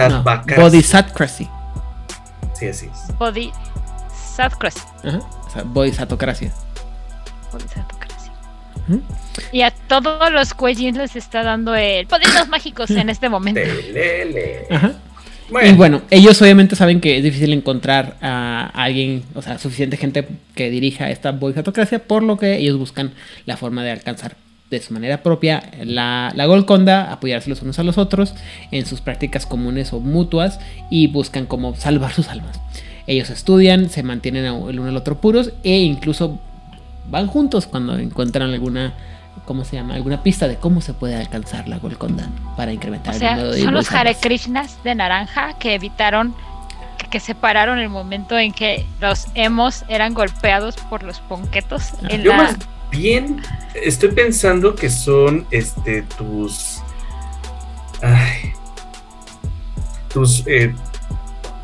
[0.09, 0.45] No, Bodhisattva.
[0.57, 1.49] bodhisatcracy.
[2.55, 3.19] Sí, así es.
[3.19, 4.83] bodhisattvacracia.
[5.05, 6.53] Ajá, o sea, bodhisatocracia.
[9.51, 13.61] Y a todos los cuellins les está dando el poderes mágicos en este momento.
[13.61, 14.67] Telele.
[14.71, 14.93] Ajá.
[15.53, 19.97] Bueno, Y bueno, ellos obviamente saben que es difícil encontrar a alguien, o sea, suficiente
[19.97, 23.13] gente que dirija esta bodhisatocracia, por lo que ellos buscan
[23.45, 24.37] la forma de alcanzar
[24.71, 28.35] de su manera propia la, la Golconda, apoyarse los unos a los otros
[28.71, 30.59] en sus prácticas comunes o mutuas
[30.91, 32.59] y buscan cómo salvar sus almas.
[33.07, 36.41] Ellos estudian, se mantienen el uno al otro puros e incluso
[37.11, 38.95] van juntos cuando encuentran alguna,
[39.45, 39.95] ¿cómo se llama?
[39.95, 43.55] Alguna pista de cómo se puede alcanzar la Golconda para incrementar O sea, el número
[43.55, 44.15] de son los Hare.
[44.15, 46.35] Krishnas de naranja que evitaron,
[46.99, 52.23] que, que separaron el momento en que los emos eran golpeados por los ponquetos en
[52.23, 52.37] yo la...
[52.37, 52.57] más
[52.93, 53.43] bien
[53.75, 56.81] estoy pensando que son este tus.
[58.03, 58.53] Ay.
[60.13, 60.45] Tus.
[60.47, 60.75] Eh,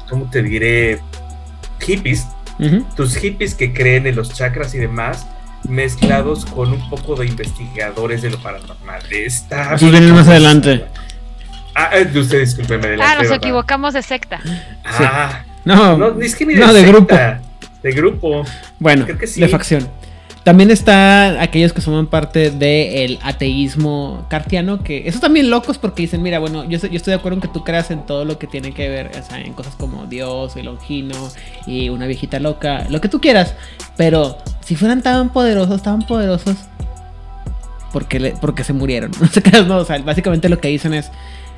[0.09, 1.01] ¿Cómo te diré?
[1.81, 2.27] Hippies.
[2.97, 5.29] Tus hippies que creen en los chakras y demás.
[5.69, 9.03] Mezclados con un poco de investigadores de lo paranormal.
[9.13, 9.75] Está.
[9.75, 10.85] Esos vienen más adelante.
[11.75, 12.95] Ah, eh, usted discúlpeme.
[12.95, 13.37] Ah, nos ¿verdad?
[13.37, 14.41] equivocamos de secta.
[14.85, 17.17] Ah, No, no, ni es que ni de, no, de secta, grupo.
[17.83, 18.45] De grupo.
[18.79, 19.41] Bueno, Creo que sí.
[19.41, 19.89] de facción.
[20.49, 26.23] También está aquellos que forman parte del ateísmo cartiano, que eso también locos porque dicen,
[26.23, 28.73] mira, bueno, yo, estoy de acuerdo en que tú creas en todo lo que tiene
[28.73, 31.15] que ver, o sea, en cosas como Dios, el Longino
[31.67, 33.53] y una viejita loca, lo que tú quieras,
[33.99, 36.57] pero si fueran tan poderosos, tan poderosos,
[37.93, 39.11] porque, se murieron.
[39.21, 41.11] No sé qué, no, o sea, básicamente lo que dicen es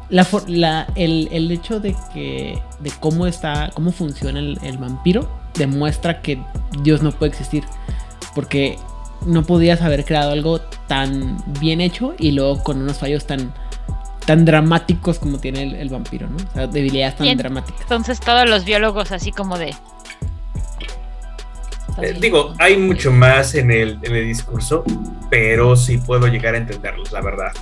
[0.09, 6.23] la, la- el, el hecho de que de cómo está, cómo funciona el vampiro demuestra
[6.23, 6.39] que
[6.83, 7.65] Dios no puede existir.
[8.35, 8.79] Porque
[9.27, 13.53] no podías haber creado algo tan bien hecho y luego con unos fallos tan
[14.27, 16.37] tan dramáticos como tiene el, el vampiro, ¿no?
[16.37, 17.81] O sea, debilidades tan dramáticas.
[17.83, 19.75] Entonces todos los biólogos así como de...
[22.01, 24.85] Eh, digo, hay mucho más en el, en el discurso,
[25.29, 27.53] pero sí puedo llegar a entenderlos, la verdad.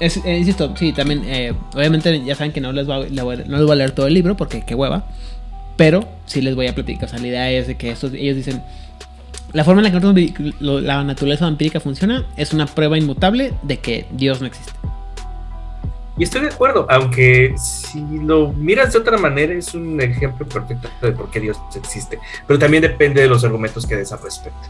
[0.00, 3.36] Es, eh, insisto, sí, también, eh, obviamente ya saben que no les, va, la voy
[3.36, 5.04] a- no les voy a leer todo el libro porque qué hueva,
[5.76, 8.34] pero sí les voy a platicar, o sea, la idea es de que estos, ellos
[8.34, 8.62] dicen,
[9.52, 14.06] la forma en la que la naturaleza vampírica funciona es una prueba inmutable de que
[14.12, 14.72] Dios no existe.
[16.18, 20.88] Y estoy de acuerdo, aunque si lo miras de otra manera es un ejemplo perfecto
[21.00, 24.68] de por qué Dios existe, pero también depende de los argumentos que des al respecto.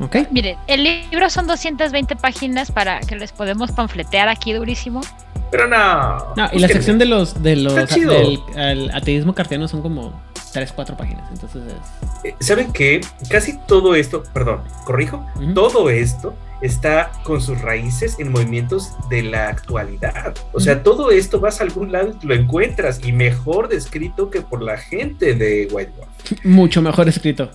[0.00, 0.16] ¿Ok?
[0.30, 5.02] Miren, el libro son 220 páginas para que les podemos panfletear aquí durísimo.
[5.50, 6.34] Pero no.
[6.34, 10.20] No, y la sección de los, de los del el ateísmo cartiano son como
[10.54, 12.24] 3, 4 páginas, entonces es...
[12.30, 13.00] Eh, ¿Saben qué?
[13.28, 19.48] Casi todo esto, perdón, corrijo, todo esto está con sus raíces en movimientos de la
[19.48, 20.34] actualidad.
[20.52, 24.40] O sea, todo esto vas a algún lado y lo encuentras y mejor descrito que
[24.40, 26.44] por la gente de White Wolf.
[26.44, 27.50] Mucho mejor escrito.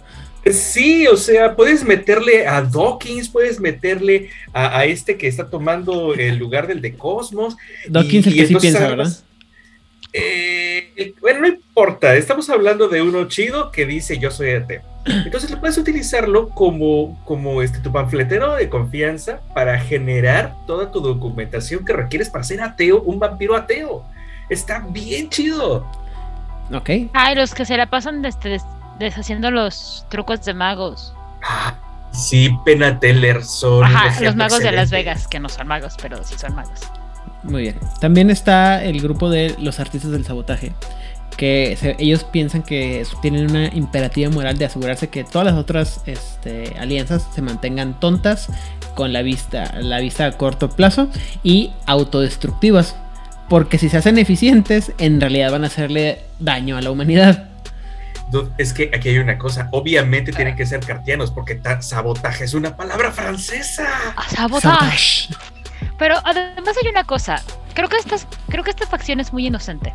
[0.52, 6.14] Sí, o sea, puedes meterle a Dawkins, puedes meterle a, a este que está tomando
[6.14, 7.56] el lugar del de Cosmos.
[7.88, 9.24] Dawkins y- el que sí piensa, además-
[10.12, 14.82] Eh, bueno, no importa, estamos hablando de uno chido que dice yo soy ateo.
[15.06, 21.86] Entonces puedes utilizarlo como, como este, tu panfletero de confianza para generar toda tu documentación
[21.86, 24.04] que requieres para ser ateo, un vampiro ateo.
[24.50, 25.86] Está bien chido.
[26.74, 26.90] Ok.
[27.14, 28.38] Ay, los que se la pasan des-
[29.00, 31.14] deshaciendo los trucos de magos.
[31.44, 31.76] Ah,
[32.12, 33.84] sí, Pena Teller son.
[33.86, 34.92] Ajá, los magos de Las.
[34.92, 36.80] Vegas, que no son magos, pero sí son magos.
[37.44, 37.76] Muy bien.
[38.02, 40.74] También está el grupo de los artistas del sabotaje.
[41.38, 46.02] Que se- ellos piensan que tienen una imperativa moral de asegurarse que todas las otras
[46.06, 48.48] este, alianzas se mantengan tontas,
[48.96, 51.10] con la vista, la vista a corto plazo
[51.44, 52.96] y autodestructivas.
[53.48, 57.46] Porque si se hacen eficientes, en realidad van a hacerle daño a la humanidad.
[58.32, 59.70] Dude, Es que aquí hay una cosa.
[59.72, 63.88] Obviamente tienen que ser cartianos porque ta- sabotaje es una palabra francesa.
[64.16, 65.30] ¡A sabotaje!
[66.00, 67.44] Pero además hay una cosa.
[67.76, 69.94] Creo que, estas, creo que esta facción es muy inocente.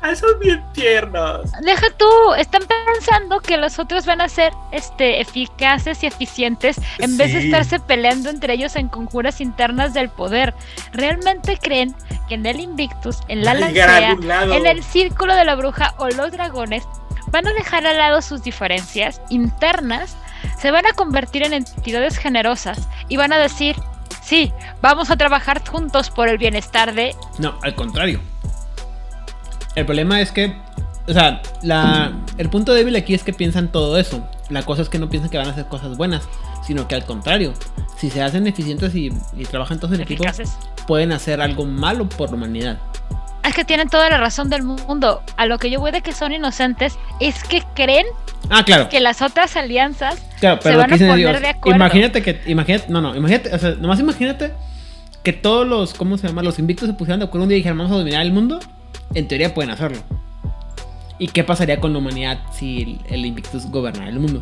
[0.00, 1.50] Ah, son bien tiernos.
[1.62, 2.06] Deja tú,
[2.36, 7.40] están pensando que los otros van a ser este, eficaces y eficientes en vez de
[7.40, 10.54] estarse peleando entre ellos en conjuras internas del poder.
[10.92, 11.94] ¿Realmente creen
[12.28, 16.30] que en el Invictus, en la Lancea, en el Círculo de la Bruja o los
[16.30, 16.86] dragones
[17.30, 20.16] van a dejar al lado sus diferencias internas,
[20.58, 23.76] se van a convertir en entidades generosas y van a decir,
[24.28, 24.52] sí,
[24.82, 27.16] vamos a trabajar juntos por el bienestar de...
[27.38, 28.20] No, al contrario.
[29.74, 30.54] El problema es que,
[31.06, 34.28] o sea, la, el punto débil aquí es que piensan todo eso.
[34.50, 36.28] La cosa es que no piensan que van a hacer cosas buenas,
[36.66, 37.54] sino que al contrario,
[37.96, 40.24] si se hacen eficientes y, y trabajan todos en equipo,
[40.86, 42.78] pueden hacer algo malo por la humanidad.
[43.48, 45.22] Es que tienen toda la razón del mundo.
[45.38, 48.04] A lo que yo voy de que son inocentes es que creen
[48.50, 48.88] Ah, claro.
[48.88, 51.76] que las otras alianzas Claro, se pero van a poner de acuerdo.
[51.76, 54.52] imagínate que, imagínate, no, no, imagínate, o sea, nomás imagínate
[55.22, 56.42] que todos los, ¿cómo se llama?
[56.42, 58.60] Los invictos se pusieran de acuerdo un día y dijeran, vamos a dominar el mundo.
[59.14, 59.98] En teoría pueden hacerlo.
[61.18, 64.40] ¿Y qué pasaría con la humanidad si el, el invictus gobernara el mundo?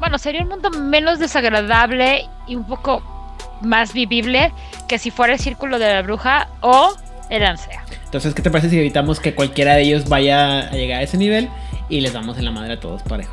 [0.00, 3.02] Bueno, sería un mundo menos desagradable y un poco
[3.62, 4.52] más vivible
[4.88, 6.94] que si fuera el círculo de la bruja o
[7.30, 7.79] el ansea.
[8.10, 11.16] Entonces, ¿qué te parece si evitamos que cualquiera de ellos vaya a llegar a ese
[11.16, 11.48] nivel
[11.88, 13.32] y les damos en la madre a todos parejo?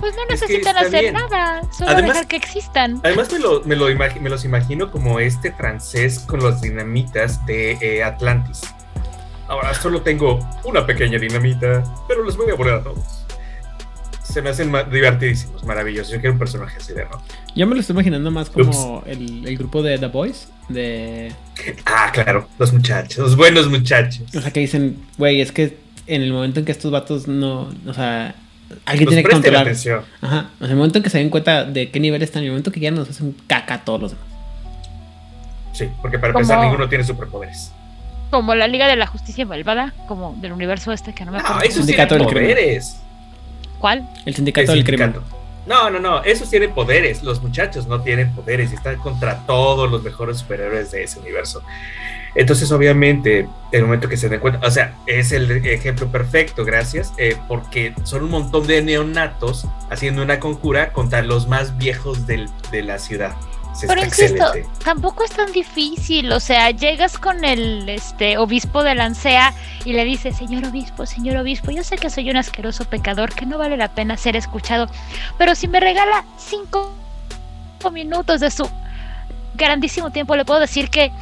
[0.00, 1.12] Pues no necesitan hacer bien.
[1.12, 2.98] nada, solo Además- dejar que existan.
[3.04, 7.44] Además me, lo, me, lo imagi- me los imagino como este francés con las dinamitas
[7.44, 8.62] de eh, Atlantis.
[9.48, 13.19] Ahora solo tengo una pequeña dinamita, pero los voy a poner a todos.
[14.32, 16.12] Se me hacen divertidísimos, maravillosos.
[16.12, 17.20] Yo quiero un personaje así de rock.
[17.56, 21.32] Yo me lo estoy imaginando más como el, el grupo de The Boys, de...
[21.84, 24.22] Ah, claro, los muchachos, los buenos muchachos.
[24.36, 27.68] O sea, que dicen, güey, es que en el momento en que estos vatos no...
[27.86, 28.34] O sea,
[28.86, 29.62] alguien Los tiene que controlar.
[29.62, 30.02] atención.
[30.20, 30.50] Ajá.
[30.54, 32.46] O sea, en el momento en que se den cuenta de qué nivel están, en
[32.46, 34.26] el momento que ya nos hacen caca a todos los demás.
[35.72, 37.72] Sí, porque para Como- empezar ninguno tiene superpoderes.
[38.30, 41.44] Como la Liga de la Justicia Malvada, como del universo este que no me No,
[41.48, 41.62] acuerdo.
[41.84, 42.28] tienen del crimen.
[42.28, 42.96] poderes.
[43.80, 44.08] ¿Cuál?
[44.24, 45.12] El sindicato El del crimen.
[45.14, 45.36] sindicato.
[45.66, 47.22] No, no, no, esos tienen poderes.
[47.22, 51.62] Los muchachos no tienen poderes y están contra todos los mejores superhéroes de ese universo.
[52.34, 56.64] Entonces, obviamente, en el momento que se den cuenta, o sea, es el ejemplo perfecto,
[56.64, 62.26] gracias, eh, porque son un montón de neonatos haciendo una conjura contra los más viejos
[62.26, 63.34] del- de la ciudad.
[63.72, 64.68] O sea, Pero insisto, excelente.
[64.84, 66.32] tampoco es tan difícil.
[66.32, 71.36] O sea, llegas con el este obispo de Lancea y le dices, señor obispo, señor
[71.36, 74.88] obispo, yo sé que soy un asqueroso pecador que no vale la pena ser escuchado,
[75.38, 76.92] pero si me regala cinco
[77.92, 78.68] minutos de su
[79.54, 81.12] grandísimo tiempo le puedo decir que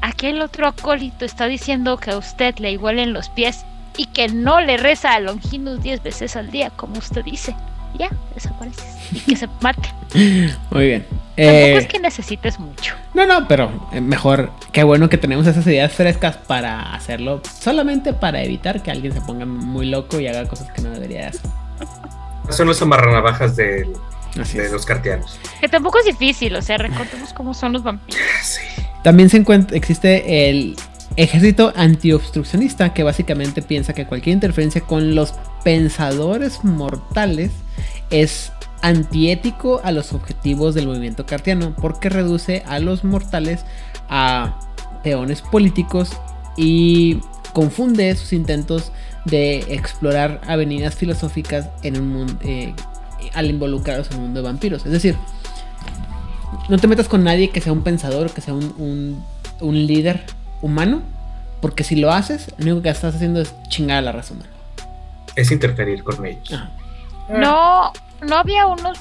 [0.00, 3.64] aquel otro acólito está diciendo que a usted le igualen los pies
[3.96, 7.54] y que no le reza a Longinus 10 veces al día, como usted dice.
[7.94, 8.84] Y ya, desapareces.
[9.12, 9.88] Y que se mate.
[10.70, 11.06] Muy bien.
[11.08, 12.94] Tampoco Eh, es que necesites mucho.
[13.12, 18.12] No, no, pero eh, mejor, qué bueno que tenemos esas ideas frescas para hacerlo, solamente
[18.12, 21.50] para evitar que alguien se ponga muy loco y haga cosas que no debería hacer.
[22.50, 23.88] Son los amarranavajas de
[24.36, 24.70] es.
[24.70, 25.38] los cartianos.
[25.60, 28.20] Que tampoco es difícil, o sea, recordemos cómo son los vampiros.
[28.42, 28.60] Sí.
[29.02, 30.76] También se encuentra, existe el
[31.16, 35.34] ejército antiobstruccionista que básicamente piensa que cualquier interferencia con los
[35.64, 37.50] pensadores mortales
[38.10, 43.64] es antiético a los objetivos del movimiento cartiano porque reduce a los mortales
[44.08, 44.60] a
[45.02, 46.10] peones políticos
[46.56, 47.18] y
[47.54, 48.92] confunde sus intentos
[49.24, 52.74] de explorar avenidas filosóficas en un mundo eh,
[53.32, 54.84] al involucrarlos en un mundo de vampiros.
[54.84, 55.16] Es decir,
[56.68, 59.24] no te metas con nadie que sea un pensador, que sea un, un-
[59.60, 60.24] un líder
[60.62, 61.00] humano,
[61.62, 64.50] porque si lo haces, lo único que estás haciendo es chingar a la raza humana.
[65.36, 66.52] Es interferir con ellos.
[66.52, 66.70] Ajá.
[67.28, 67.92] No,
[68.26, 68.98] no había unos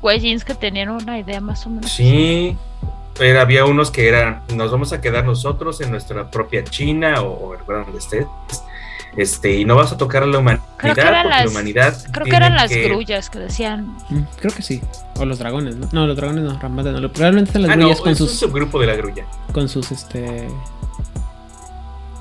[0.00, 1.90] güeyins que tenían una idea más o menos.
[1.92, 2.56] Sí,
[3.18, 7.50] pero había unos que eran, nos vamos a quedar nosotros en nuestra propia China o,
[7.54, 8.26] o donde estés,
[9.16, 11.50] este, y no vas a tocar a la humanidad Creo que porque eran la las-
[11.50, 11.96] humanidad.
[12.12, 13.94] Creo que eran las que- grullas que decían.
[14.08, 14.82] Mm, creo que sí.
[15.18, 15.88] O los dragones, ¿no?
[15.92, 16.98] No, los dragones no, Ramate no.
[17.00, 18.38] lo- Probablemente son las Ah, no, grullas con es un sus.
[18.40, 19.24] subgrupo de la grulla.
[19.52, 20.48] Con sus este.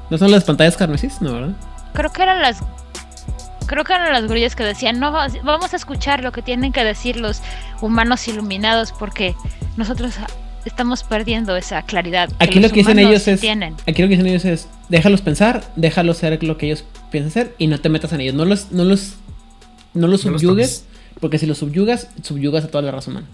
[0.10, 1.22] ¿No son las pantallas carmesís?
[1.22, 1.54] No, ¿verdad?
[1.94, 2.60] Creo que eran las.
[3.72, 6.72] Creo que eran las grullas que decían, no, va- vamos a escuchar lo que tienen
[6.74, 7.42] que decir los
[7.82, 9.34] humanos iluminados porque
[9.78, 10.14] nosotros
[10.66, 12.28] estamos perdiendo esa claridad.
[12.30, 13.76] que Aquí lo los que dicen ellos es- Tienen.
[13.88, 17.56] Aquí lo que dicen ellos es: déjalos pensar, déjalos ser lo que ellos piensan ser
[17.58, 18.36] y no te metas en ellos.
[18.36, 19.16] No los, no los,
[19.94, 20.86] no los No los subyugues,
[21.22, 23.28] porque si los subyugas, subyugas a toda la raza humana.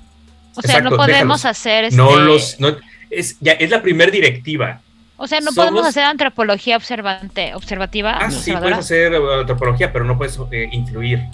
[0.55, 1.45] O sea, no podemos déjalos.
[1.45, 2.75] hacer este, No los, no,
[3.09, 4.81] es, ya, es la primer directiva.
[5.17, 9.91] O sea, no somos- podemos hacer antropología observante, observativa, Ah, sí, puedes hacer eh, antropología,
[9.91, 11.27] pero no puedes eh, influir.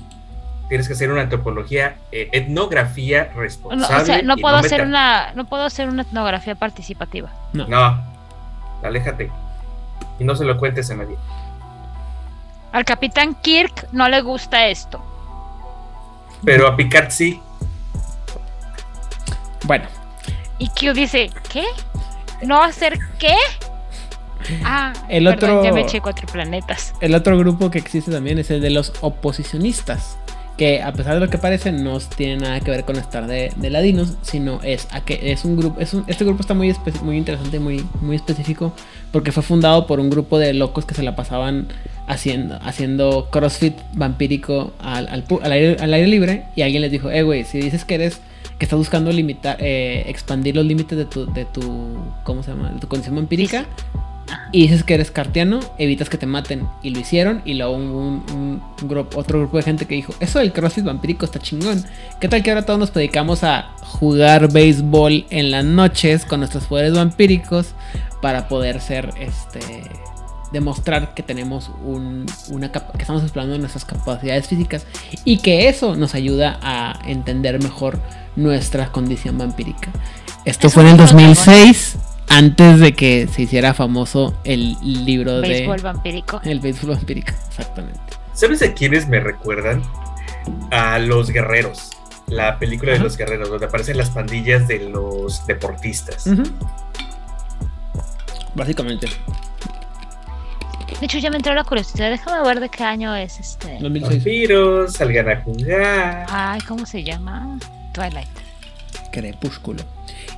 [0.70, 4.02] Tienes que hacer una antropología, eh, etnografía No, responsable.
[4.02, 7.30] o sea, no puedo hacer una, no puedo hacer una etnografía participativa.
[7.52, 7.68] No.
[7.68, 8.02] No,
[8.82, 9.30] aléjate.
[10.20, 11.18] Y no se lo cuentes a nadie.
[12.72, 15.04] Al capitán Kirk no le gusta esto.
[16.46, 17.40] Pero a Picard sí.
[19.66, 19.86] Bueno,
[20.58, 21.66] Y Q dice, ¿qué?
[22.42, 23.36] ¿No hacer qué?
[24.64, 26.94] Ah, El perdón, otro- ya me eché cuatro planetas.
[27.02, 30.18] el otro grupo que existe también es el de los oposicionistas.
[30.58, 33.52] Que a pesar de lo que parece, no tiene nada que ver con estar de,
[33.56, 35.80] de ladinos, sino es a que es un grupo.
[35.80, 38.72] Es un- este grupo está muy, muy interesante, muy, muy específico,
[39.12, 41.70] porque fue fundado por un grupo de locos que se la pasaban
[42.08, 46.46] haciendo, haciendo crossfit vampírico al, al al aire, al aire libre.
[46.56, 48.22] Y alguien les dijo: Eh, güey, si dices que eres.
[48.60, 51.98] que estás buscando limitar, eh, expandir los límites de tu, de tu.
[52.24, 52.70] ¿Cómo se llama?
[52.70, 53.66] De tu condición vampírica.
[54.52, 56.68] Y dices que eres cartiano, evitas que te maten.
[56.82, 57.42] Y lo hicieron.
[57.46, 60.54] Y luego hubo un, un- un grupo, otro grupo de gente que dijo: Eso del
[60.54, 61.84] crossfit vampírico está chingón.
[62.22, 66.66] ¿Qué tal que ahora todos nos dedicamos a jugar béisbol en las noches con nuestros
[66.66, 67.74] poderes vampíricos
[68.22, 69.60] para poder ser este.
[70.52, 74.86] Demostrar que tenemos un, una que estamos explorando nuestras capacidades físicas
[75.26, 78.00] y que eso nos ayuda a entender mejor
[78.36, 79.90] nuestra condición vampírica.
[80.46, 81.96] Esto fue en el no lo 2006,
[82.30, 86.42] antes de que se hiciera famoso el libro Béisbol de vampírico.
[86.44, 88.00] el béisbol vampírico, exactamente.
[88.34, 89.84] ¿Sabes a quiénes me recuerdan?
[90.72, 91.92] A los guerreros.
[92.28, 96.26] La película de los guerreros, donde aparecen las pandillas de los deportistas.
[98.56, 99.08] Básicamente,
[101.00, 102.10] De hecho, ya me entró la curiosidad.
[102.10, 103.78] Déjame ver de qué año es este.
[103.80, 104.16] 2006.
[104.24, 106.26] Vampiros, salgan a jugar.
[106.30, 107.58] Ay, ¿cómo se llama?
[107.94, 108.30] Twilight.
[109.12, 109.84] Crepúsculo.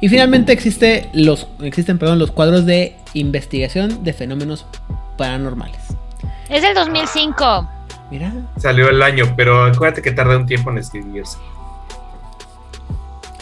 [0.01, 4.65] Y finalmente existe los, existen perdón, los cuadros de investigación de fenómenos
[5.17, 5.81] paranormales.
[6.49, 7.69] Es del 2005.
[8.11, 11.37] Mira, Salió el año, pero acuérdate que tarda un tiempo en escribirse.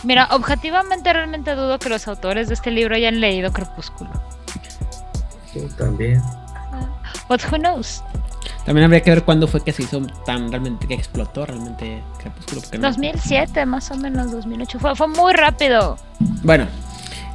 [0.04, 4.12] Mira, objetivamente realmente dudo que los autores de este libro hayan leído Crepúsculo.
[5.54, 6.22] Tú también.
[7.30, 8.04] But who knows?
[8.66, 12.62] También habría que ver cuándo fue que se hizo tan realmente, que explotó realmente Crepúsculo.
[12.62, 14.80] porque no- 2007, más o menos, 2008.
[14.80, 15.98] Fue, fue muy rápido.
[16.44, 16.66] Bueno,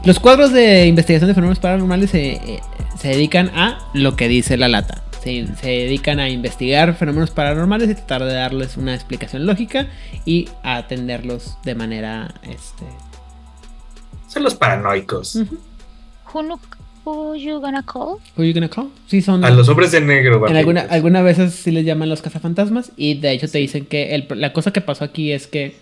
[0.04, 2.60] los cuadros de investigación de fenómenos paranormales se, eh,
[2.98, 5.02] se dedican a lo que dice la lata.
[5.22, 9.88] Se, se dedican a investigar fenómenos paranormales y tratar de darles una explicación lógica
[10.24, 12.84] y a atenderlos de manera este,
[14.28, 15.34] Son los paranoicos.
[15.36, 16.60] nu-
[17.12, 18.18] who you gonna call?
[18.36, 18.88] Who you gonna call?
[19.06, 19.44] Sí, son.
[19.44, 23.14] A los hombres de negro, En alguna, algunas veces sí les llaman los cazafantasmas y
[23.14, 25.76] de hecho te dicen que el- la cosa que pasó aquí es que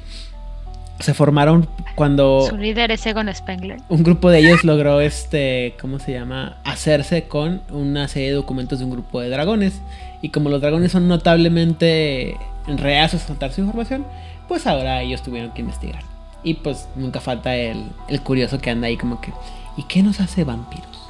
[1.00, 3.78] se formaron cuando Su líder es Egon Spengler.
[3.90, 6.56] un grupo de ellos logró este, ¿cómo se llama?
[6.64, 9.80] Hacerse con una serie de documentos de un grupo de dragones.
[10.22, 12.36] Y como los dragones son notablemente
[12.66, 14.06] reacios a soltar su información,
[14.48, 16.02] pues ahora ellos tuvieron que investigar.
[16.42, 19.32] Y pues nunca falta el, el curioso que anda ahí como que,
[19.76, 21.05] ¿y qué nos hace vampiros?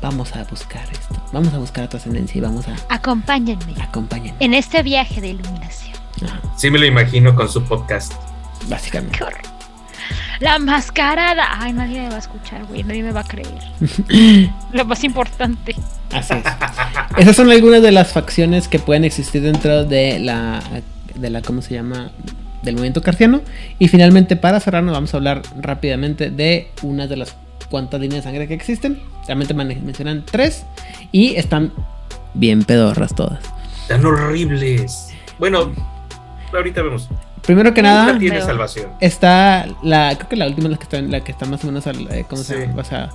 [0.00, 4.34] Vamos a buscar esto, vamos a buscar trascendencia y vamos a Acompáñenme acompañar.
[4.38, 5.96] en este viaje de iluminación.
[6.24, 8.12] Ajá, Sí me lo imagino con su podcast.
[8.68, 9.18] básicamente.
[10.40, 11.44] La mascarada.
[11.60, 12.84] Ay, nadie me va a escuchar, güey.
[12.84, 13.48] Nadie me va a creer.
[14.72, 15.74] Lo más importante.
[16.12, 16.44] Así es.
[17.18, 20.62] Esas son algunas de las facciones que pueden existir dentro de la,
[21.16, 22.12] de la ¿cómo se llama?
[22.62, 23.40] Del movimiento cartiano.
[23.80, 27.34] Y finalmente, para cerrarnos, vamos a hablar rápidamente de una de las
[27.68, 29.00] cuantas líneas de sangre que existen.
[29.28, 30.64] Realmente mencionan tres.
[31.12, 31.72] Y están
[32.34, 33.38] bien pedorras todas.
[33.86, 35.10] Tan horribles.
[35.38, 35.72] Bueno,
[36.52, 37.08] ahorita vemos.
[37.42, 38.90] Primero que nada, tiene salvación.
[39.00, 40.14] está la.
[40.16, 41.86] Creo que la última es la que está, la que está más o menos.
[41.86, 42.74] al- eh, ¿Cómo se llama?
[42.74, 43.10] Basada.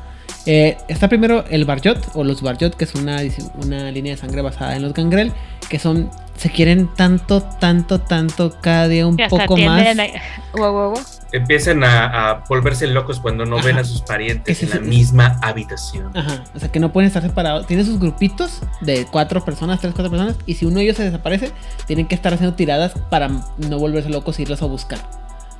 [0.45, 3.17] Eh, está primero el Barjot o los Barjot, que es una,
[3.63, 5.31] una línea de sangre basada en los Gangrel,
[5.69, 6.09] que son.
[6.35, 9.83] Se quieren tanto, tanto, tanto, cada día un poco más.
[9.83, 11.01] tienden a- Wow, wow, wow.
[11.31, 13.67] Empiezan a, a volverse locos cuando no Ajá.
[13.67, 16.15] ven a sus parientes en la es- misma habitación.
[16.15, 17.65] Ajá, o sea que no pueden estar separados.
[17.67, 21.03] Tienen sus grupitos de cuatro personas, tres, cuatro personas, y si uno de ellos se
[21.05, 21.51] desaparece,
[21.87, 24.99] tienen que estar haciendo tiradas para no volverse locos e irlos a buscar.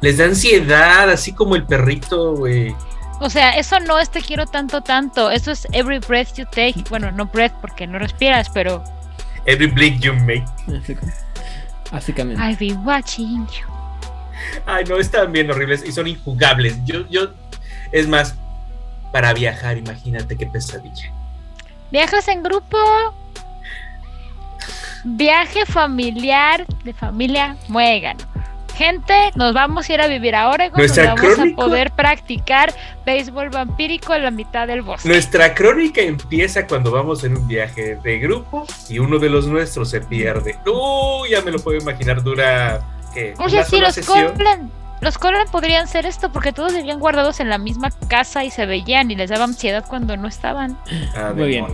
[0.01, 2.75] Les da ansiedad, así como el perrito, güey.
[3.19, 5.31] O sea, eso no es te quiero tanto, tanto.
[5.31, 6.83] Eso es every breath you take.
[6.89, 8.83] Bueno, no breath porque no respiras, pero
[9.45, 10.45] Every blink you make.
[11.91, 12.41] Básicamente.
[12.41, 13.67] I'll be watching you.
[14.65, 16.77] Ay, no, están bien horribles y son injugables.
[16.85, 17.29] Yo, yo,
[17.91, 18.35] es más,
[19.11, 21.11] para viajar, imagínate qué pesadilla.
[21.91, 22.77] ¿Viajas en grupo?
[25.03, 28.17] Viaje familiar de familia Muegan.
[28.75, 30.77] Gente, nos vamos a ir a vivir a Oregon.
[30.77, 32.73] Nuestra vamos crónica- a poder practicar
[33.05, 35.07] béisbol vampírico en la mitad del bosque.
[35.07, 39.89] Nuestra crónica empieza cuando vamos en un viaje de grupo y uno de los nuestros
[39.91, 40.57] se pierde.
[40.65, 42.81] Uy, ya me lo puedo imaginar, dura.
[43.13, 43.35] ¿qué?
[43.37, 44.33] Oye, ¿Una sí, sola los sesión?
[45.03, 48.65] Los Colan podrían ser esto porque todos vivían guardados en la misma casa y se
[48.65, 50.77] veían y les daba ansiedad cuando no estaban.
[51.15, 51.65] Ah, Muy bien.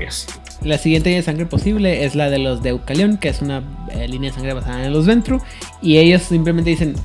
[0.63, 3.63] La siguiente línea de sangre posible es la de los de Eucalión, que es una
[3.91, 5.41] eh, línea de sangre basada en los Ventru.
[5.81, 6.95] Y ellos simplemente dicen: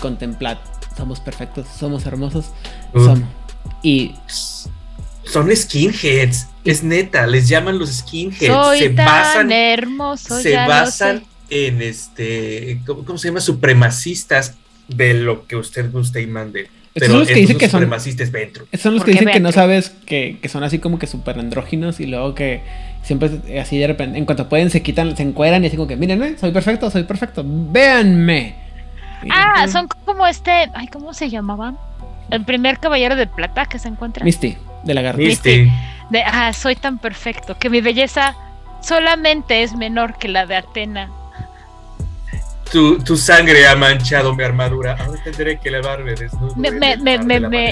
[0.00, 0.58] Contemplad,
[0.96, 2.46] somos perfectos, somos hermosos,
[2.94, 3.04] Uh.
[3.04, 3.28] somos.
[3.82, 4.14] Y
[5.24, 8.46] Son skinheads, es neta, les llaman los skinheads.
[8.46, 11.66] Soy se tan basan, hermoso, se ya lo basan sé.
[11.68, 13.40] en este, ¿cómo, cómo se llama?
[13.40, 14.54] Supremacistas
[14.88, 16.68] de lo que usted guste y mande.
[16.94, 18.66] Estos son los que dicen que son- supremacistas dentro.
[18.78, 22.00] son los que dicen que no sabes que, que son así como que súper andróginos
[22.00, 22.62] y luego que
[23.02, 25.86] siempre eh, así de repente, en cuanto pueden, se quitan, se encueran y así como
[25.88, 28.54] que, mírenme, soy perfecto, soy perfecto, véanme.
[29.30, 30.50] Ah, son como este.
[30.74, 31.76] Ay, ¿cómo se llamaban?
[32.30, 34.24] El primer caballero de plata que se encuentra.
[34.24, 35.18] Misty, de lagarto.
[35.20, 35.70] Misty,
[36.10, 38.34] De, ah, soy tan perfecto que mi belleza
[38.82, 41.10] solamente es menor que la de Atena.
[42.70, 44.96] Tu, tu sangre ha manchado mi armadura.
[44.98, 46.54] Ahora tendré que lavarme desnudo.
[46.56, 46.70] Me,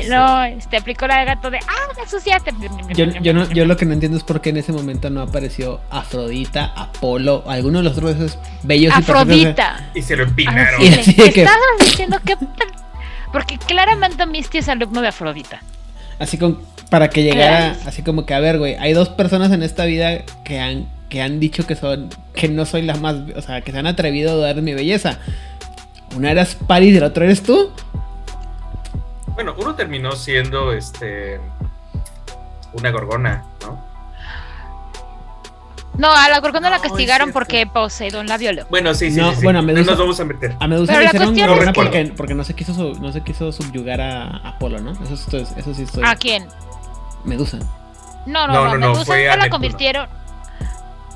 [0.08, 2.52] no, este aplicó la de gato de, ah, me ensuciaste.
[2.94, 5.22] Yo, yo, no, yo lo que no entiendo es por qué en ese momento no
[5.22, 9.90] apareció Afrodita, Apolo, alguno de los otros esos bellos Afrodita.
[9.94, 10.80] Y se lo empinaron.
[10.82, 12.36] Y sí, que- Estabas diciendo que.
[13.32, 15.60] Porque claramente Misty es alumno de Afrodita.
[16.20, 16.58] Así como
[16.88, 20.22] para que llegara, así como que a ver, güey, hay dos personas en esta vida
[20.44, 23.70] que han que han dicho que son que no soy la más, o sea, que
[23.70, 25.20] se han atrevido a dudar de mi belleza.
[26.16, 27.70] Una eras Paris y el otro eres tú.
[29.34, 31.40] Bueno, uno terminó siendo este
[32.72, 33.80] una gorgona, ¿no?
[35.96, 38.66] No, a la Gorgona la castigaron porque Poseidón la violó.
[38.70, 39.42] Bueno, sí, sí, No, sí, sí.
[39.44, 40.56] bueno, a no Medusa- nos vamos a meter.
[40.58, 42.72] A Medusa Pero le la hicieron cuestión gorgona es que- porque, porque no se quiso
[43.00, 44.90] no se quiso subyugar a Apolo, ¿no?
[45.04, 46.02] Eso, estoy- eso sí estoy.
[46.04, 46.46] ¿A quién?
[47.24, 47.58] Medusa.
[48.26, 49.50] No, no, No, no, no, no, Medusa fue no a la Neptuno.
[49.52, 50.08] convirtieron.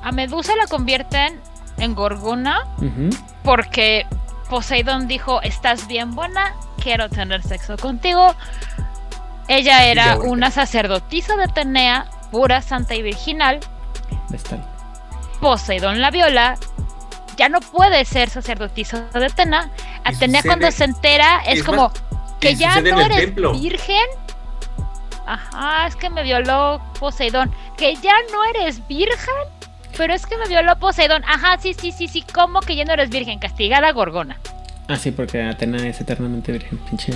[0.03, 1.41] A Medusa la convierten
[1.79, 2.65] en Gorgona
[3.45, 4.07] porque
[4.49, 8.35] Poseidón dijo, estás bien buena, quiero tener sexo contigo.
[9.49, 13.61] Ella era una sacerdotisa de Atenea, pura, santa y virginal.
[14.29, 14.65] Vestal.
[15.41, 16.57] Poseidón la viola.
[17.37, 19.71] Ya no puede ser sacerdotisa de Atenea.
[20.05, 22.03] Y Atenea sucede- cuando se entera es, es como más,
[22.41, 23.53] que ya no eres templo.
[23.53, 24.07] virgen.
[25.27, 27.55] Ajá, es que me violó Poseidón.
[27.77, 29.35] Que ya no eres virgen.
[29.99, 31.23] Pero es que me violó Poseidón.
[31.27, 32.25] Ajá, sí, sí, sí, sí.
[32.33, 33.39] ¿Cómo que ya no eres virgen?
[33.39, 34.39] Castigada Gorgona.
[34.89, 37.13] Ah, sí, porque Atena es eternamente virgen, pinche.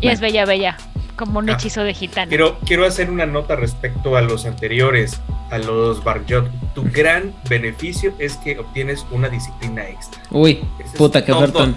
[0.00, 0.76] Y es bella, bella.
[1.16, 1.52] Como un Ah.
[1.52, 2.28] hechizo de gitana.
[2.28, 6.48] Quiero, quiero hacer una nota respecto a los anteriores, a los Barjot.
[6.74, 10.22] Tu gran beneficio es que obtienes una disciplina extra.
[10.30, 11.38] Uy, Ese es puta, qué todo.
[11.40, 11.76] ofertón.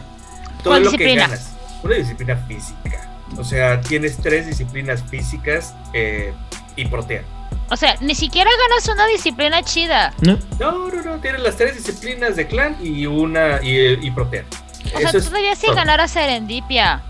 [0.63, 1.55] Todo ¿Cuál lo que ganas.
[1.83, 3.09] una disciplina física.
[3.37, 6.31] O sea, tienes tres disciplinas físicas eh,
[6.77, 7.23] y protea.
[7.69, 10.13] O sea, ni siquiera ganas una disciplina chida.
[10.21, 10.37] ¿No?
[10.59, 14.45] No, no, no, tienes las tres disciplinas de clan y una y, y protea.
[14.93, 15.75] O sea, Eso es todavía si todo.
[15.75, 17.01] ganara Serendipia.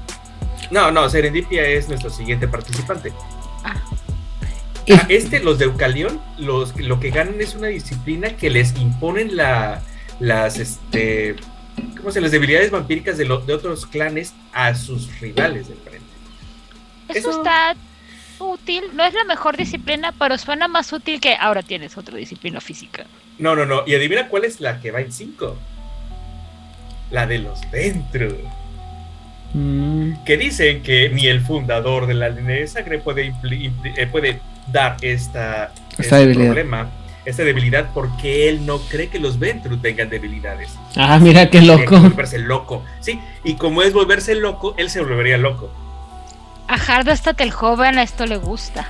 [0.71, 3.11] No, no, Serendipia es nuestro siguiente participante.
[3.65, 3.75] Ah,
[5.09, 9.81] este, los de Eucalión, los, lo que ganan es una disciplina que les imponen la,
[10.19, 11.35] las, este,
[11.97, 16.05] ¿cómo se Las debilidades vampíricas de, lo- de otros clanes a sus rivales del frente.
[17.09, 17.75] Eso, Eso- está
[18.39, 18.83] útil.
[18.93, 23.05] No es la mejor disciplina, pero suena más útil que ahora tienes otra disciplina física.
[23.37, 23.83] No, no, no.
[23.85, 25.55] Y adivina cuál es la que va en 5.
[27.11, 28.29] La de los dentro.
[29.53, 34.41] Mm, Que dicen que ni el fundador de la línea de sangre puede, eh, puede
[34.71, 36.45] dar esta, Esta este debilidad.
[36.47, 36.89] problema,
[37.25, 40.75] esta debilidad, porque él no cree que los Ventru tengan debilidades.
[40.95, 41.97] Ah, mira qué loco.
[41.99, 42.83] volverse loco.
[42.99, 45.71] Sí, y como es volverse loco, él se volvería loco.
[46.67, 48.87] A Hardestat el joven a esto le gusta.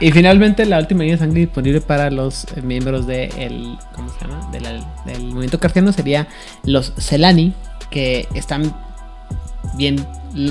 [0.00, 4.08] Y finalmente la última línea de sangre disponible para los eh, miembros de el, ¿cómo
[4.10, 4.48] se llama?
[4.50, 4.72] De la-
[5.04, 6.26] del movimiento cartiano sería
[6.64, 7.54] los Celani,
[7.90, 8.74] que están
[9.74, 10.04] bien,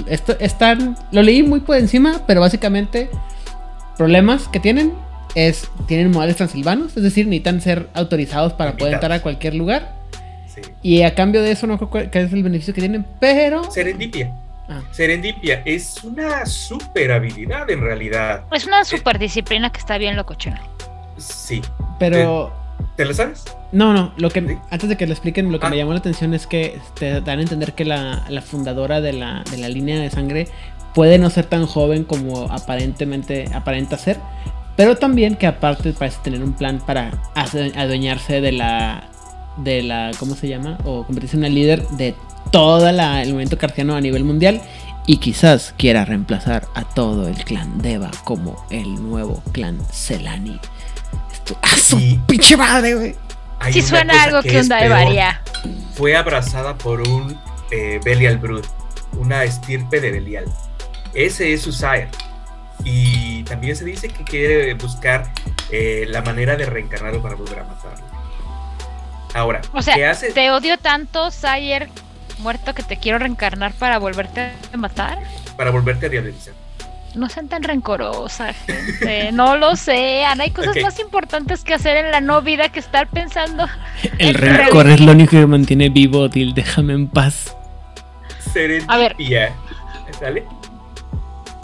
[0.08, 3.10] esto, están, lo leí muy por encima, pero básicamente
[3.98, 4.94] problemas que tienen
[5.36, 9.94] es, tienen modales transilvanos, es decir, necesitan ser autorizados para poder entrar a cualquier lugar.
[10.48, 10.62] Sí.
[10.82, 13.70] Y a cambio de eso no creo cuál- cuál es el beneficio que tienen, pero...
[13.72, 14.32] Serendipia.
[14.68, 18.44] Ah, Serendipia es una super habilidad en realidad.
[18.52, 20.62] Es una super disciplina que está bien locochona.
[21.18, 21.62] Sí.
[22.00, 22.52] pero...
[22.98, 23.44] ¿Te lo sabes?
[23.74, 24.58] No, no, lo que ¿Sí?
[24.70, 25.70] antes de que lo expliquen, lo que Ah.
[25.70, 29.12] me llamó la atención es que te dan a entender que la, la fundadora de
[29.14, 30.48] la, de la línea de sangre
[30.94, 34.18] puede no ser tan joven como aparentemente aparenta ser,
[34.78, 37.12] pero también que aparte parece tener un plan para
[37.76, 39.10] adueñarse de la
[39.58, 40.78] de la ¿cómo se llama?
[40.86, 42.14] o convertirse en una líder de
[42.56, 44.62] todo el movimiento cartiano a nivel mundial
[45.06, 50.58] y quizás quiera reemplazar a todo el clan Deva como el nuevo clan Celani.
[51.34, 53.16] Esto, ¡Ah, su Y- pinche madre, güey!
[53.60, 55.42] Una suena algo que que onda de varía.
[55.96, 57.38] Fue abrazada por un
[57.72, 58.66] eh, Belial Brood,
[59.18, 60.46] una estirpe de Belial.
[61.14, 62.08] Ese es su sire.
[62.86, 65.30] Y también se dice que quiere buscar
[65.72, 68.06] eh, la manera de reencarnarlo para volver a matarlo.
[69.34, 70.32] Ahora, O sea, ¿qué hace?
[70.32, 71.90] Te odio tanto, Sayer
[72.40, 75.20] muerto, que te quiero reencarnar para volverte a matar.
[75.58, 76.54] Para volverte a diabolizar.
[77.16, 79.32] No sean tan rencorosa, gente.
[79.32, 80.42] No lo sean.
[80.42, 83.68] Hay cosas más importantes que hacer en la no vida que estar pensando.
[84.18, 86.54] El rencor es lo único que mantiene vivo, Dil.
[86.54, 87.56] Déjame en paz.
[88.54, 89.54] Serendipia.
[90.20, 90.44] ¿Sale?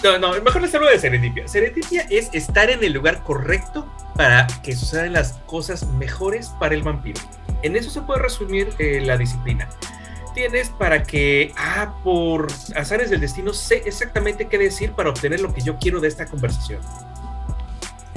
[0.03, 1.47] No, no, mejor les hablo de serendipia.
[1.47, 6.81] Serendipia es estar en el lugar correcto para que sucedan las cosas mejores para el
[6.81, 7.21] vampiro.
[7.61, 9.69] En eso se puede resumir eh, la disciplina.
[10.33, 15.53] Tienes para que, ah, por azares del destino, sé exactamente qué decir para obtener lo
[15.53, 16.81] que yo quiero de esta conversación.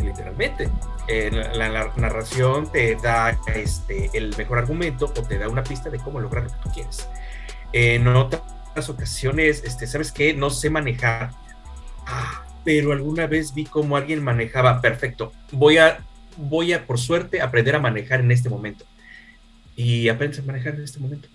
[0.02, 0.70] Literalmente.
[1.06, 5.98] Eh, la, narración te da este, el mejor argumento o te da una pista de
[5.98, 7.08] cómo lograr lo que tú quieres.
[7.72, 10.32] En otras ocasiones, este, ¿sabes qué?
[10.34, 11.32] No sé manejar.
[12.06, 14.80] Ah, pero alguna vez vi cómo alguien manejaba.
[14.80, 15.32] Perfecto.
[15.52, 15.98] Voy a,
[16.36, 18.84] voy a, por suerte, aprender a manejar en este momento.
[19.76, 21.28] Y aprendes a manejar en este momento.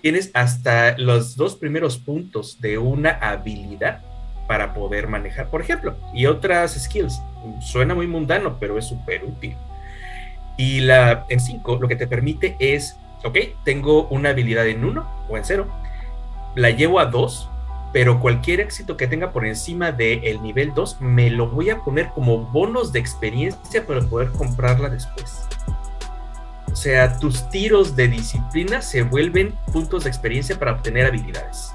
[0.00, 4.00] Tienes hasta los dos primeros puntos de una habilidad
[4.46, 7.20] para poder manejar, por ejemplo, y otras skills.
[7.60, 9.56] Suena muy mundano, pero es súper útil.
[10.56, 15.08] Y la en 5 lo que te permite es, ok, tengo una habilidad en 1
[15.28, 15.66] o en 0,
[16.54, 17.48] la llevo a 2,
[17.92, 22.10] pero cualquier éxito que tenga por encima del nivel 2 me lo voy a poner
[22.10, 25.46] como bonos de experiencia para poder comprarla después.
[26.72, 31.72] O sea, tus tiros de disciplina se vuelven puntos de experiencia para obtener habilidades.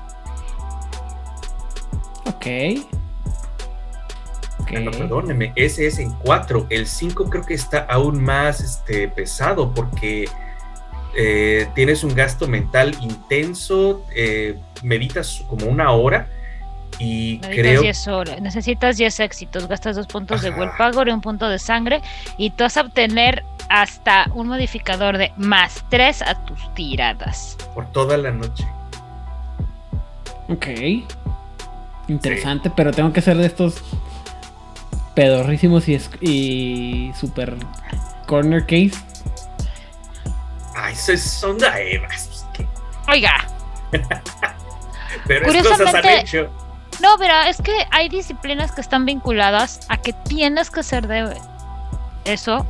[2.25, 2.47] Ok.
[4.59, 4.71] Ok.
[4.75, 6.65] Ah, no, perdóneme, ese es en 4.
[6.71, 10.27] El 5 creo que está aún más este, pesado porque
[11.15, 16.27] eh, tienes un gasto mental intenso, eh, meditas como una hora
[16.99, 18.41] y creo 10 horas.
[18.41, 19.67] Necesitas 10 éxitos.
[19.67, 20.59] Gastas dos puntos de Ajá.
[20.59, 22.01] willpower y un punto de sangre.
[22.37, 27.57] Y tú vas a obtener hasta un modificador de más 3 a tus tiradas.
[27.73, 28.67] por toda la noche.
[30.49, 30.67] Ok.
[32.07, 33.75] Interesante, pero tengo que ser de estos
[35.13, 37.55] pedorrísimos y, es- y super
[38.27, 38.91] corner case.
[40.75, 42.45] Ay, eso son daevas.
[42.53, 42.65] ¿qué?
[43.09, 43.33] Oiga,
[45.27, 46.49] Pero es cosas han Curiosamente- hecho.
[47.01, 51.35] no, pero es que hay disciplinas que están vinculadas a que tienes que ser de
[52.25, 52.65] eso.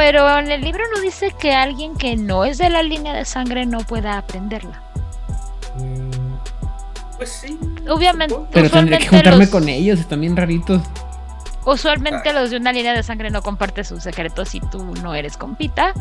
[0.00, 3.26] Pero en el libro no dice que alguien que no es de la línea de
[3.26, 4.80] sangre no pueda aprenderla.
[7.18, 7.58] Pues sí.
[7.86, 8.32] Obviamente.
[8.34, 8.50] supongo.
[8.50, 10.80] Pero tendría que juntarme los- con ellos, están bien raritos.
[11.66, 12.34] Usualmente Ay.
[12.34, 15.92] los de una línea de sangre no comparten sus secretos si tú no eres compita.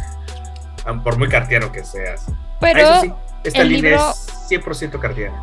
[0.85, 2.25] Ah, Por muy cartiano que seas.
[2.61, 3.11] Pero, Ah, eso sí,
[3.43, 5.35] esta el línea libro- es 100% cartiana.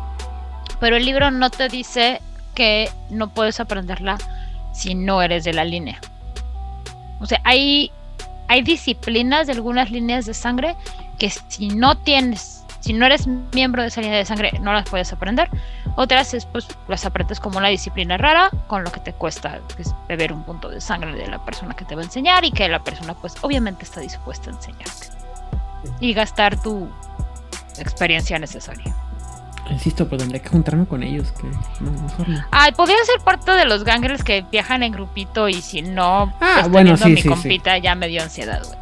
[0.79, 2.23] pero el libro no te dice
[2.55, 4.17] que no puedes aprenderla
[4.73, 5.99] si no eres de la línea.
[7.19, 7.91] O sea, hay,
[8.47, 10.75] hay disciplinas de algunas líneas de sangre
[11.19, 14.89] que si no tienes, si no eres miembro de esa línea de sangre, no las
[14.89, 15.49] puedes aprender.
[15.95, 19.93] Otras es, pues, las aprendes como una disciplina rara, con lo que te cuesta pues,
[20.07, 22.67] beber un punto de sangre de la persona que te va a enseñar y que
[22.69, 25.07] la persona, pues, obviamente está dispuesta a enseñarte.
[25.99, 26.87] Y gastar tu
[27.79, 28.95] experiencia necesaria.
[29.69, 31.47] Insisto, pero tendría que juntarme con ellos, que
[31.81, 32.45] no, mejor no.
[32.51, 36.57] Ay, podría ser parte de los gangrels que viajan en grupito y si no, Ah,
[36.61, 37.29] pues, bueno, sí, mi sí, sí.
[37.29, 38.77] compita ya me dio ansiedad, güey.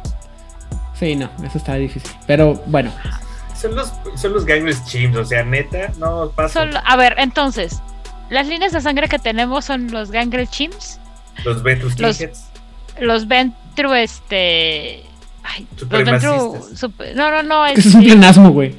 [0.98, 2.10] Sí, no, eso está difícil.
[2.26, 2.90] Pero bueno,
[3.60, 6.62] Son los, son los ganglios chimps, o sea, neta, no pasa.
[6.84, 7.80] A ver, entonces,
[8.30, 11.00] las líneas de sangre que tenemos son los gangrel chimps,
[11.44, 12.22] Los Ventus los-
[13.00, 15.02] los ventru, este...
[15.42, 16.58] Ay, los ventru...
[17.14, 18.74] No, no, no, es un este, planasmo, güey.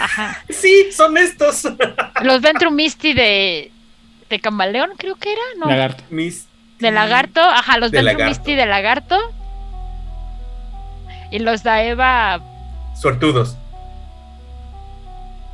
[0.00, 0.42] Ajá.
[0.48, 1.66] Sí, son estos.
[2.22, 3.72] Los ventru misty de...
[4.28, 5.66] De camaleón, creo que era, ¿no?
[5.66, 6.04] Lagarto.
[6.10, 8.28] De lagarto, ajá, los De ventru lagarto.
[8.28, 9.16] misty de lagarto.
[11.30, 12.40] Y los Daeva
[12.94, 13.56] Suertudos.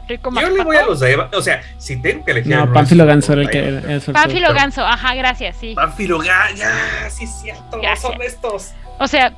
[0.09, 1.31] rico Yo le voy a los Daeva.
[1.35, 2.55] O sea, si tengo que elegir.
[2.55, 4.01] a No, Pánfilo Ganso era el que era.
[4.12, 5.74] Pánfilo Ganso, ajá, gracias, sí.
[5.74, 6.56] Pánfilo Ganso.
[6.56, 7.81] Ya, sí, es cierto.
[7.81, 8.01] Gracias.
[8.12, 8.73] Son estos.
[8.98, 9.32] O sea,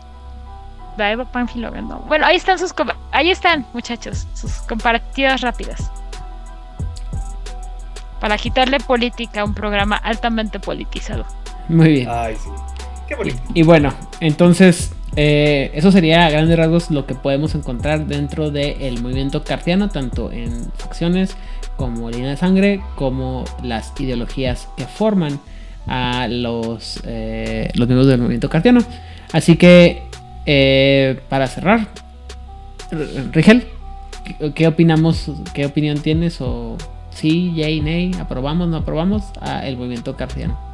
[1.33, 1.99] Pánfilo Ganso.
[2.09, 2.75] Bueno, ahí están sus
[3.13, 5.91] ahí están, muchachos, sus comparativas rápidas.
[8.21, 11.27] Para quitarle política a un programa altamente politizado.
[11.69, 12.09] Muy bien.
[12.11, 12.49] Ay, sí.
[13.07, 13.39] Qué bonito.
[13.55, 19.01] Y bueno, entonces eh, eso sería a grandes rasgos lo que podemos encontrar dentro del
[19.03, 21.37] movimiento cartiano, tanto en facciones
[21.77, 25.41] como línea de sangre, como las ideologías que forman
[25.87, 28.81] a los, eh, los miembros del movimiento cartiano.
[29.33, 30.03] Así que,
[30.47, 31.89] eh, para cerrar,
[33.33, 33.67] Rigel,
[34.55, 35.31] ¿qué, opinamos?
[35.55, 36.41] ¿Qué opinión tienes?
[36.41, 36.77] ¿O
[37.11, 39.25] sí, yay, nay, aprobamos, no aprobamos
[39.63, 40.67] el movimiento cartiano?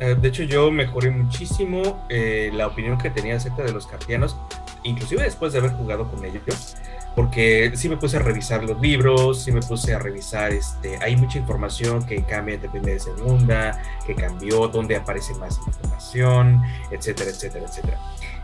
[0.00, 4.36] Eh, de hecho, yo mejoré muchísimo eh, la opinión que tenía acerca de los cartianos,
[4.82, 6.76] inclusive después de haber jugado con ellos,
[7.14, 11.16] porque sí me puse a revisar los libros, sí me puse a revisar, este, hay
[11.16, 17.66] mucha información que cambia primera y segunda, que cambió, dónde aparece más información, etcétera, etcétera,
[17.66, 17.98] etcétera.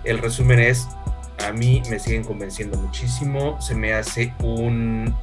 [0.05, 0.89] El resumen es,
[1.47, 5.15] a mí me siguen convenciendo muchísimo, se me hace un,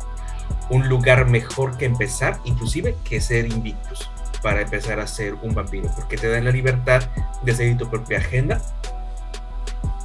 [0.70, 4.10] un lugar mejor que empezar, inclusive que ser invictus
[4.42, 7.02] para empezar a ser un vampiro, porque te dan la libertad
[7.44, 8.62] de seguir tu propia agenda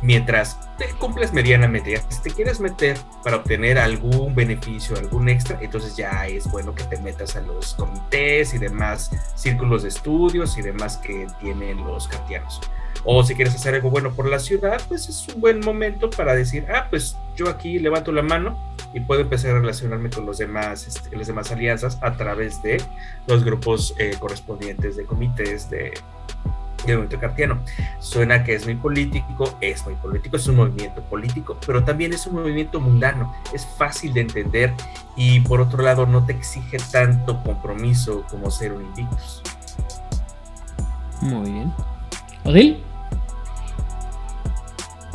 [0.02, 1.92] mientras te cumples medianamente.
[1.92, 6.74] Ya, Si te quieres meter para obtener algún beneficio, algún extra, entonces ya es bueno
[6.74, 11.78] que te metas a los comités y demás círculos de estudios y demás que tienen
[11.78, 12.60] los cartianos.
[13.04, 16.34] O si quieres hacer algo bueno por la ciudad, pues es un buen momento para
[16.34, 18.56] decir, ah, pues yo aquí levanto la mano
[18.94, 22.82] y puedo empezar a relacionarme con los demás, este, las demás alianzas a través de
[23.26, 25.94] los grupos eh, correspondientes de comités de,
[26.86, 27.60] del movimiento cartiano.
[28.00, 32.26] Suena que es muy político, es muy político, es un movimiento político, pero también es
[32.26, 34.72] un movimiento mundano, es fácil de entender
[35.16, 39.42] y por otro lado no te exige tanto compromiso como ser un invictus.
[41.20, 41.72] Muy bien.
[42.44, 42.82] ¿Odil?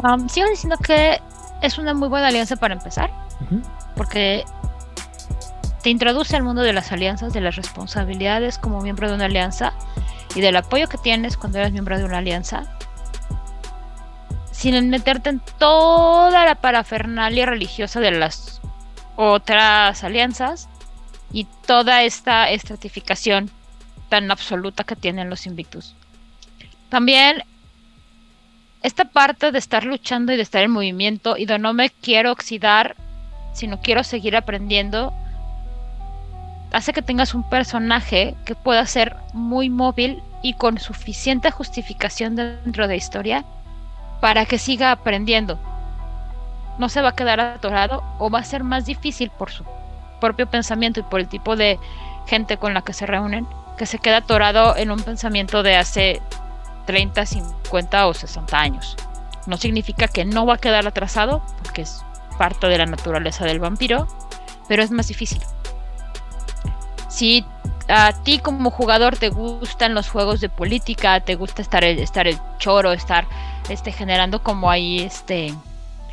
[0.03, 1.19] Um, sigo diciendo que
[1.61, 3.11] es una muy buena alianza para empezar,
[3.95, 4.45] porque
[5.81, 9.73] te introduce al mundo de las alianzas, de las responsabilidades como miembro de una alianza
[10.35, 12.63] y del apoyo que tienes cuando eres miembro de una alianza,
[14.51, 18.61] sin meterte en toda la parafernalia religiosa de las
[19.15, 20.69] otras alianzas
[21.33, 23.49] y toda esta estratificación
[24.09, 25.96] tan absoluta que tienen los Invictus.
[26.89, 27.43] También
[28.83, 32.31] esta parte de estar luchando y de estar en movimiento y de no me quiero
[32.31, 32.95] oxidar,
[33.53, 35.13] sino quiero seguir aprendiendo,
[36.71, 42.87] hace que tengas un personaje que pueda ser muy móvil y con suficiente justificación dentro
[42.87, 43.43] de historia
[44.21, 45.59] para que siga aprendiendo.
[46.77, 49.65] No se va a quedar atorado o va a ser más difícil por su
[50.21, 51.79] propio pensamiento y por el tipo de
[52.27, 53.47] gente con la que se reúnen,
[53.77, 56.21] que se queda atorado en un pensamiento de hace
[56.87, 58.95] 30, 50 o 60 años.
[59.45, 62.03] No significa que no va a quedar atrasado, porque es
[62.39, 64.07] parte de la naturaleza del vampiro,
[64.67, 65.41] pero es más difícil.
[67.09, 67.45] Si
[67.87, 72.27] a ti como jugador te gustan los juegos de política, te gusta estar el, estar
[72.27, 73.27] el choro, estar
[73.69, 75.53] este, generando como ahí, este,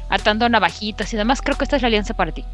[0.09, 2.45] atando navajitas y demás, creo que esta es la alianza para ti.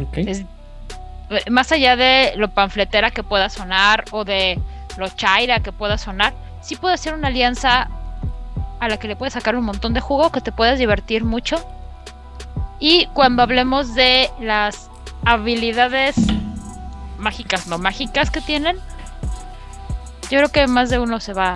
[0.00, 0.18] Ok.
[0.18, 4.58] Es eh, más allá de lo panfletera que pueda sonar o de
[4.96, 7.88] lo chaira que pueda sonar, sí puede ser una alianza
[8.80, 11.56] a la que le puedes sacar un montón de jugo, que te puedes divertir mucho.
[12.80, 14.90] Y cuando hablemos de las
[15.24, 16.16] habilidades
[17.18, 18.76] mágicas, no mágicas que tienen,
[20.30, 21.54] yo creo que más de uno se va,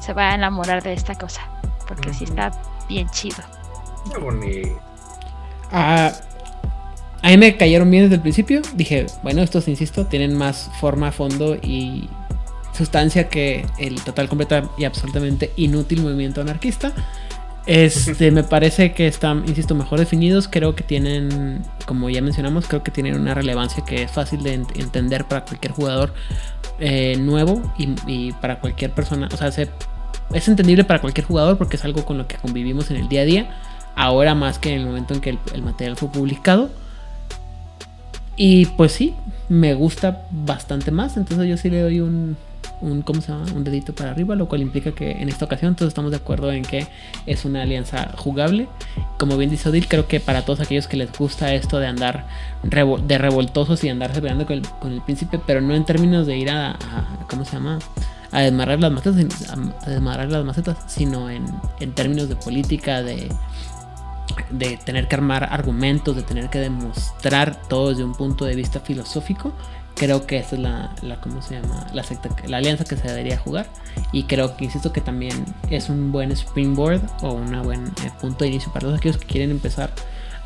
[0.00, 1.42] se va a enamorar de esta cosa,
[1.86, 2.50] porque sí está
[2.88, 3.42] bien chido.
[4.10, 4.80] Qué bonito.
[5.72, 6.12] Ah,
[7.22, 8.62] a mí me cayeron bien desde el principio.
[8.74, 12.08] Dije, bueno, estos, insisto, tienen más forma, fondo y
[12.76, 16.92] sustancia que el total, completa y absolutamente inútil movimiento anarquista.
[17.66, 20.48] Este, me parece que están, insisto, mejor definidos.
[20.48, 24.60] Creo que tienen, como ya mencionamos, creo que tienen una relevancia que es fácil de
[24.60, 26.14] ent- entender para cualquier jugador
[26.78, 29.28] eh, nuevo y, y para cualquier persona.
[29.32, 29.70] O sea, se-
[30.32, 33.22] es entendible para cualquier jugador porque es algo con lo que convivimos en el día
[33.22, 33.50] a día.
[33.96, 36.70] Ahora más que en el momento en que el, el material fue publicado.
[38.36, 39.14] Y pues sí,
[39.48, 41.16] me gusta bastante más.
[41.16, 42.36] Entonces yo sí le doy un,
[42.80, 43.46] un, ¿cómo se llama?
[43.54, 46.52] un dedito para arriba, lo cual implica que en esta ocasión todos estamos de acuerdo
[46.52, 46.86] en que
[47.26, 48.68] es una alianza jugable.
[49.18, 52.26] Como bien dice Odil, creo que para todos aquellos que les gusta esto de andar
[52.64, 56.26] revo- de revoltosos y andarse peleando con el, con el príncipe, pero no en términos
[56.26, 57.78] de ir a, a- ¿cómo se llama?
[58.32, 59.50] A desmadrar las macetas,
[59.84, 61.46] a, desmadrar las macetas, sino en,
[61.80, 63.28] en términos de política, de,
[64.50, 68.80] de tener que armar argumentos, de tener que demostrar todo desde un punto de vista
[68.80, 69.52] filosófico,
[69.96, 71.86] creo que esta es la, la ¿cómo se llama?
[71.92, 73.66] La, secta, la alianza que se debería jugar.
[74.12, 78.44] Y creo que, insisto, que también es un buen springboard o un buen eh, punto
[78.44, 79.90] de inicio para todos aquellos que quieren empezar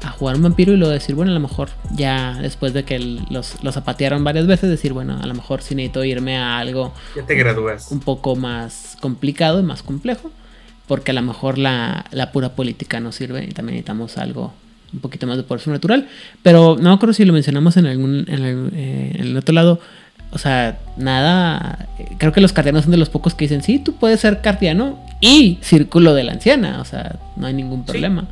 [0.03, 2.99] a jugar un vampiro y luego decir, bueno, a lo mejor ya después de que
[2.99, 6.95] los, los zapatearon varias veces, decir, bueno, a lo mejor sí necesito irme a algo
[7.15, 7.91] Ya te gradúas.
[7.91, 10.31] un poco más complicado y más complejo,
[10.87, 14.55] porque a lo mejor la, la pura política no sirve y también necesitamos algo
[14.93, 16.09] un poquito más de poder sobrenatural.
[16.43, 19.81] Pero no creo si lo mencionamos en algún en el, eh, en el otro lado.
[20.33, 21.89] O sea, nada.
[21.99, 24.41] eh, Creo que los cardianos son de los pocos que dicen, sí, tú puedes ser
[24.41, 26.81] cardiano y círculo de la anciana.
[26.81, 27.93] O sea, no hay ningún Sí.
[27.93, 28.29] problema.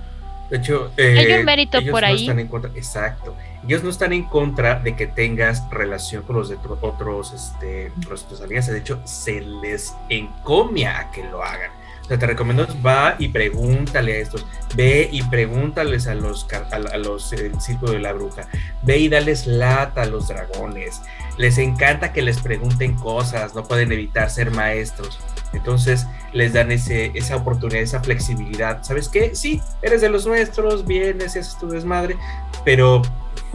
[0.50, 2.20] De hecho, eh, Hay un mérito ellos por no ahí.
[2.22, 3.36] están en contra, exacto.
[3.66, 7.92] Ellos no están en contra de que tengas relación con los de otro- otros, este,
[8.08, 8.72] los de tus alianzas.
[8.72, 11.70] De hecho, se les encomia a que lo hagan.
[12.08, 16.96] O sea, te recomiendo, va y pregúntale a estos, ve y pregúntales a los, a,
[16.96, 18.48] los eh, el círculo de la bruja,
[18.82, 21.02] ve y dales lata a los dragones.
[21.36, 25.20] Les encanta que les pregunten cosas, no pueden evitar ser maestros.
[25.52, 28.82] Entonces les dan ese, esa oportunidad, esa flexibilidad.
[28.82, 29.34] ¿Sabes qué?
[29.34, 32.16] Sí, eres de los nuestros, vienes haces tu desmadre,
[32.64, 33.02] pero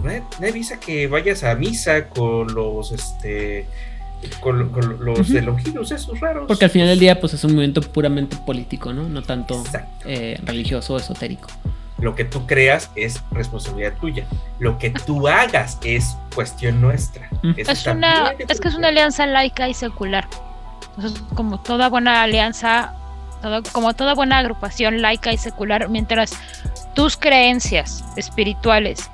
[0.04, 3.66] no no avisa que vayas a misa con los, este,
[4.40, 6.45] con, con los de Longinus, esos raros.
[6.48, 9.04] Porque al final del día, pues es un movimiento puramente político, ¿no?
[9.04, 9.64] No tanto
[10.06, 11.48] eh, religioso o esotérico.
[12.00, 14.26] Lo que tú creas es responsabilidad tuya.
[14.60, 17.30] Lo que tú hagas es cuestión nuestra.
[17.56, 20.28] Es una, es que es una alianza laica y secular.
[20.98, 22.94] Entonces, como toda buena alianza,
[23.41, 26.34] todo- como toda buena agrupación laica y secular, mientras
[26.94, 29.10] tus creencias espirituales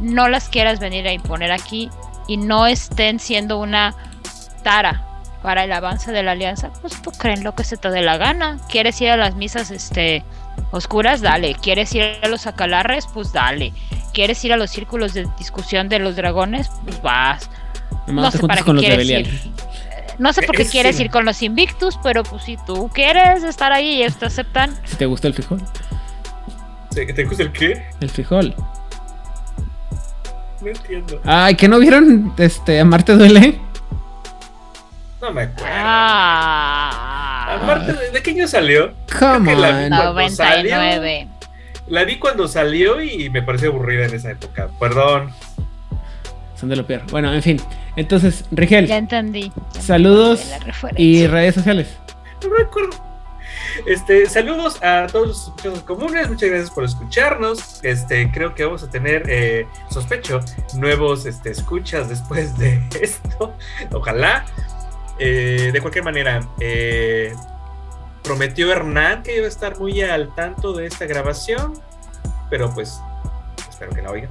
[0.00, 1.88] no las quieras venir a imponer aquí
[2.26, 3.94] y no estén siendo una
[4.62, 5.02] tara
[5.42, 8.16] para el avance de la alianza, pues tú creen lo que se te dé la
[8.16, 8.58] gana.
[8.68, 10.24] ¿Quieres ir a las misas este
[10.72, 11.20] oscuras?
[11.20, 11.54] Dale.
[11.54, 13.06] ¿Quieres ir a los acalarres?
[13.12, 13.72] Pues dale.
[14.12, 16.68] ¿Quieres ir a los círculos de discusión de los dragones?
[16.84, 17.48] Pues vas.
[18.08, 19.52] Nomás No sé para qué quieres ir.
[20.18, 21.04] No sé por qué Es- quieres sí.
[21.04, 24.74] ir con los Invictus, pero pues si tú quieres estar ahí y ellos te aceptan,
[24.84, 25.62] Si te gusta el frijol.
[26.90, 27.84] ¿Te, te gusta el qué?
[28.00, 28.54] El frijol.
[30.60, 31.20] No entiendo.
[31.24, 33.60] Ay, ¿que no vieron este Amarte duele?
[35.20, 35.66] No me acuerdo.
[35.74, 38.92] Ah, Aparte, ¿de, de qué año salió?
[39.18, 39.88] Come la on.
[39.88, 41.28] cuando 99.
[41.88, 44.68] La vi cuando salió y me pareció aburrida en esa época.
[44.80, 45.30] Perdón.
[46.58, 47.02] Son de lo peor.
[47.10, 47.60] Bueno, en fin.
[47.96, 49.52] Entonces, Rigel, Ya entendí.
[49.78, 51.88] Saludos la y redes sociales.
[52.42, 53.05] No me acuerdo.
[53.84, 57.80] Este, saludos a todos los escuchados comunes, muchas gracias por escucharnos.
[57.82, 60.40] Este, creo que vamos a tener, eh, sospecho,
[60.74, 63.54] nuevos este, escuchas después de esto.
[63.92, 64.44] Ojalá.
[65.18, 67.34] Eh, de cualquier manera, eh,
[68.22, 71.72] prometió Hernán que iba a estar muy al tanto de esta grabación,
[72.50, 73.00] pero pues
[73.68, 74.28] espero que la oiga.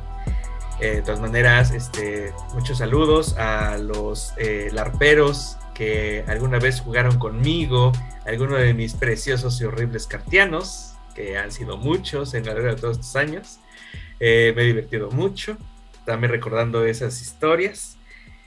[0.79, 4.33] Eh, de todas maneras, este, muchos saludos a los
[4.71, 7.91] larperos que alguna vez jugaron conmigo,
[8.25, 12.97] algunos de mis preciosos y horribles cartianos, que han sido muchos en largo de todos
[12.97, 13.59] estos años.
[14.19, 15.57] Eh, me he divertido mucho,
[16.05, 17.97] también recordando esas historias.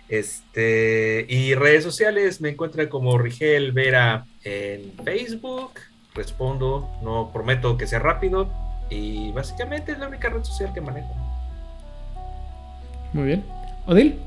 [0.09, 5.73] Este, y redes sociales me encuentran como Rigel Vera en Facebook.
[6.15, 8.51] Respondo, no prometo que sea rápido.
[8.91, 11.15] Y básicamente es la única red social que manejo.
[13.13, 13.45] Muy bien.
[13.87, 14.19] Odil.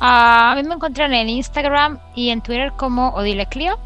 [0.00, 3.78] Ah, a mí me encuentran en Instagram y en Twitter como Odile Clio.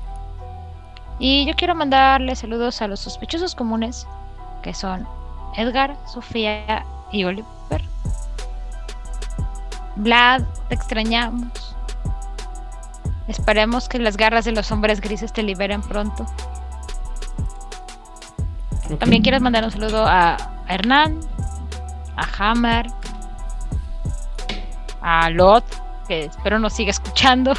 [1.18, 4.06] Y yo quiero mandarle saludos a los sospechosos comunes,
[4.62, 5.06] que son
[5.56, 7.46] Edgar, Sofía y Oliver.
[9.96, 11.76] Vlad, te extrañamos.
[13.28, 16.26] Esperemos que las garras de los hombres grises te liberen pronto.
[18.98, 20.36] También quiero mandar un saludo a
[20.68, 21.20] Hernán,
[22.16, 22.86] a Hammer,
[25.00, 25.64] a Lot,
[26.06, 27.54] que espero nos siga escuchando,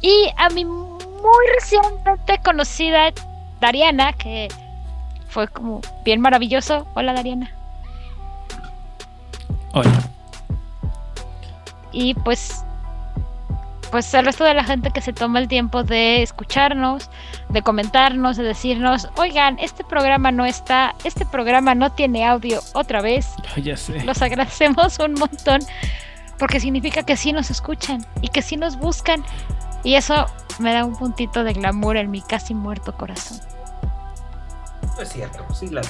[0.00, 3.12] y a mi muy recientemente conocida
[3.60, 4.48] Dariana, que
[5.28, 6.86] fue como bien maravilloso.
[6.94, 7.50] Hola Dariana.
[9.72, 10.02] Hola.
[11.92, 12.64] Y pues,
[13.90, 17.10] pues al resto de la gente que se toma el tiempo de escucharnos,
[17.48, 23.02] de comentarnos, de decirnos, oigan, este programa no está, este programa no tiene audio otra
[23.02, 23.34] vez.
[23.62, 24.04] Ya sé.
[24.04, 25.60] Los agradecemos un montón
[26.40, 29.22] porque significa que sí nos escuchan y que sí nos buscan.
[29.84, 30.26] Y eso
[30.58, 33.38] me da un puntito de glamour en mi casi muerto corazón.
[34.96, 35.82] No es cierto, sí, la.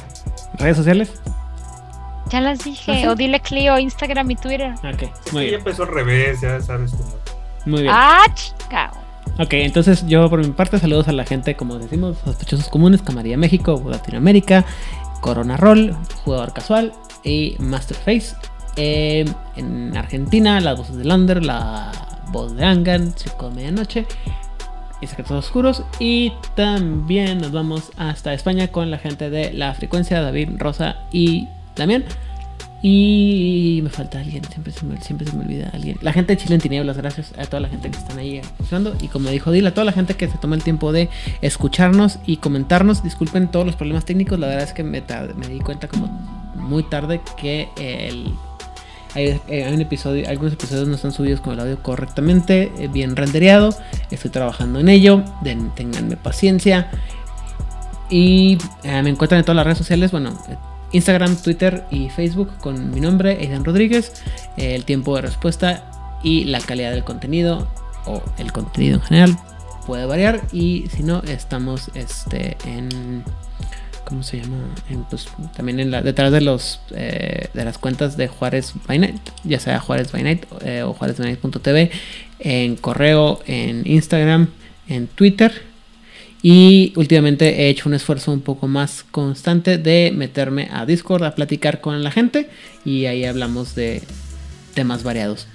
[0.54, 1.12] ¿Redes sociales?
[2.28, 3.06] Ya las dije, ¿Ah, sí?
[3.06, 4.74] o dile Clio, Instagram y Twitter.
[4.84, 5.54] Ok, Sí, muy ya bien.
[5.60, 7.10] empezó al revés, ya sabes cómo.
[7.66, 7.94] Muy bien.
[7.96, 8.92] ¡Ah, chica!
[9.38, 13.36] Ok, entonces yo por mi parte saludos a la gente, como decimos, sospechosos comunes, Camarilla
[13.36, 14.64] México, Latinoamérica,
[15.20, 16.92] Corona Roll, Jugador Casual
[17.24, 18.36] y Masterface.
[18.76, 19.24] Eh,
[19.56, 21.92] en Argentina, las voces de Lander, la
[22.30, 24.06] voz de Angan, Circo de Medianoche
[25.00, 25.82] y Secretos Oscuros.
[25.98, 31.48] Y también nos vamos hasta España con la gente de La Frecuencia, David, Rosa y
[31.76, 32.04] Damián.
[32.82, 35.98] Y me falta alguien, siempre se me, siempre se me olvida alguien.
[36.00, 38.96] La gente de Chile en Tinieblas, gracias a toda la gente que están ahí escuchando.
[39.02, 41.10] Y como dijo Dila, a toda la gente que se toma el tiempo de
[41.42, 43.02] escucharnos y comentarnos.
[43.02, 45.02] Disculpen todos los problemas técnicos, la verdad es que me,
[45.36, 46.06] me di cuenta como
[46.54, 48.32] muy tarde que el,
[49.14, 52.88] hay, eh, hay un episodio, algunos episodios no están subidos con el audio correctamente, eh,
[52.88, 53.74] bien rendereado.
[54.10, 56.90] Estoy trabajando en ello, den- ténganme paciencia.
[58.08, 60.36] Y eh, me encuentran en todas las redes sociales, bueno,
[60.92, 64.12] Instagram, Twitter y Facebook con mi nombre, Aidan Rodríguez.
[64.56, 67.68] El tiempo de respuesta y la calidad del contenido
[68.06, 69.38] o el contenido en general
[69.86, 73.24] puede variar y si no estamos este en
[74.10, 74.58] ¿cómo se llama?
[75.08, 79.20] Pues, también en la, detrás de los eh, de las cuentas de Juárez by Night,
[79.44, 81.90] ya sea Juárez by Night eh, o juárezbynight.tv,
[82.40, 84.48] en correo, en Instagram,
[84.88, 85.62] en Twitter.
[86.42, 91.34] Y últimamente he hecho un esfuerzo un poco más constante de meterme a Discord a
[91.34, 92.48] platicar con la gente
[92.84, 94.02] y ahí hablamos de
[94.74, 95.46] temas variados.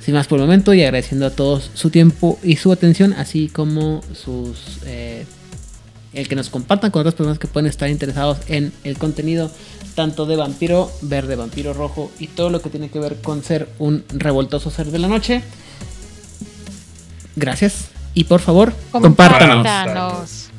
[0.00, 3.48] Sin más por el momento y agradeciendo a todos su tiempo y su atención, así
[3.48, 5.24] como sus eh,
[6.14, 9.50] el que nos compartan con otras personas que pueden estar interesados en el contenido
[9.94, 13.68] tanto de vampiro verde, vampiro rojo y todo lo que tiene que ver con ser
[13.78, 15.42] un revoltoso ser de la noche.
[17.36, 19.56] Gracias y por favor, compártanos.
[19.56, 20.51] Compártanos.